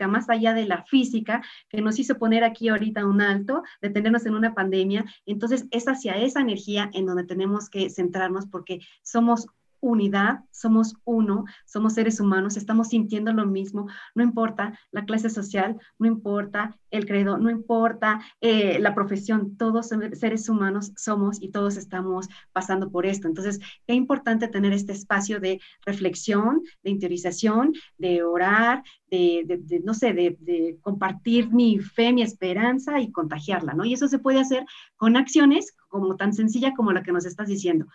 más 0.08 0.28
allá 0.28 0.54
de 0.54 0.66
la 0.66 0.84
física, 0.84 1.42
que 1.68 1.80
nos 1.80 1.98
hizo 1.98 2.18
poner 2.18 2.44
aquí 2.44 2.68
ahorita 2.68 3.06
un 3.06 3.20
alto, 3.20 3.62
detenernos 3.80 4.26
en 4.26 4.34
una 4.34 4.54
pandemia. 4.54 5.04
Entonces, 5.26 5.66
es 5.70 5.86
hacia 5.88 6.16
esa 6.16 6.40
energía 6.40 6.90
en 6.92 7.06
donde 7.06 7.24
tenemos 7.24 7.68
que 7.68 7.90
centrarnos 7.90 8.46
porque 8.46 8.80
somos 9.02 9.46
unidad, 9.80 10.40
somos 10.50 10.94
uno, 11.04 11.44
somos 11.64 11.94
seres 11.94 12.20
humanos, 12.20 12.56
estamos 12.56 12.88
sintiendo 12.88 13.32
lo 13.32 13.46
mismo, 13.46 13.88
no 14.14 14.22
importa 14.22 14.78
la 14.90 15.04
clase 15.04 15.30
social, 15.30 15.76
no 15.98 16.06
importa 16.06 16.76
el 16.90 17.06
credo, 17.06 17.38
no 17.38 17.50
importa 17.50 18.20
eh, 18.40 18.78
la 18.80 18.94
profesión, 18.94 19.56
todos 19.56 19.90
seres 20.14 20.48
humanos 20.48 20.92
somos 20.96 21.42
y 21.42 21.50
todos 21.50 21.76
estamos 21.76 22.28
pasando 22.52 22.90
por 22.90 23.06
esto. 23.06 23.28
Entonces, 23.28 23.60
qué 23.86 23.94
importante 23.94 24.48
tener 24.48 24.72
este 24.72 24.92
espacio 24.92 25.40
de 25.40 25.60
reflexión, 25.84 26.62
de 26.82 26.90
interiorización, 26.90 27.72
de 27.98 28.22
orar, 28.22 28.82
de, 29.10 29.82
no 29.84 29.94
sé, 29.94 30.12
de, 30.12 30.36
de, 30.40 30.78
compartir 30.80 31.50
mi 31.52 31.78
fe, 31.78 32.12
mi 32.12 32.22
esperanza 32.22 33.00
y 33.00 33.12
contagiarla, 33.12 33.74
¿no? 33.74 33.84
Y 33.84 33.94
eso 33.94 34.08
se 34.08 34.18
puede 34.18 34.40
hacer 34.40 34.64
con 34.96 35.16
acciones 35.16 35.74
como 35.88 36.16
tan 36.16 36.32
sencilla 36.32 36.74
como 36.74 36.92
la 36.92 37.02
que 37.02 37.12
nos 37.12 37.24
estás 37.24 37.48
diciendo 37.48 37.86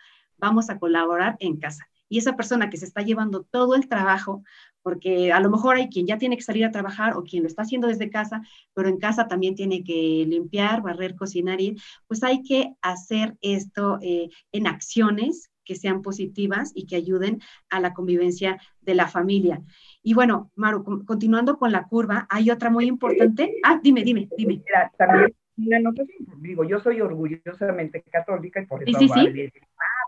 vamos 0.41 0.69
a 0.69 0.79
colaborar 0.79 1.37
en 1.39 1.57
casa. 1.57 1.87
Y 2.09 2.17
esa 2.17 2.35
persona 2.35 2.69
que 2.69 2.75
se 2.75 2.83
está 2.83 3.03
llevando 3.03 3.43
todo 3.43 3.75
el 3.75 3.87
trabajo, 3.87 4.43
porque 4.81 5.31
a 5.31 5.39
lo 5.39 5.49
mejor 5.49 5.77
hay 5.77 5.87
quien 5.87 6.07
ya 6.07 6.17
tiene 6.17 6.35
que 6.35 6.43
salir 6.43 6.65
a 6.65 6.71
trabajar 6.71 7.15
o 7.15 7.23
quien 7.23 7.43
lo 7.43 7.47
está 7.47 7.61
haciendo 7.61 7.87
desde 7.87 8.09
casa, 8.09 8.41
pero 8.73 8.89
en 8.89 8.97
casa 8.97 9.29
también 9.29 9.55
tiene 9.55 9.81
que 9.81 10.25
limpiar, 10.27 10.81
barrer, 10.81 11.15
cocinar, 11.15 11.61
y 11.61 11.77
pues 12.07 12.21
hay 12.23 12.43
que 12.43 12.73
hacer 12.81 13.37
esto 13.39 13.97
eh, 14.01 14.29
en 14.51 14.67
acciones 14.67 15.51
que 15.63 15.75
sean 15.75 16.01
positivas 16.01 16.73
y 16.75 16.85
que 16.85 16.97
ayuden 16.97 17.39
a 17.69 17.79
la 17.79 17.93
convivencia 17.93 18.59
de 18.81 18.95
la 18.95 19.07
familia. 19.07 19.61
Y 20.03 20.13
bueno, 20.13 20.51
Maru, 20.55 21.05
continuando 21.05 21.57
con 21.57 21.71
la 21.71 21.83
curva, 21.83 22.27
hay 22.29 22.49
otra 22.49 22.69
muy 22.69 22.87
importante. 22.87 23.55
Ah, 23.63 23.79
dime, 23.81 24.03
dime, 24.03 24.27
dime. 24.35 24.63
también 24.97 25.33
una 25.55 25.93
digo, 26.39 26.63
yo 26.63 26.79
soy 26.79 26.99
orgullosamente 26.99 28.01
católica 28.01 28.61
y 28.61 28.65
por 28.65 28.83
eso 28.83 28.99
sí, 28.99 29.07
sí, 29.07 29.31
sí 29.33 29.51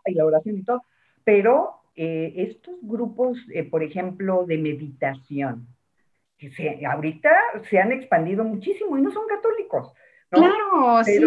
y 0.05 0.13
la 0.13 0.25
oración 0.25 0.57
y 0.57 0.63
todo, 0.63 0.83
pero 1.23 1.75
eh, 1.95 2.33
estos 2.37 2.75
grupos, 2.81 3.37
eh, 3.53 3.63
por 3.63 3.83
ejemplo, 3.83 4.45
de 4.45 4.57
meditación, 4.57 5.67
que 6.37 6.49
se, 6.49 6.85
ahorita 6.85 7.29
se 7.69 7.79
han 7.79 7.91
expandido 7.91 8.43
muchísimo 8.43 8.97
y 8.97 9.01
no 9.01 9.11
son 9.11 9.27
católicos. 9.27 9.93
Claro, 10.29 11.03
sí. 11.03 11.19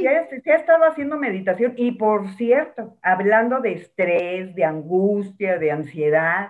Se, 0.00 0.40
se, 0.40 0.52
ha 0.52 0.56
estado 0.56 0.84
haciendo 0.84 1.16
meditación 1.16 1.74
y 1.76 1.92
por 1.92 2.28
cierto, 2.30 2.96
hablando 3.02 3.60
de 3.60 3.72
estrés, 3.72 4.54
de 4.56 4.64
angustia, 4.64 5.58
de 5.58 5.70
ansiedad, 5.70 6.48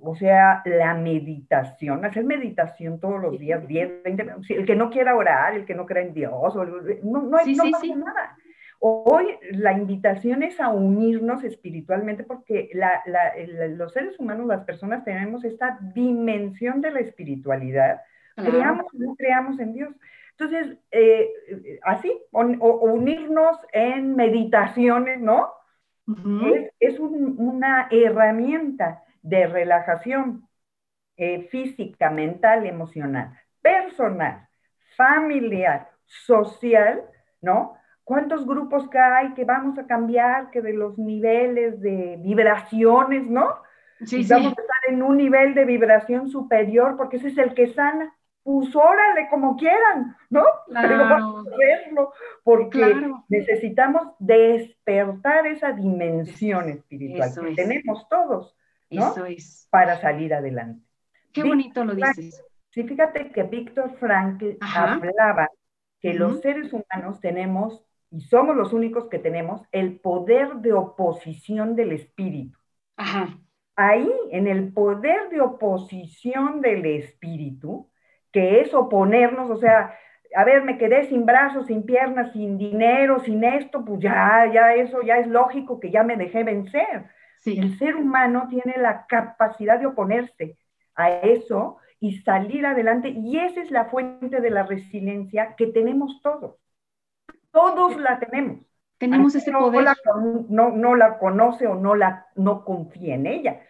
o 0.00 0.16
sea, 0.16 0.62
la 0.64 0.94
meditación, 0.94 2.04
hacer 2.04 2.24
meditación 2.24 3.00
todos 3.00 3.20
los 3.20 3.38
días, 3.38 3.66
10, 3.66 4.02
20 4.02 4.26
el 4.50 4.66
que 4.66 4.76
no 4.76 4.90
quiera 4.90 5.16
orar, 5.16 5.54
el 5.54 5.64
que 5.64 5.74
no 5.74 5.86
crea 5.86 6.02
en 6.02 6.12
Dios, 6.14 6.54
no, 7.04 7.22
no, 7.22 7.36
hay, 7.36 7.54
no 7.54 7.70
pasa 7.70 7.96
nada. 7.96 8.36
Hoy 8.80 9.26
la 9.50 9.72
invitación 9.72 10.42
es 10.42 10.60
a 10.60 10.68
unirnos 10.68 11.42
espiritualmente 11.44 12.24
porque 12.24 12.70
los 13.76 13.92
seres 13.92 14.18
humanos, 14.18 14.46
las 14.46 14.64
personas, 14.64 15.04
tenemos 15.04 15.44
esta 15.44 15.78
dimensión 15.94 16.80
de 16.80 16.90
la 16.90 17.00
espiritualed 17.00 17.96
Creamos 18.36 18.86
o 18.92 18.98
no 18.98 19.14
creamos 19.14 19.60
en 19.60 19.74
Dios. 19.74 19.94
Entonces, 20.32 20.76
eh, 20.90 21.30
así, 21.82 22.12
o, 22.32 22.42
unirnos 22.42 23.56
en 23.72 24.16
meditaciones, 24.16 25.20
¿no? 25.20 25.52
Es, 26.80 26.98
una 26.98 27.88
herramienta 27.90 29.04
de 29.22 29.46
relajación 29.46 30.48
eh, 31.16 31.42
física, 31.50 32.10
mental, 32.10 32.66
emocional, 32.66 33.38
personal, 33.62 34.48
familiar, 34.96 35.88
social, 36.04 37.02
¿no? 37.40 37.76
¿Cuántos 38.04 38.46
grupos 38.46 38.88
que 38.90 38.98
hay 38.98 39.32
que 39.32 39.44
vamos 39.44 39.78
a 39.78 39.86
cambiar, 39.86 40.50
que 40.50 40.60
de 40.60 40.74
los 40.74 40.98
niveles 40.98 41.80
de 41.80 42.18
vibraciones, 42.20 43.26
¿no? 43.26 43.56
Sí, 44.04 44.26
vamos 44.28 44.48
a 44.58 44.60
estar 44.60 44.90
en 44.90 45.02
un 45.02 45.16
nivel 45.16 45.54
de 45.54 45.64
vibración 45.64 46.28
superior 46.28 46.96
porque 46.96 47.16
ese 47.16 47.28
es 47.28 47.38
el 47.38 47.54
que 47.54 47.72
sana. 47.72 48.14
Pues 48.42 48.76
órale, 48.76 49.28
como 49.30 49.56
quieran, 49.56 50.14
¿no? 50.28 50.44
Pero 50.68 50.98
vamos 50.98 51.46
a 51.46 51.56
verlo, 51.56 52.12
porque 52.42 53.10
necesitamos 53.30 54.08
despertar 54.18 55.46
esa 55.46 55.72
dimensión 55.72 56.68
espiritual 56.68 57.30
que 57.34 57.54
tenemos 57.54 58.06
todos, 58.10 58.54
¿no? 58.90 59.12
Eso 59.12 59.24
es. 59.24 59.66
Para 59.70 59.98
salir 59.98 60.34
adelante. 60.34 60.84
Qué 61.32 61.42
bonito 61.42 61.86
lo 61.86 61.94
dices. 61.94 62.44
Sí, 62.68 62.82
fíjate 62.82 63.30
que 63.30 63.44
Víctor 63.44 63.96
Frankl 63.98 64.58
hablaba 64.60 65.48
que 66.00 66.12
los 66.12 66.42
seres 66.42 66.70
humanos 66.70 67.20
tenemos 67.20 67.82
y 68.14 68.20
somos 68.20 68.54
los 68.54 68.72
únicos 68.72 69.08
que 69.08 69.18
tenemos 69.18 69.62
el 69.72 69.98
poder 69.98 70.54
de 70.56 70.72
oposición 70.72 71.74
del 71.74 71.90
espíritu. 71.90 72.56
Ahí, 73.74 74.08
en 74.30 74.46
el 74.46 74.72
poder 74.72 75.30
de 75.30 75.40
oposición 75.40 76.60
del 76.60 76.86
espíritu, 76.86 77.90
que 78.30 78.60
es 78.60 78.72
oponernos, 78.72 79.50
o 79.50 79.56
sea, 79.56 79.98
a 80.36 80.44
ver, 80.44 80.62
me 80.62 80.78
quedé 80.78 81.08
sin 81.08 81.26
brazos, 81.26 81.66
sin 81.66 81.82
piernas, 81.82 82.32
sin 82.32 82.56
dinero, 82.56 83.18
sin 83.18 83.42
esto, 83.42 83.84
pues 83.84 83.98
ya, 84.00 84.48
ya 84.52 84.74
eso 84.74 85.02
ya 85.02 85.18
es 85.18 85.26
lógico 85.26 85.80
que 85.80 85.90
ya 85.90 86.04
me 86.04 86.16
dejé 86.16 86.44
vencer. 86.44 87.06
El 87.44 87.76
ser 87.78 87.96
humano 87.96 88.46
tiene 88.48 88.76
la 88.78 89.06
capacidad 89.06 89.80
de 89.80 89.86
oponerse 89.86 90.56
a 90.94 91.10
eso 91.10 91.78
y 91.98 92.18
salir 92.18 92.64
adelante, 92.64 93.08
y 93.08 93.38
esa 93.38 93.60
es 93.60 93.72
la 93.72 93.86
fuente 93.86 94.40
de 94.40 94.50
la 94.50 94.62
resiliencia 94.62 95.56
que 95.56 95.66
tenemos 95.66 96.20
todos. 96.22 96.63
Todos 97.54 97.96
la 97.96 98.18
tenemos. 98.18 98.58
Tenemos 98.98 99.34
ese 99.34 99.52
poder. 99.52 99.86
No, 100.48 100.70
no, 100.70 100.94
la 100.96 101.18
conoce 101.18 101.68
o 101.68 101.76
no, 101.76 101.94
la, 101.94 102.26
no 102.34 102.64
confía 102.64 103.14
en 103.14 103.26
ella, 103.26 103.60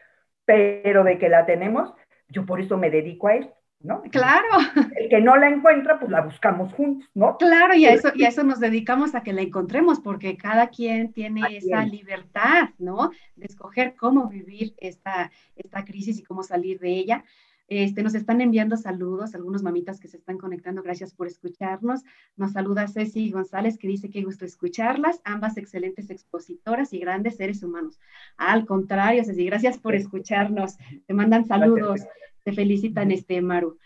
pero 0.47 1.05
de 1.05 1.19
que 1.19 1.29
la 1.29 1.45
tenemos, 1.45 1.93
yo 2.29 2.47
por 2.47 2.61
eso 2.61 2.79
me 2.79 2.91
dedico 2.91 3.29
a 3.29 3.35
esto. 3.35 3.55
¿No? 3.81 4.01
Claro. 4.11 4.49
El 4.97 5.11
que 5.11 5.21
no 5.21 5.37
la 5.37 5.51
encuentra, 5.51 5.99
pues 5.99 6.11
la 6.11 6.23
buscamos 6.23 6.73
juntos, 6.73 7.07
¿no? 7.13 7.37
Claro, 7.37 7.75
y 7.75 7.85
a 7.85 7.93
eso, 7.93 8.13
y 8.15 8.25
eso 8.25 8.43
nos 8.43 8.59
dedicamos 8.59 9.15
a 9.15 9.23
que 9.23 9.35
la 9.35 9.43
encontremos, 9.43 10.01
porque 10.01 10.39
cada 10.39 10.69
quien 10.69 11.13
tiene 11.13 11.43
esa 11.59 11.85
libertad, 11.85 12.71
¿no? 12.79 13.11
De 13.37 13.45
escoger 13.45 13.95
cómo 13.95 14.27
vivir 14.29 14.73
esta, 14.79 15.31
esta 15.55 15.85
crisis 15.85 16.19
y 16.19 16.23
cómo 16.23 16.43
salir 16.43 16.81
de 16.81 16.93
ella. 16.93 17.25
Este, 17.69 18.03
nos 18.03 18.15
están 18.15 18.41
enviando 18.41 18.77
saludos, 18.77 19.35
algunos 19.35 19.63
mamitas 19.63 19.99
que 19.99 20.09
se 20.09 20.19
están 20.19 20.37
conectando, 20.37 20.83
gracias 20.83 21.15
por 21.15 21.27
escucharnos. 21.27 22.03
Nos 22.37 22.53
saluda 22.53 22.89
Ceci 22.89 23.31
González 23.31 23.79
que 23.79 23.89
dice 23.89 24.11
que 24.11 24.23
gusto 24.23 24.45
escucharlas, 24.45 25.21
ambas 25.25 25.57
excelentes 25.57 26.11
expositoras 26.11 26.93
y 26.93 26.99
grandes 26.99 27.37
seres 27.37 27.63
humanos. 27.63 27.99
Al 28.37 28.67
contrario, 28.67 29.25
Ceci, 29.25 29.47
gracias 29.47 29.79
por 29.79 29.95
escucharnos. 29.95 30.77
Te 31.07 31.15
mandan 31.15 31.47
saludos, 31.47 32.03
te 32.43 32.53
felicitan, 32.53 33.11
este 33.11 33.41
Maru. 33.41 33.79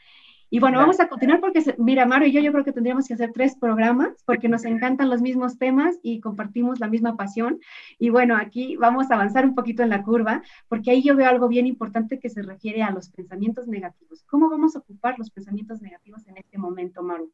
Y 0.50 0.60
bueno, 0.60 0.78
vamos 0.78 0.98
a 0.98 1.08
continuar 1.08 1.40
porque, 1.40 1.62
mira, 1.76 2.06
Mario 2.06 2.28
y 2.28 2.32
yo, 2.32 2.40
yo 2.40 2.52
creo 2.52 2.64
que 2.64 2.72
tendríamos 2.72 3.06
que 3.06 3.14
hacer 3.14 3.32
tres 3.32 3.56
programas 3.56 4.22
porque 4.24 4.48
nos 4.48 4.64
encantan 4.64 5.10
los 5.10 5.20
mismos 5.20 5.58
temas 5.58 5.98
y 6.02 6.20
compartimos 6.20 6.80
la 6.80 6.88
misma 6.88 7.16
pasión. 7.16 7.60
Y 7.98 8.08
bueno, 8.08 8.36
aquí 8.36 8.76
vamos 8.76 9.10
a 9.10 9.14
avanzar 9.14 9.44
un 9.44 9.54
poquito 9.54 9.82
en 9.82 9.90
la 9.90 10.02
curva 10.02 10.42
porque 10.68 10.90
ahí 10.90 11.02
yo 11.02 11.14
veo 11.16 11.28
algo 11.28 11.48
bien 11.48 11.66
importante 11.66 12.18
que 12.18 12.30
se 12.30 12.42
refiere 12.42 12.82
a 12.82 12.90
los 12.90 13.10
pensamientos 13.10 13.68
negativos. 13.68 14.24
¿Cómo 14.24 14.48
vamos 14.48 14.74
a 14.74 14.78
ocupar 14.78 15.18
los 15.18 15.30
pensamientos 15.30 15.82
negativos 15.82 16.26
en 16.26 16.38
este 16.38 16.56
momento, 16.56 17.02
Maru? 17.02 17.30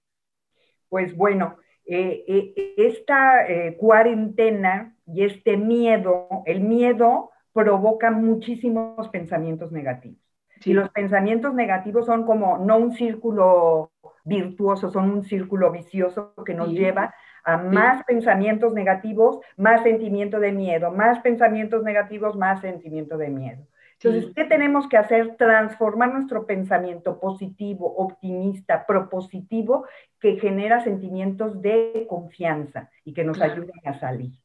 Pues 0.89 1.17
bueno, 1.17 1.57
eh, 1.87 2.25
eh, 2.27 2.75
esta 2.77 3.47
eh, 3.47 3.77
cuarentena 3.77 4.97
y 5.07 5.25
este 5.25 5.57
miedo, 5.57 6.29
el 6.47 6.61
miedo 6.61 7.31
provoca 7.53 8.11
muchísimos 8.11 9.09
pensamientos 9.11 9.71
negativos. 9.71 10.19
Y 10.65 10.73
los 10.73 10.89
pensamientos 10.91 11.55
negativos 11.55 12.07
son 12.07 12.25
como 12.25 12.59
no 12.59 12.79
un 12.79 12.93
círculo 12.93 13.93
virtuoso, 14.25 14.91
son 14.91 15.11
un 15.11 15.25
círculo 15.25 15.71
vicioso 15.71 16.35
que 16.45 16.55
nos 16.55 16.71
lleva 16.71 17.15
a 17.45 17.59
más 17.59 18.05
pensamientos 18.05 18.73
negativos, 18.73 19.41
más 19.57 19.83
sentimiento 19.83 20.41
de 20.41 20.53
miedo, 20.53 20.91
más 20.91 21.21
pensamientos 21.21 21.83
negativos, 21.83 22.37
más 22.37 22.61
sentimiento 22.61 23.19
de 23.19 23.29
miedo. 23.29 23.67
Entonces, 24.03 24.33
¿qué 24.35 24.45
tenemos 24.45 24.89
que 24.89 24.97
hacer? 24.97 25.37
Transformar 25.37 26.13
nuestro 26.13 26.47
pensamiento 26.47 27.19
positivo, 27.21 27.95
optimista, 27.97 28.87
propositivo, 28.87 29.87
que 30.21 30.39
genera 30.39 30.81
sentimientos 30.81 31.63
de 31.63 32.07
confianza 32.09 32.91
y 33.05 33.15
que 33.15 33.25
nos 33.25 33.41
ayuden 33.41 33.81
a 33.85 33.95
salir 33.95 34.44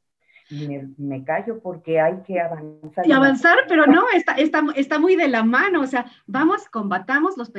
me, 0.98 1.24
callo 1.24 1.60
porque 1.62 2.00
hay 2.00 2.22
que 2.26 2.40
avanzar. 2.40 3.08
Y 3.08 3.12
avanzar, 3.12 3.58
pero 3.68 3.86
no, 3.86 4.06
está, 4.16 4.34
está, 4.34 4.64
está 4.76 5.00
muy 5.00 5.16
de 5.16 5.28
la 5.28 5.44
mano, 5.44 5.82
o 5.82 5.88
sea, 5.88 6.06
vamos, 6.28 6.68
combatamos 6.70 7.38
los, 7.38 7.52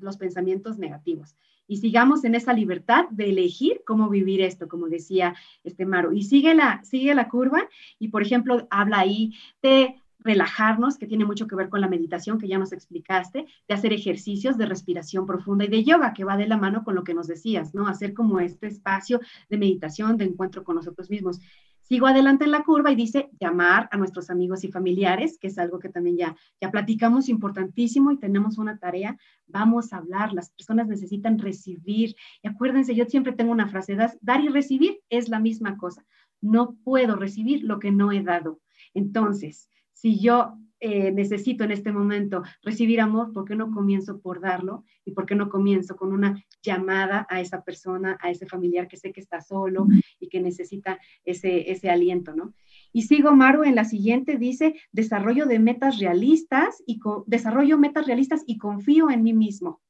los 0.00 0.16
pensamientos 0.16 0.78
negativos 0.78 1.36
y 1.68 1.78
sigamos 1.78 2.24
en 2.24 2.34
esa 2.34 2.52
libertad 2.52 3.06
de 3.10 3.30
elegir 3.30 3.82
cómo 3.86 4.08
vivir 4.08 4.40
esto, 4.40 4.68
como 4.68 4.88
decía 4.88 5.34
este 5.64 5.84
Maro. 5.84 6.12
Y 6.12 6.22
sigue 6.22 6.54
la, 6.54 6.82
sigue 6.84 7.14
la 7.14 7.28
curva 7.28 7.68
y, 7.98 8.08
por 8.08 8.22
ejemplo, 8.22 8.66
habla 8.70 9.00
ahí 9.00 9.34
de 9.62 9.96
relajarnos, 10.18 10.98
que 10.98 11.06
tiene 11.06 11.24
mucho 11.24 11.46
que 11.46 11.54
ver 11.54 11.68
con 11.68 11.80
la 11.80 11.88
meditación 11.88 12.38
que 12.38 12.48
ya 12.48 12.58
nos 12.58 12.72
explicaste, 12.72 13.46
de 13.68 13.74
hacer 13.74 13.92
ejercicios 13.92 14.58
de 14.58 14.66
respiración 14.66 15.26
profunda 15.26 15.64
y 15.64 15.68
de 15.68 15.84
yoga, 15.84 16.14
que 16.14 16.24
va 16.24 16.36
de 16.36 16.48
la 16.48 16.56
mano 16.56 16.82
con 16.82 16.94
lo 16.94 17.04
que 17.04 17.14
nos 17.14 17.28
decías, 17.28 17.74
¿no? 17.74 17.86
Hacer 17.86 18.12
como 18.12 18.40
este 18.40 18.66
espacio 18.66 19.20
de 19.48 19.58
meditación, 19.58 20.16
de 20.16 20.24
encuentro 20.24 20.64
con 20.64 20.76
nosotros 20.76 21.10
mismos 21.10 21.40
Sigo 21.88 22.08
adelante 22.08 22.44
en 22.44 22.50
la 22.50 22.64
curva 22.64 22.90
y 22.90 22.96
dice 22.96 23.30
llamar 23.38 23.88
a 23.92 23.96
nuestros 23.96 24.28
amigos 24.28 24.64
y 24.64 24.72
familiares, 24.72 25.38
que 25.38 25.46
es 25.46 25.56
algo 25.56 25.78
que 25.78 25.88
también 25.88 26.16
ya, 26.16 26.36
ya 26.60 26.72
platicamos, 26.72 27.28
importantísimo 27.28 28.10
y 28.10 28.18
tenemos 28.18 28.58
una 28.58 28.76
tarea. 28.76 29.16
Vamos 29.46 29.92
a 29.92 29.98
hablar, 29.98 30.32
las 30.32 30.50
personas 30.50 30.88
necesitan 30.88 31.38
recibir. 31.38 32.16
Y 32.42 32.48
acuérdense, 32.48 32.96
yo 32.96 33.04
siempre 33.04 33.34
tengo 33.34 33.52
una 33.52 33.68
frase, 33.68 33.96
dar 34.20 34.40
y 34.40 34.48
recibir 34.48 34.98
es 35.10 35.28
la 35.28 35.38
misma 35.38 35.76
cosa. 35.76 36.04
No 36.40 36.74
puedo 36.82 37.14
recibir 37.14 37.62
lo 37.62 37.78
que 37.78 37.92
no 37.92 38.10
he 38.10 38.20
dado. 38.20 38.60
Entonces, 38.92 39.70
si 39.92 40.18
yo 40.18 40.58
eh, 40.78 41.10
necesito 41.10 41.64
en 41.64 41.70
este 41.70 41.90
momento 41.90 42.42
recibir 42.62 43.00
amor, 43.00 43.32
¿por 43.32 43.46
qué 43.46 43.56
no 43.56 43.70
comienzo 43.70 44.20
por 44.20 44.40
darlo? 44.40 44.84
¿Y 45.04 45.12
por 45.12 45.24
qué 45.24 45.34
no 45.34 45.48
comienzo 45.48 45.96
con 45.96 46.12
una 46.12 46.42
llamada 46.62 47.26
a 47.30 47.40
esa 47.40 47.64
persona, 47.64 48.18
a 48.20 48.30
ese 48.30 48.46
familiar 48.46 48.86
que 48.86 48.98
sé 48.98 49.12
que 49.12 49.20
está 49.20 49.40
solo 49.40 49.86
y 50.20 50.28
que 50.28 50.40
necesita 50.40 50.98
ese, 51.24 51.70
ese 51.70 51.88
aliento, 51.88 52.34
¿no? 52.34 52.52
Y 52.92 53.02
sigo, 53.02 53.34
Maru, 53.34 53.64
en 53.64 53.74
la 53.74 53.84
siguiente 53.84 54.36
dice, 54.36 54.74
desarrollo 54.92 55.46
de 55.46 55.58
metas 55.58 55.98
realistas 55.98 56.82
y 56.86 57.00
desarrollo 57.26 57.78
metas 57.78 58.06
realistas 58.06 58.42
y 58.46 58.58
confío 58.58 59.10
en 59.10 59.22
mí 59.22 59.32
mismo. 59.32 59.80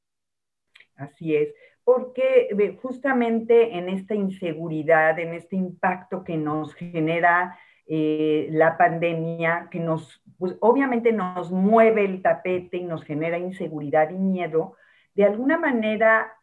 Así 0.95 1.35
es, 1.35 1.53
porque 1.83 2.77
justamente 2.81 3.77
en 3.77 3.89
esta 3.89 4.15
inseguridad, 4.15 5.19
en 5.19 5.33
este 5.33 5.55
impacto 5.55 6.23
que 6.23 6.37
nos 6.37 6.73
genera 6.73 7.57
eh, 7.87 8.49
la 8.51 8.77
pandemia, 8.77 9.69
que 9.71 9.79
nos, 9.79 10.21
pues 10.37 10.55
obviamente 10.59 11.11
nos 11.13 11.51
mueve 11.51 12.05
el 12.05 12.21
tapete 12.21 12.77
y 12.77 12.83
nos 12.83 13.03
genera 13.03 13.37
inseguridad 13.37 14.09
y 14.09 14.17
miedo, 14.17 14.75
de 15.15 15.23
alguna 15.23 15.57
manera 15.57 16.33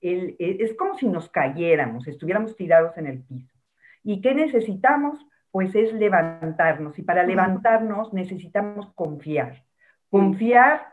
e, 0.00 0.36
es 0.38 0.74
como 0.74 0.98
si 0.98 1.08
nos 1.08 1.28
cayéramos, 1.28 2.06
estuviéramos 2.08 2.56
tirados 2.56 2.96
en 2.98 3.06
el 3.06 3.22
piso. 3.22 3.54
¿Y 4.02 4.20
qué 4.20 4.34
necesitamos? 4.34 5.24
Pues 5.50 5.74
es 5.74 5.92
levantarnos. 5.92 6.98
Y 6.98 7.02
para 7.02 7.22
levantarnos 7.22 8.12
necesitamos 8.12 8.92
confiar. 8.94 9.64
Confiar 10.10 10.86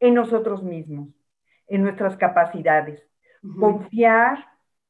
en 0.00 0.14
nosotros 0.14 0.62
mismos, 0.62 1.08
en 1.68 1.82
nuestras 1.82 2.16
capacidades. 2.16 3.06
Confiar 3.58 4.46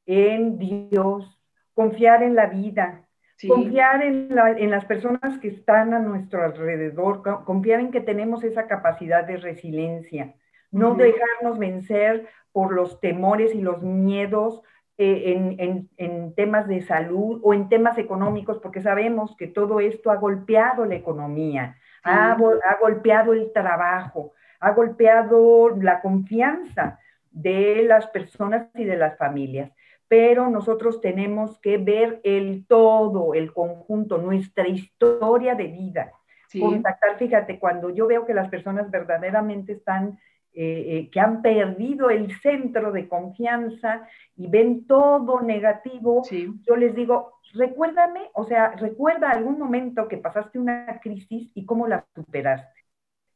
en 0.07 0.59
Dios, 0.59 1.39
confiar 1.75 2.23
en 2.23 2.35
la 2.35 2.47
vida, 2.47 3.07
Confiar 3.49 4.03
en, 4.03 4.71
las 4.71 4.85
personas 4.85 5.39
que 5.39 5.49
están 5.49 5.95
a 5.95 5.99
nuestro 5.99 6.45
alrededor, 6.45 7.23
confiar 7.45 7.81
en 7.81 7.91
que 7.91 8.01
tenemos 8.01 8.45
esa 8.45 8.67
capacidad 8.67 9.25
de 9.25 9.37
resiliencia, 9.37 10.35
no 10.71 10.95
dejarnos 10.95 11.59
vencer 11.59 12.29
por 12.53 12.73
los 12.73 13.01
temores 13.01 13.55
y 13.55 13.61
los 13.61 13.83
miedos 13.83 14.63
eh, 14.99 15.89
en, 15.97 16.35
temas 16.35 16.69
de 16.69 16.83
salud 16.83 17.41
o 17.43 17.55
en 17.55 17.69
temas 17.69 17.99
económicos, 17.99 18.59
porque 18.59 18.83
sabemos 18.83 19.35
que 19.37 19.47
todo 19.47 19.81
esto 19.81 20.11
ha 20.11 20.17
golpeado 20.17 20.85
la 20.85 20.97
economía, 20.97 21.77
ha, 22.03 22.33
ha 22.33 22.79
golpeado 22.81 23.33
el 23.33 23.53
trabajo, 23.53 24.33
ha 24.61 24.73
golpeado 24.73 25.71
la 25.81 26.01
confianza 26.03 26.99
de 27.31 27.85
las 27.87 28.07
personas 28.09 28.69
y 28.75 28.85
de 28.85 28.97
las 28.97 29.17
familias 29.17 29.73
pero 30.11 30.51
nosotros 30.51 31.01
tenemos 31.01 31.61
que 31.61 31.79
ver 31.79 32.21
el 32.25 32.67
todo, 32.67 33.33
el 33.33 33.53
conjunto, 33.53 34.19
nuestra 34.19 34.67
historia 34.67 35.55
de 35.55 35.69
vida. 35.69 36.13
Contactar, 36.59 37.17
fíjate, 37.17 37.61
cuando 37.61 37.91
yo 37.91 38.09
veo 38.09 38.27
que 38.27 38.35
las 38.35 38.49
personas 38.49 38.91
verdaderamente 38.91 39.75
están, 39.75 40.19
eh, 40.53 40.85
eh, 40.89 41.11
que 41.13 41.21
han 41.21 41.43
perdido 41.43 42.11
el 42.11 42.37
centro 42.41 42.91
de 42.91 43.07
confianza 43.07 44.05
y 44.35 44.49
ven 44.49 44.85
todo 44.89 45.43
negativo, 45.43 46.25
yo 46.29 46.75
les 46.75 46.93
digo, 46.97 47.35
recuérdame, 47.55 48.31
o 48.35 48.43
sea, 48.43 48.73
recuerda 48.73 49.31
algún 49.31 49.61
momento 49.61 50.09
que 50.09 50.17
pasaste 50.17 50.59
una 50.59 50.99
crisis 51.01 51.53
y 51.55 51.65
cómo 51.65 51.87
la 51.87 52.05
superaste. 52.17 52.81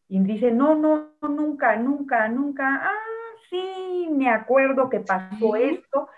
Y 0.08 0.18
dice, 0.18 0.50
no, 0.50 0.74
no, 0.74 1.12
nunca, 1.22 1.76
nunca, 1.76 2.26
nunca. 2.26 2.80
Ah, 2.82 3.14
sí, 3.48 4.08
me 4.10 4.28
acuerdo 4.28 4.90
que 4.90 4.98
pasó 4.98 5.54
esto 5.54 6.08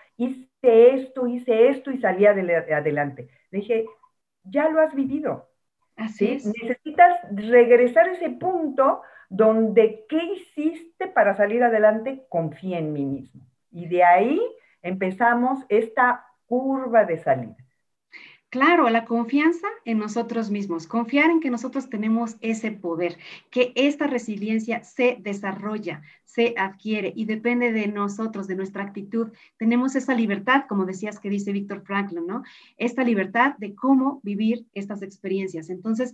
hice 0.67 0.95
esto, 0.95 1.27
hice 1.27 1.69
esto 1.69 1.91
y 1.91 1.99
salí 1.99 2.25
adelante. 2.25 3.29
Le 3.51 3.59
dije, 3.59 3.85
ya 4.43 4.69
lo 4.69 4.81
has 4.81 4.93
vivido. 4.93 5.49
Así 5.95 6.33
es. 6.33 6.45
Necesitas 6.45 7.17
regresar 7.31 8.07
a 8.07 8.11
ese 8.11 8.29
punto 8.29 9.01
donde 9.29 10.05
qué 10.07 10.23
hiciste 10.23 11.07
para 11.07 11.35
salir 11.35 11.63
adelante, 11.63 12.25
confía 12.29 12.79
en 12.79 12.93
mí 12.93 13.05
mismo. 13.05 13.41
Y 13.71 13.87
de 13.87 14.03
ahí 14.03 14.41
empezamos 14.81 15.65
esta 15.69 16.25
curva 16.45 17.03
de 17.05 17.17
salida. 17.17 17.57
Claro, 18.49 18.89
la 18.89 19.03
confianza 19.03 19.67
en 19.83 19.99
nosotros 19.99 20.49
mismos, 20.49 20.87
confiar 20.87 21.29
en 21.31 21.41
que 21.41 21.49
nosotros 21.49 21.89
tenemos 21.89 22.37
ese 22.39 22.71
poder, 22.71 23.17
que 23.49 23.73
esta 23.75 24.07
resiliencia 24.07 24.85
se 24.85 25.17
desarrolla, 25.19 26.01
se 26.23 26.53
adquiere 26.57 27.11
y 27.13 27.25
depende 27.25 27.73
de 27.73 27.87
nosotros, 27.87 28.47
de 28.47 28.55
nuestra 28.55 28.83
actitud. 28.83 29.33
Tenemos 29.57 29.97
esa 29.97 30.13
libertad, 30.13 30.63
como 30.69 30.85
decías 30.85 31.19
que 31.19 31.29
dice 31.29 31.51
Víctor 31.51 31.81
Franklin, 31.81 32.25
¿no? 32.25 32.43
Esta 32.77 33.03
libertad 33.03 33.55
de 33.57 33.75
cómo 33.75 34.21
vivir 34.23 34.65
estas 34.73 35.01
experiencias. 35.01 35.69
Entonces, 35.69 36.13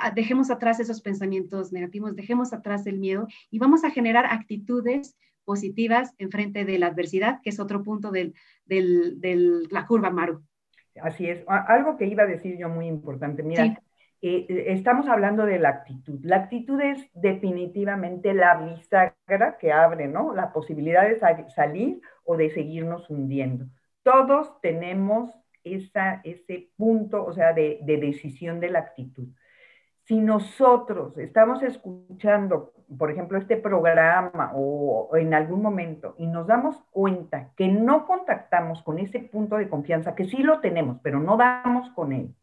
ah, 0.00 0.12
dejemos 0.12 0.50
atrás 0.50 0.80
esos 0.80 1.02
pensamientos 1.02 1.72
negativos, 1.72 2.16
dejemos 2.16 2.54
atrás 2.54 2.86
el 2.86 2.98
miedo 2.98 3.28
y 3.50 3.58
vamos 3.58 3.84
a 3.84 3.90
generar 3.90 4.24
actitudes 4.24 5.14
positivas 5.44 6.14
en 6.16 6.30
frente 6.30 6.64
de 6.64 6.78
la 6.78 6.86
adversidad, 6.86 7.42
que 7.42 7.50
es 7.50 7.60
otro 7.60 7.82
punto 7.82 8.10
de 8.12 8.32
la 8.66 9.86
curva 9.86 10.08
Maru. 10.08 10.42
Así 11.02 11.28
es. 11.28 11.44
Algo 11.46 11.96
que 11.96 12.06
iba 12.06 12.24
a 12.24 12.26
decir 12.26 12.56
yo 12.58 12.68
muy 12.68 12.86
importante. 12.86 13.42
Mira, 13.42 13.64
eh, 13.64 14.46
eh, 14.48 14.64
estamos 14.68 15.08
hablando 15.08 15.44
de 15.46 15.58
la 15.58 15.68
actitud. 15.68 16.18
La 16.22 16.36
actitud 16.36 16.80
es 16.80 17.08
definitivamente 17.14 18.34
la 18.34 18.56
bisagra 18.56 19.58
que 19.58 19.72
abre, 19.72 20.08
¿no? 20.08 20.34
La 20.34 20.52
posibilidad 20.52 21.08
de 21.08 21.18
salir 21.50 22.00
o 22.24 22.36
de 22.36 22.50
seguirnos 22.50 23.08
hundiendo. 23.10 23.66
Todos 24.02 24.60
tenemos 24.60 25.30
esa, 25.64 26.20
ese 26.24 26.70
punto, 26.76 27.24
o 27.24 27.32
sea, 27.32 27.52
de, 27.52 27.80
de 27.82 27.96
decisión 27.98 28.60
de 28.60 28.70
la 28.70 28.80
actitud. 28.80 29.28
Si 30.06 30.20
nosotros 30.20 31.18
estamos 31.18 31.62
escuchando 31.62 32.72
por 32.98 33.10
ejemplo, 33.10 33.38
este 33.38 33.56
programa 33.56 34.52
o, 34.54 35.10
en 35.16 35.34
algún 35.34 35.62
momento 35.62 36.14
y 36.18 36.26
nos 36.26 36.46
damos 36.46 36.76
cuenta 36.90 37.50
que 37.56 37.68
no 37.68 38.06
contactamos 38.06 38.82
con 38.82 38.98
ese 38.98 39.20
punto 39.20 39.56
de 39.56 39.68
confianza, 39.68 40.14
que 40.14 40.26
sí 40.26 40.42
lo 40.42 40.60
tenemos, 40.60 40.98
pero 41.02 41.20
no 41.20 41.36
damos 41.36 41.90
con 41.90 42.12
él, 42.12 42.34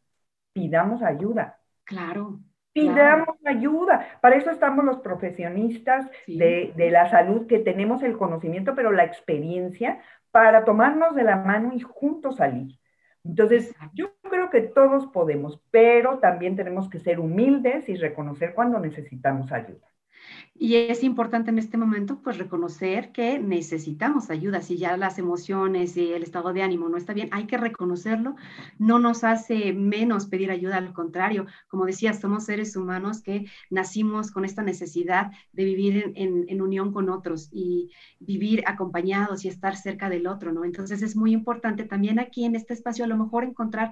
pidamos 0.53 1.01
ayuda. 1.01 1.59
Claro. 1.85 2.39
Pidamos 2.73 3.37
ayuda. 3.45 4.07
Para 4.19 4.35
eso 4.35 4.49
estamos 4.49 4.83
los 4.83 4.97
profesionistas 4.97 6.09
de, 6.25 6.73
de 6.75 6.89
la 6.89 7.09
salud, 7.09 7.45
que 7.45 7.59
tenemos 7.59 8.01
el 8.01 8.17
conocimiento, 8.17 8.73
pero 8.73 8.91
la 8.91 9.03
experiencia 9.03 9.99
para 10.31 10.65
tomarnos 10.65 11.13
de 11.13 11.23
la 11.23 11.35
mano 11.35 11.71
y 11.73 11.81
juntos 11.81 12.37
salir. 12.37 12.79
Entonces, 13.25 13.75
yo 13.93 14.13
creo 14.29 14.49
que 14.49 14.61
todos 14.61 15.07
podemos, 15.07 15.61
pero 15.71 16.19
también 16.19 16.55
tenemos 16.55 16.89
que 16.89 16.99
ser 16.99 17.19
humildes 17.19 17.87
y 17.89 17.95
reconocer 17.95 18.53
cuando 18.53 18.79
necesitamos 18.79 19.51
ayuda. 19.51 19.92
Y 20.55 20.75
es 20.75 21.03
importante 21.03 21.49
en 21.49 21.57
este 21.57 21.77
momento, 21.77 22.19
pues, 22.21 22.37
reconocer 22.37 23.11
que 23.11 23.39
necesitamos 23.39 24.29
ayuda. 24.29 24.61
Si 24.61 24.77
ya 24.77 24.95
las 24.97 25.17
emociones 25.17 25.97
y 25.97 26.13
el 26.13 26.21
estado 26.21 26.53
de 26.53 26.61
ánimo 26.61 26.89
no 26.89 26.97
está 26.97 27.13
bien, 27.13 27.29
hay 27.31 27.47
que 27.47 27.57
reconocerlo. 27.57 28.35
No 28.77 28.99
nos 28.99 29.23
hace 29.23 29.73
menos 29.73 30.27
pedir 30.27 30.51
ayuda, 30.51 30.77
al 30.77 30.93
contrario. 30.93 31.47
Como 31.67 31.85
decía, 31.85 32.13
somos 32.13 32.45
seres 32.45 32.75
humanos 32.75 33.21
que 33.21 33.45
nacimos 33.71 34.31
con 34.31 34.45
esta 34.45 34.61
necesidad 34.61 35.31
de 35.53 35.65
vivir 35.65 36.13
en, 36.15 36.45
en 36.47 36.61
unión 36.61 36.93
con 36.93 37.09
otros 37.09 37.49
y 37.51 37.89
vivir 38.19 38.63
acompañados 38.67 39.45
y 39.45 39.47
estar 39.47 39.75
cerca 39.75 40.07
del 40.09 40.27
otro, 40.27 40.53
¿no? 40.53 40.65
Entonces 40.65 41.01
es 41.01 41.15
muy 41.15 41.33
importante 41.33 41.83
también 41.83 42.19
aquí 42.19 42.45
en 42.45 42.55
este 42.55 42.73
espacio 42.73 43.05
a 43.05 43.07
lo 43.07 43.17
mejor 43.17 43.43
encontrar 43.43 43.91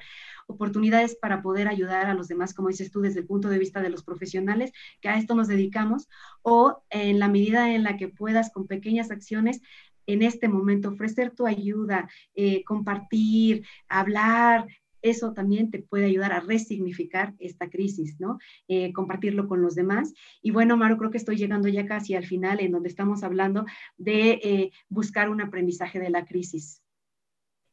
oportunidades 0.51 1.15
para 1.15 1.41
poder 1.41 1.67
ayudar 1.67 2.07
a 2.07 2.13
los 2.13 2.27
demás, 2.27 2.53
como 2.53 2.69
dices 2.69 2.91
tú, 2.91 3.01
desde 3.01 3.21
el 3.21 3.25
punto 3.25 3.49
de 3.49 3.59
vista 3.59 3.81
de 3.81 3.89
los 3.89 4.03
profesionales, 4.03 4.71
que 5.01 5.09
a 5.09 5.17
esto 5.17 5.35
nos 5.35 5.47
dedicamos, 5.47 6.07
o 6.41 6.83
en 6.89 7.19
la 7.19 7.27
medida 7.27 7.73
en 7.73 7.83
la 7.83 7.97
que 7.97 8.07
puedas 8.07 8.51
con 8.51 8.67
pequeñas 8.67 9.11
acciones 9.11 9.61
en 10.07 10.21
este 10.23 10.47
momento 10.47 10.89
ofrecer 10.89 11.31
tu 11.31 11.45
ayuda, 11.45 12.09
eh, 12.35 12.63
compartir, 12.63 13.65
hablar, 13.87 14.67
eso 15.01 15.33
también 15.33 15.71
te 15.71 15.79
puede 15.79 16.05
ayudar 16.05 16.31
a 16.31 16.41
resignificar 16.41 17.33
esta 17.39 17.69
crisis, 17.69 18.19
¿no? 18.19 18.37
Eh, 18.67 18.93
compartirlo 18.93 19.47
con 19.47 19.61
los 19.61 19.75
demás. 19.75 20.13
Y 20.41 20.51
bueno, 20.51 20.77
Maru, 20.77 20.97
creo 20.97 21.11
que 21.11 21.17
estoy 21.17 21.37
llegando 21.37 21.67
ya 21.67 21.85
casi 21.85 22.13
al 22.13 22.25
final 22.25 22.59
en 22.59 22.71
donde 22.71 22.89
estamos 22.89 23.23
hablando 23.23 23.65
de 23.97 24.31
eh, 24.43 24.71
buscar 24.89 25.29
un 25.29 25.41
aprendizaje 25.41 25.99
de 25.99 26.09
la 26.09 26.25
crisis. 26.25 26.81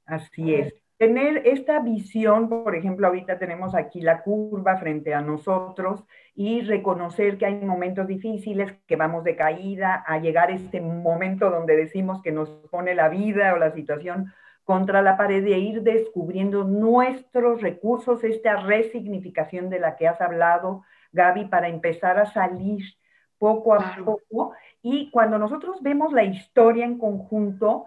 Así 0.07 0.55
es 0.55 0.88
tener 0.99 1.47
esta 1.47 1.79
visión, 1.79 2.49
por 2.49 2.75
ejemplo, 2.75 3.07
ahorita 3.07 3.39
tenemos 3.39 3.75
aquí 3.75 4.01
la 4.01 4.23
curva 4.23 4.77
frente 4.79 5.15
a 5.15 5.21
nosotros 5.21 6.05
y 6.35 6.63
reconocer 6.63 7.39
que 7.39 7.47
hay 7.47 7.55
momentos 7.55 8.09
difíciles, 8.09 8.75
que 8.87 8.97
vamos 8.97 9.23
de 9.23 9.37
caída, 9.37 10.05
a 10.07 10.19
llegar 10.19 10.51
a 10.51 10.55
este 10.55 10.81
momento 10.81 11.51
donde 11.51 11.77
decimos 11.77 12.21
que 12.21 12.33
nos 12.33 12.51
pone 12.71 12.95
la 12.95 13.09
vida 13.09 13.55
o 13.55 13.59
la 13.59 13.71
situación 13.71 14.33
contra 14.65 15.01
la 15.01 15.17
pared 15.17 15.47
e 15.47 15.59
ir 15.59 15.83
descubriendo 15.83 16.65
nuestros 16.65 17.63
recursos, 17.63 18.23
esta 18.25 18.57
resignificación 18.57 19.71
de 19.71 19.79
la 19.79 19.97
que 19.97 20.09
has 20.09 20.21
hablado, 20.21 20.83
Gaby, 21.13 21.47
para 21.47 21.69
empezar 21.69 22.19
a 22.19 22.27
salir 22.27 22.83
poco 23.39 23.73
a 23.73 23.97
poco. 24.05 24.53
Y 24.83 25.11
cuando 25.11 25.39
nosotros 25.39 25.81
vemos 25.81 26.13
la 26.13 26.25
historia 26.25 26.85
en 26.85 26.99
conjunto, 26.99 27.87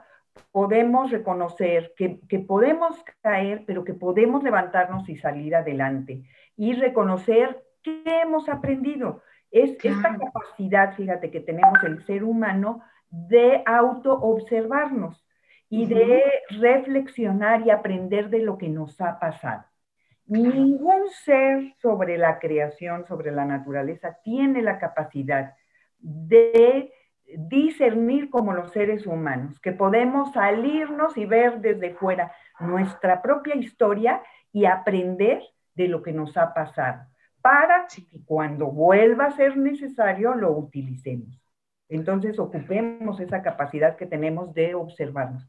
podemos 0.52 1.12
reconocer 1.12 1.94
que, 1.98 2.40
podemos 2.40 3.04
caer, 3.22 3.64
pero 3.66 3.84
que 3.84 3.94
podemos 3.94 4.44
levantarnos 4.44 5.08
y 5.10 5.18
salir 5.18 5.56
adelante. 5.56 6.24
Y 6.56 6.74
reconocer 6.74 7.64
qué 7.82 8.04
hemos 8.22 8.50
aprendido. 8.50 9.22
Es 9.52 9.72
esta 9.84 10.18
capacidad, 10.18 10.96
fíjate, 10.96 11.30
que 11.32 11.42
tenemos 11.42 11.84
el 11.84 12.06
ser 12.06 12.24
humano 12.24 12.82
de 13.10 13.64
auto-observarnos 13.66 15.26
y 15.70 15.86
de 15.86 16.24
reflexionar 16.50 17.66
y 17.66 17.70
aprender 17.70 18.30
de 18.30 18.40
lo 18.40 18.58
que 18.58 18.70
nos 18.70 19.00
ha 19.02 19.20
pasado. 19.20 19.66
Ningún 20.28 21.10
ser 21.10 21.74
sobre 21.82 22.18
la 22.18 22.40
creación, 22.40 23.06
sobre 23.06 23.32
la 23.32 23.46
naturaleza, 23.46 24.18
tiene 24.24 24.62
la 24.62 24.80
capacidad 24.80 25.56
de 26.00 26.94
discernir 27.38 28.30
como 28.30 28.54
los 28.54 28.72
seres 28.72 29.06
humanos, 29.08 29.60
que 29.60 29.72
podemos 29.72 30.32
salirnos 30.34 31.18
y 31.18 31.26
ver 31.26 31.62
desde 31.62 31.94
fuera 31.94 32.32
nuestra 32.60 33.22
propia 33.22 33.56
historia 33.56 34.22
y 34.52 34.66
aprender 34.66 35.42
de 35.76 35.88
lo 35.88 36.02
que 36.02 36.14
nos 36.14 36.38
ha 36.38 36.54
pasado, 36.54 37.06
para 37.42 37.88
que 37.88 38.24
cuando 38.26 38.68
vuelva 38.68 39.26
a 39.26 39.32
ser 39.32 39.58
necesario 39.58 40.34
lo 40.36 40.52
utilicemos. 40.52 41.42
Entonces 41.90 42.40
ocupemos 42.40 43.20
esa 43.20 43.42
capacidad 43.42 43.98
que 43.98 44.06
tenemos 44.06 44.54
de 44.54 44.76
observarnos. 44.76 45.48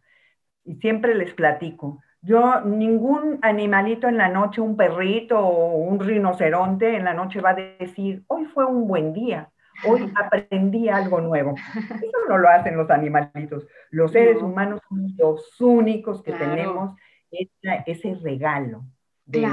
Y 0.65 0.77
siempre 0.77 1.15
les 1.15 1.35
platico, 1.35 2.01
yo, 2.25 2.61
ningún 2.61 3.41
animalito 3.43 4.07
en 4.09 4.17
la 4.17 4.29
noche, 4.29 4.61
un 4.61 4.77
perrito 4.77 5.41
o 5.41 5.75
un 5.75 5.99
rinoceronte 5.99 6.97
en 6.97 7.05
la 7.05 7.15
noche 7.15 7.41
va 7.41 7.51
a 7.51 7.55
decir, 7.55 8.23
hoy 8.29 8.45
fue 8.45 8.65
un 8.65 8.87
buen 8.87 9.13
día, 9.13 9.51
hoy 9.87 10.13
aprendí 10.15 10.89
algo 10.89 11.21
nuevo. 11.21 11.55
Eso 11.77 12.19
no 12.29 12.39
lo 12.39 12.49
hacen 12.49 12.77
los 12.77 12.91
animalitos. 12.91 13.67
Los 13.91 14.13
seres 14.13 14.41
humanos 14.43 14.81
son 14.89 15.15
los 15.17 15.61
únicos 15.61 16.23
que 16.23 16.33
tenemos 16.33 16.95
ese 17.31 18.15
regalo 18.23 18.85
de, 19.25 19.49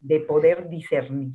de 0.00 0.20
poder 0.20 0.68
discernir. 0.68 1.34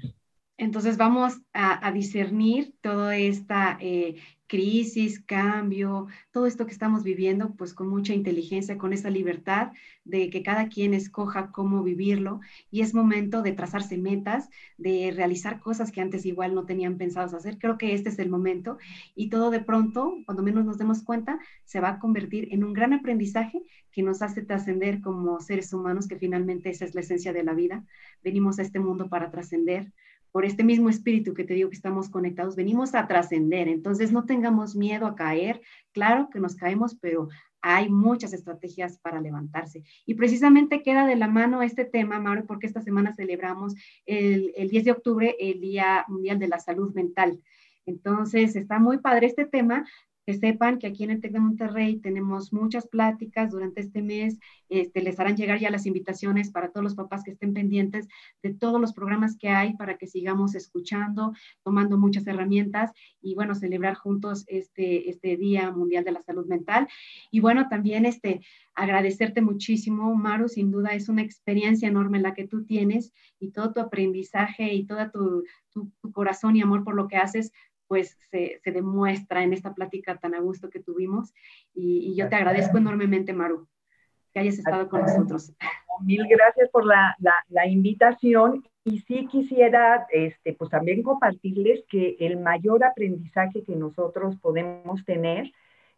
Entonces 0.61 0.95
vamos 0.95 1.41
a, 1.53 1.91
discernir 1.91 2.75
toda 2.81 3.17
esta 3.17 3.79
eh, 3.81 4.17
crisis, 4.51 5.21
cambio, 5.21 6.07
todo 6.31 6.45
esto 6.45 6.65
que 6.65 6.73
estamos 6.73 7.03
viviendo, 7.03 7.55
pues 7.55 7.73
con 7.73 7.87
mucha 7.87 8.13
inteligencia, 8.13 8.77
con 8.77 8.91
esa 8.91 9.09
libertad 9.09 9.71
de 10.03 10.29
que 10.29 10.43
cada 10.43 10.67
quien 10.67 10.93
escoja 10.93 11.53
cómo 11.53 11.83
vivirlo. 11.83 12.41
Y 12.69 12.81
es 12.81 12.93
momento 12.93 13.43
de 13.43 13.53
trazarse 13.53 13.97
metas, 13.97 14.49
de 14.77 15.13
realizar 15.15 15.61
cosas 15.61 15.89
que 15.89 16.01
antes 16.01 16.25
igual 16.25 16.53
no 16.53 16.65
tenían 16.65 16.97
pensados 16.97 17.33
hacer. 17.33 17.59
Creo 17.59 17.77
que 17.77 17.93
este 17.93 18.09
es 18.09 18.19
el 18.19 18.29
momento 18.29 18.77
y 19.15 19.29
todo 19.29 19.51
de 19.51 19.61
pronto, 19.61 20.17
cuando 20.25 20.43
menos 20.43 20.65
nos 20.65 20.77
demos 20.77 21.01
cuenta, 21.01 21.39
se 21.63 21.79
va 21.79 21.91
a 21.91 21.99
convertir 21.99 22.49
en 22.51 22.65
un 22.65 22.73
gran 22.73 22.91
aprendizaje 22.91 23.63
que 23.93 24.03
nos 24.03 24.21
hace 24.21 24.41
trascender 24.41 24.99
como 24.99 25.39
seres 25.39 25.71
humanos, 25.71 26.09
que 26.09 26.17
finalmente 26.17 26.71
esa 26.71 26.83
es 26.83 26.93
la 26.93 26.99
esencia 26.99 27.31
de 27.31 27.45
la 27.45 27.53
vida. 27.53 27.85
Venimos 28.21 28.59
a 28.59 28.63
este 28.63 28.79
mundo 28.79 29.07
para 29.07 29.31
trascender 29.31 29.93
por 30.31 30.45
este 30.45 30.63
mismo 30.63 30.89
espíritu 30.89 31.33
que 31.33 31.43
te 31.43 31.53
digo 31.53 31.69
que 31.69 31.75
estamos 31.75 32.09
conectados, 32.09 32.55
venimos 32.55 32.95
a 32.95 33.07
trascender. 33.07 33.67
Entonces, 33.67 34.11
no 34.11 34.25
tengamos 34.25 34.75
miedo 34.75 35.05
a 35.05 35.15
caer. 35.15 35.61
Claro 35.91 36.29
que 36.31 36.39
nos 36.39 36.55
caemos, 36.55 36.95
pero 36.95 37.27
hay 37.61 37.89
muchas 37.89 38.33
estrategias 38.33 38.97
para 38.97 39.21
levantarse. 39.21 39.83
Y 40.05 40.15
precisamente 40.15 40.81
queda 40.81 41.05
de 41.05 41.15
la 41.15 41.27
mano 41.27 41.61
este 41.61 41.85
tema, 41.85 42.19
Mauro, 42.19 42.45
porque 42.45 42.67
esta 42.67 42.81
semana 42.81 43.13
celebramos 43.13 43.75
el, 44.05 44.53
el 44.55 44.69
10 44.69 44.85
de 44.85 44.91
octubre, 44.91 45.35
el 45.39 45.59
Día 45.59 46.05
Mundial 46.07 46.39
de 46.39 46.47
la 46.47 46.59
Salud 46.59 46.93
Mental. 46.93 47.39
Entonces, 47.85 48.55
está 48.55 48.79
muy 48.79 48.99
padre 48.99 49.27
este 49.27 49.45
tema, 49.45 49.85
que 50.25 50.33
sepan 50.35 50.77
que 50.77 50.87
aquí 50.87 51.03
en 51.03 51.11
el 51.11 51.21
TEC 51.21 51.31
de 51.31 51.39
Monterrey 51.39 51.99
tenemos 51.99 52.53
muchas 52.53 52.87
pláticas 52.87 53.51
durante 53.51 53.81
este 53.81 54.01
mes. 54.01 54.37
Este, 54.69 55.01
les 55.01 55.19
harán 55.19 55.35
llegar 55.35 55.59
ya 55.59 55.69
las 55.71 55.85
invitaciones 55.85 56.51
para 56.51 56.69
todos 56.69 56.83
los 56.83 56.95
papás 56.95 57.23
que 57.23 57.31
estén 57.31 57.53
pendientes 57.53 58.07
de 58.43 58.53
todos 58.53 58.79
los 58.79 58.93
programas 58.93 59.37
que 59.37 59.49
hay 59.49 59.73
para 59.75 59.97
que 59.97 60.07
sigamos 60.07 60.55
escuchando, 60.55 61.33
tomando 61.63 61.97
muchas 61.97 62.27
herramientas 62.27 62.91
y 63.21 63.35
bueno, 63.35 63.55
celebrar 63.55 63.95
juntos 63.95 64.43
este, 64.47 65.09
este 65.09 65.37
Día 65.37 65.71
Mundial 65.71 66.03
de 66.03 66.11
la 66.11 66.21
Salud 66.21 66.45
Mental. 66.45 66.87
Y 67.31 67.39
bueno, 67.39 67.67
también 67.67 68.05
este, 68.05 68.41
agradecerte 68.75 69.41
muchísimo, 69.41 70.15
Maru, 70.15 70.47
sin 70.47 70.71
duda 70.71 70.93
es 70.93 71.09
una 71.09 71.23
experiencia 71.23 71.87
enorme 71.87 72.19
la 72.19 72.33
que 72.33 72.47
tú 72.47 72.65
tienes 72.65 73.11
y 73.39 73.51
todo 73.51 73.73
tu 73.73 73.79
aprendizaje 73.79 74.73
y 74.73 74.85
todo 74.85 75.09
tu, 75.11 75.43
tu, 75.71 75.91
tu 76.01 76.11
corazón 76.11 76.55
y 76.55 76.61
amor 76.61 76.83
por 76.83 76.95
lo 76.95 77.07
que 77.07 77.17
haces 77.17 77.51
pues 77.91 78.17
se, 78.31 78.61
demuestra 78.63 79.43
en 79.43 79.51
esta 79.51 79.73
plática 79.73 80.15
tan 80.15 80.33
a 80.33 80.39
gusto 80.39 80.69
que 80.69 80.79
tuvimos. 80.79 81.33
Y, 81.73 82.15
yo 82.15 82.29
te 82.29 82.37
agradezco 82.37 82.77
enormemente, 82.77 83.33
Maru, 83.33 83.67
que 84.33 84.39
hayas 84.39 84.59
estado 84.59 84.87
con 84.87 85.01
nosotros. 85.01 85.51
Mil 85.99 86.25
gracias 86.25 86.69
por 86.69 86.85
la, 86.85 87.17
invitación 87.67 88.63
y 88.85 88.99
sí 88.99 89.27
quisiera 89.27 90.07
este, 90.09 90.53
pues 90.53 90.69
también 90.69 91.03
compartirles 91.03 91.83
que 91.89 92.15
el 92.21 92.39
mayor 92.39 92.85
aprendizaje 92.85 93.61
que 93.61 93.75
nosotros 93.75 94.37
podemos 94.37 95.03
tener 95.03 95.51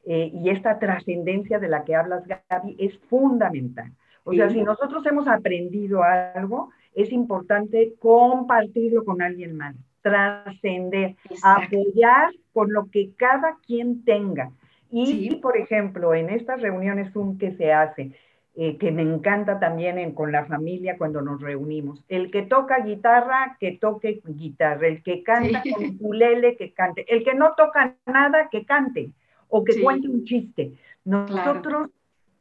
eh, 0.04 0.32
y 0.34 0.50
esta 0.50 0.80
trascendencia 0.80 1.60
de 1.60 1.68
la 1.68 1.84
que 1.84 1.94
hablas, 1.94 2.24
Gaby, 2.50 2.76
es 2.80 2.98
fundamental. 3.08 3.92
O 4.24 4.34
sea, 4.34 4.50
si 4.50 4.64
nosotros 4.64 5.06
hemos 5.06 5.28
aprendido 5.28 6.02
algo, 6.02 6.72
es 6.96 7.12
importante 7.12 7.94
compartirlo 8.00 9.06
con 9.06 9.22
alguien 9.22 9.56
más 9.56 9.76
trascender, 10.04 11.16
apoyar 11.42 12.32
con 12.54 12.72
lo 12.72 12.92
que 12.92 13.14
cada 13.18 13.58
quien 13.66 14.06
tenga. 14.06 14.52
Y, 14.92 15.36
por 15.38 15.58
ejemplo, 15.58 16.14
en 16.14 16.30
estas 16.30 16.62
reuniones 16.62 17.12
Zoom 17.14 17.40
que 17.40 17.54
se 17.54 17.74
hace, 17.74 18.12
eh, 18.56 18.78
que 18.78 18.92
me 18.92 19.02
encanta 19.02 19.60
también 19.60 20.12
con 20.12 20.32
la 20.32 20.46
familia 20.46 21.00
cuando 21.00 21.24
nos 21.24 21.42
reunimos, 21.42 22.04
el 22.10 22.30
que 22.30 22.44
toca 22.44 22.86
guitarra, 22.86 23.58
que 23.60 23.72
toque 23.72 24.22
guitarra, 24.24 24.86
el 24.86 25.02
que 25.02 25.24
canta 25.24 25.64
con 25.74 25.84
ukulele, 25.96 26.56
que 26.58 26.72
cante, 26.74 27.12
el 27.12 27.24
que 27.24 27.34
no 27.34 27.54
toca 27.58 27.96
nada, 28.06 28.50
que 28.52 28.66
cante 28.66 29.10
o 29.48 29.64
que 29.64 29.82
cuente 29.82 30.08
un 30.08 30.26
chiste. 30.26 30.74
Nosotros 31.04 31.90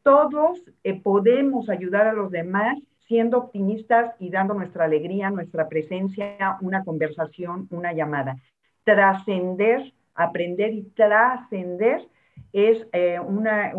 todos 0.03 0.61
eh, 0.85 1.01
podemos 1.01 1.71
ayudar 1.71 2.07
a 2.07 2.13
los 2.13 2.31
demás 2.31 2.77
siendo 3.13 3.37
optimistas 3.37 4.15
y 4.19 4.31
dando 4.31 4.55
nuestra 4.55 4.87
alegría, 4.87 5.29
nuestra 5.29 5.69
presencia, 5.69 6.57
una 6.63 6.83
conversación, 6.83 7.69
una 7.71 7.93
llamada. 7.93 8.39
Trascender, 8.85 9.93
aprender 10.15 10.73
y 10.73 10.85
trascender 10.95 12.09
es 12.55 12.87
eh, 12.95 13.21
una, 13.21 13.73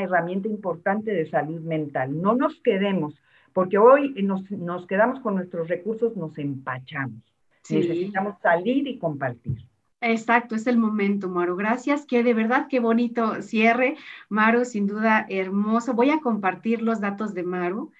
herramienta 0.00 0.46
importante 0.46 1.10
de 1.10 1.28
salud 1.28 1.60
mental. 1.62 2.22
No 2.22 2.36
nos 2.36 2.60
quedemos, 2.60 3.20
porque 3.52 3.78
hoy 3.78 4.14
nos, 4.22 4.48
nos 4.52 4.86
quedamos 4.86 5.18
con 5.22 5.34
nuestros 5.34 5.66
recursos, 5.66 6.16
nos 6.16 6.38
empachamos. 6.38 7.20
Necesitamos 7.68 8.36
salir 8.40 8.86
y 8.86 8.96
compartir. 8.96 9.58
Exacto, 10.00 10.54
es 10.54 10.68
el 10.68 10.78
momento, 10.78 11.28
Maru. 11.28 11.56
Gracias, 11.56 12.06
que 12.06 12.22
de 12.22 12.32
verdad 12.32 12.68
qué 12.70 12.78
bonito 12.78 13.42
cierre. 13.42 13.96
Maru, 14.28 14.64
sin 14.64 14.86
duda 14.86 15.26
hermoso. 15.28 15.94
Voy 15.94 16.10
a 16.10 16.20
compartir 16.20 16.80
los 16.80 17.00
datos 17.00 17.34
de 17.34 17.42
Maru. 17.42 17.90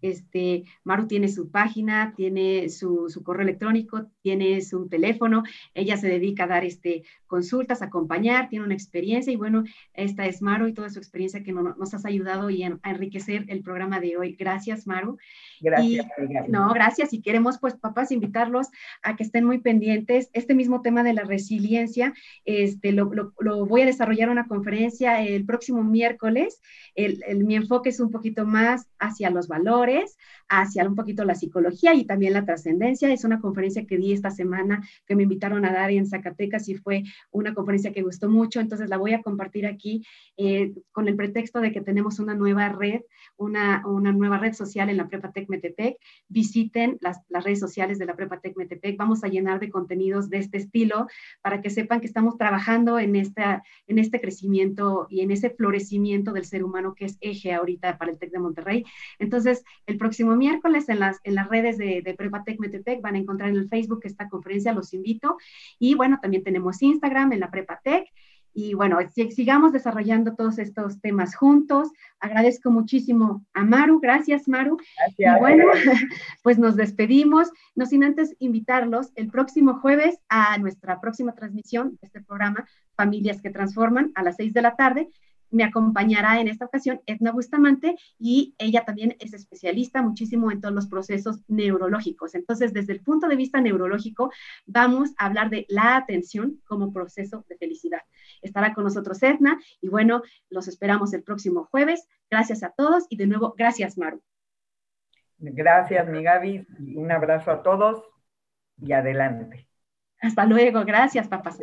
Este, 0.00 0.64
Maru 0.84 1.06
tiene 1.06 1.28
su 1.28 1.50
página, 1.50 2.14
tiene 2.16 2.68
su, 2.68 3.08
correo 3.24 3.42
electrónico, 3.42 4.06
tiene 4.22 4.60
su 4.60 4.88
teléfono, 4.88 5.42
ella 5.74 5.96
se 5.96 6.08
dedica 6.08 6.44
a 6.44 6.48
dar 6.48 6.64
este, 6.64 7.02
consultas, 7.26 7.82
a 7.82 7.86
acompañar, 7.86 8.48
tiene 8.48 8.64
una 8.64 8.74
experiencia 8.74 9.32
y 9.32 9.36
bueno, 9.36 9.64
esta 9.94 10.26
es 10.26 10.40
Maru 10.40 10.68
y 10.68 10.74
toda 10.74 10.90
su 10.90 10.98
experiencia 10.98 11.42
que 11.42 11.52
nos 11.52 11.94
has 11.94 12.04
ayudado 12.04 12.50
y 12.50 12.62
a 12.62 12.78
enriquecer 12.84 13.44
el 13.48 13.62
programa 13.62 14.00
de 14.00 14.16
hoy. 14.16 14.36
Gracias, 14.38 14.86
Maru. 14.86 15.18
Gracias. 15.60 16.06
no, 16.48 16.72
gracias. 16.72 17.12
Y 17.12 17.20
queremos, 17.20 17.58
pues, 17.58 17.74
papás, 17.74 18.12
invitarlos 18.12 18.68
a 19.02 19.16
que 19.16 19.24
estén 19.24 19.44
muy 19.44 19.58
pendientes. 19.58 20.30
Este 20.32 20.54
mismo 20.54 20.80
tema 20.82 21.02
de 21.02 21.14
la 21.14 21.24
resiliencia, 21.24 22.14
este, 22.44 22.92
lo, 22.92 23.08
voy 23.66 23.82
a 23.82 23.86
desarrollar 23.86 24.30
una 24.30 24.46
conferencia 24.46 25.22
el 25.22 25.44
próximo 25.44 25.82
miércoles. 25.82 26.60
El, 26.94 27.44
mi 27.44 27.56
enfoque 27.56 27.90
es 27.90 28.00
un 28.00 28.10
poquito 28.10 28.46
más 28.46 28.88
hacia 28.98 29.30
los 29.30 29.48
valores 29.48 29.87
hacia 30.48 30.86
un 30.86 30.94
poquito 30.94 31.24
la 31.24 31.34
psicología 31.34 31.94
y 31.94 32.04
también 32.04 32.32
la 32.32 32.44
trascendencia. 32.44 33.12
Es 33.12 33.24
una 33.24 33.40
conferencia 33.40 33.86
que 33.86 33.98
di 33.98 34.12
esta 34.12 34.30
semana 34.30 34.82
que 35.06 35.14
me 35.14 35.24
invitaron 35.24 35.64
a 35.64 35.72
dar 35.72 35.90
en 35.90 36.06
Zacatecas 36.06 36.68
y 36.68 36.74
fue 36.76 37.02
una 37.30 37.54
conferencia 37.54 37.92
que 37.92 38.02
gustó 38.02 38.28
mucho, 38.28 38.60
entonces 38.60 38.88
la 38.88 38.96
voy 38.96 39.12
a 39.12 39.22
compartir 39.22 39.66
aquí 39.66 40.04
eh, 40.36 40.72
con 40.92 41.08
el 41.08 41.16
pretexto 41.16 41.60
de 41.60 41.72
que 41.72 41.80
tenemos 41.80 42.18
una 42.18 42.34
nueva 42.34 42.68
red, 42.68 43.02
una, 43.36 43.86
una 43.86 44.12
nueva 44.12 44.38
red 44.38 44.54
social 44.54 44.88
en 44.88 44.96
la 44.96 45.08
Prepatec 45.08 45.48
Metepec. 45.48 45.96
Visiten 46.28 46.98
las, 47.00 47.20
las 47.28 47.44
redes 47.44 47.60
sociales 47.60 47.98
de 47.98 48.06
la 48.06 48.16
Prepatec 48.16 48.56
Metepec. 48.56 48.96
Vamos 48.96 49.24
a 49.24 49.28
llenar 49.28 49.60
de 49.60 49.70
contenidos 49.70 50.30
de 50.30 50.38
este 50.38 50.58
estilo 50.58 51.06
para 51.42 51.60
que 51.60 51.70
sepan 51.70 52.00
que 52.00 52.06
estamos 52.06 52.36
trabajando 52.36 52.98
en, 52.98 53.16
esta, 53.16 53.62
en 53.86 53.98
este 53.98 54.20
crecimiento 54.20 55.06
y 55.10 55.20
en 55.20 55.30
ese 55.30 55.50
florecimiento 55.50 56.32
del 56.32 56.44
ser 56.44 56.64
humano 56.64 56.94
que 56.94 57.06
es 57.06 57.18
eje 57.20 57.52
ahorita 57.52 57.98
para 57.98 58.10
el 58.10 58.18
TEC 58.18 58.32
de 58.32 58.38
Monterrey. 58.38 58.84
Entonces, 59.18 59.64
el 59.88 59.96
próximo 59.96 60.36
miércoles 60.36 60.88
en 60.90 61.00
las, 61.00 61.18
en 61.24 61.34
las 61.34 61.48
redes 61.48 61.78
de, 61.78 62.02
de 62.02 62.14
Prepatec 62.14 62.60
Metepec 62.60 63.00
van 63.00 63.14
a 63.14 63.18
encontrar 63.18 63.48
en 63.48 63.56
el 63.56 63.68
Facebook 63.68 64.00
esta 64.04 64.28
conferencia, 64.28 64.74
los 64.74 64.92
invito. 64.92 65.38
Y 65.78 65.94
bueno, 65.94 66.18
también 66.20 66.44
tenemos 66.44 66.82
Instagram 66.82 67.32
en 67.32 67.40
la 67.40 67.50
Prepatec. 67.50 68.06
Y 68.52 68.74
bueno, 68.74 68.98
sigamos 69.14 69.72
desarrollando 69.72 70.34
todos 70.34 70.58
estos 70.58 71.00
temas 71.00 71.36
juntos. 71.36 71.88
Agradezco 72.20 72.70
muchísimo 72.70 73.46
a 73.54 73.64
Maru. 73.64 74.00
Gracias, 74.00 74.46
Maru. 74.46 74.76
Gracias. 74.96 75.36
Y 75.36 75.40
bueno, 75.40 75.64
pues 76.42 76.58
nos 76.58 76.76
despedimos, 76.76 77.50
no 77.74 77.86
sin 77.86 78.04
antes 78.04 78.36
invitarlos 78.40 79.10
el 79.14 79.28
próximo 79.30 79.80
jueves 79.80 80.18
a 80.28 80.58
nuestra 80.58 81.00
próxima 81.00 81.34
transmisión 81.34 81.92
de 81.92 82.08
este 82.08 82.20
programa, 82.20 82.66
Familias 82.94 83.40
que 83.40 83.50
Transforman, 83.50 84.12
a 84.14 84.22
las 84.22 84.36
seis 84.36 84.52
de 84.52 84.62
la 84.62 84.76
tarde 84.76 85.08
me 85.50 85.64
acompañará 85.64 86.40
en 86.40 86.48
esta 86.48 86.66
ocasión 86.66 87.00
Edna 87.06 87.32
Bustamante 87.32 87.96
y 88.18 88.54
ella 88.58 88.84
también 88.84 89.16
es 89.20 89.32
especialista 89.32 90.02
muchísimo 90.02 90.50
en 90.50 90.60
todos 90.60 90.74
los 90.74 90.86
procesos 90.86 91.40
neurológicos. 91.48 92.34
Entonces, 92.34 92.72
desde 92.72 92.92
el 92.92 93.00
punto 93.00 93.28
de 93.28 93.36
vista 93.36 93.60
neurológico, 93.60 94.32
vamos 94.66 95.10
a 95.18 95.26
hablar 95.26 95.50
de 95.50 95.66
la 95.68 95.96
atención 95.96 96.60
como 96.66 96.92
proceso 96.92 97.44
de 97.48 97.56
felicidad. 97.56 98.02
Estará 98.42 98.74
con 98.74 98.84
nosotros 98.84 99.22
Edna 99.22 99.58
y 99.80 99.88
bueno, 99.88 100.22
los 100.50 100.68
esperamos 100.68 101.12
el 101.12 101.22
próximo 101.22 101.68
jueves. 101.70 102.06
Gracias 102.30 102.62
a 102.62 102.70
todos 102.70 103.06
y 103.08 103.16
de 103.16 103.26
nuevo, 103.26 103.54
gracias 103.56 103.98
Maru. 103.98 104.22
Gracias, 105.38 106.06
mi 106.08 106.22
Gaby. 106.22 106.66
Un 106.96 107.12
abrazo 107.12 107.52
a 107.52 107.62
todos 107.62 108.02
y 108.76 108.92
adelante. 108.92 109.68
Hasta 110.20 110.44
luego. 110.44 110.84
Gracias, 110.84 111.28
papás. 111.28 111.58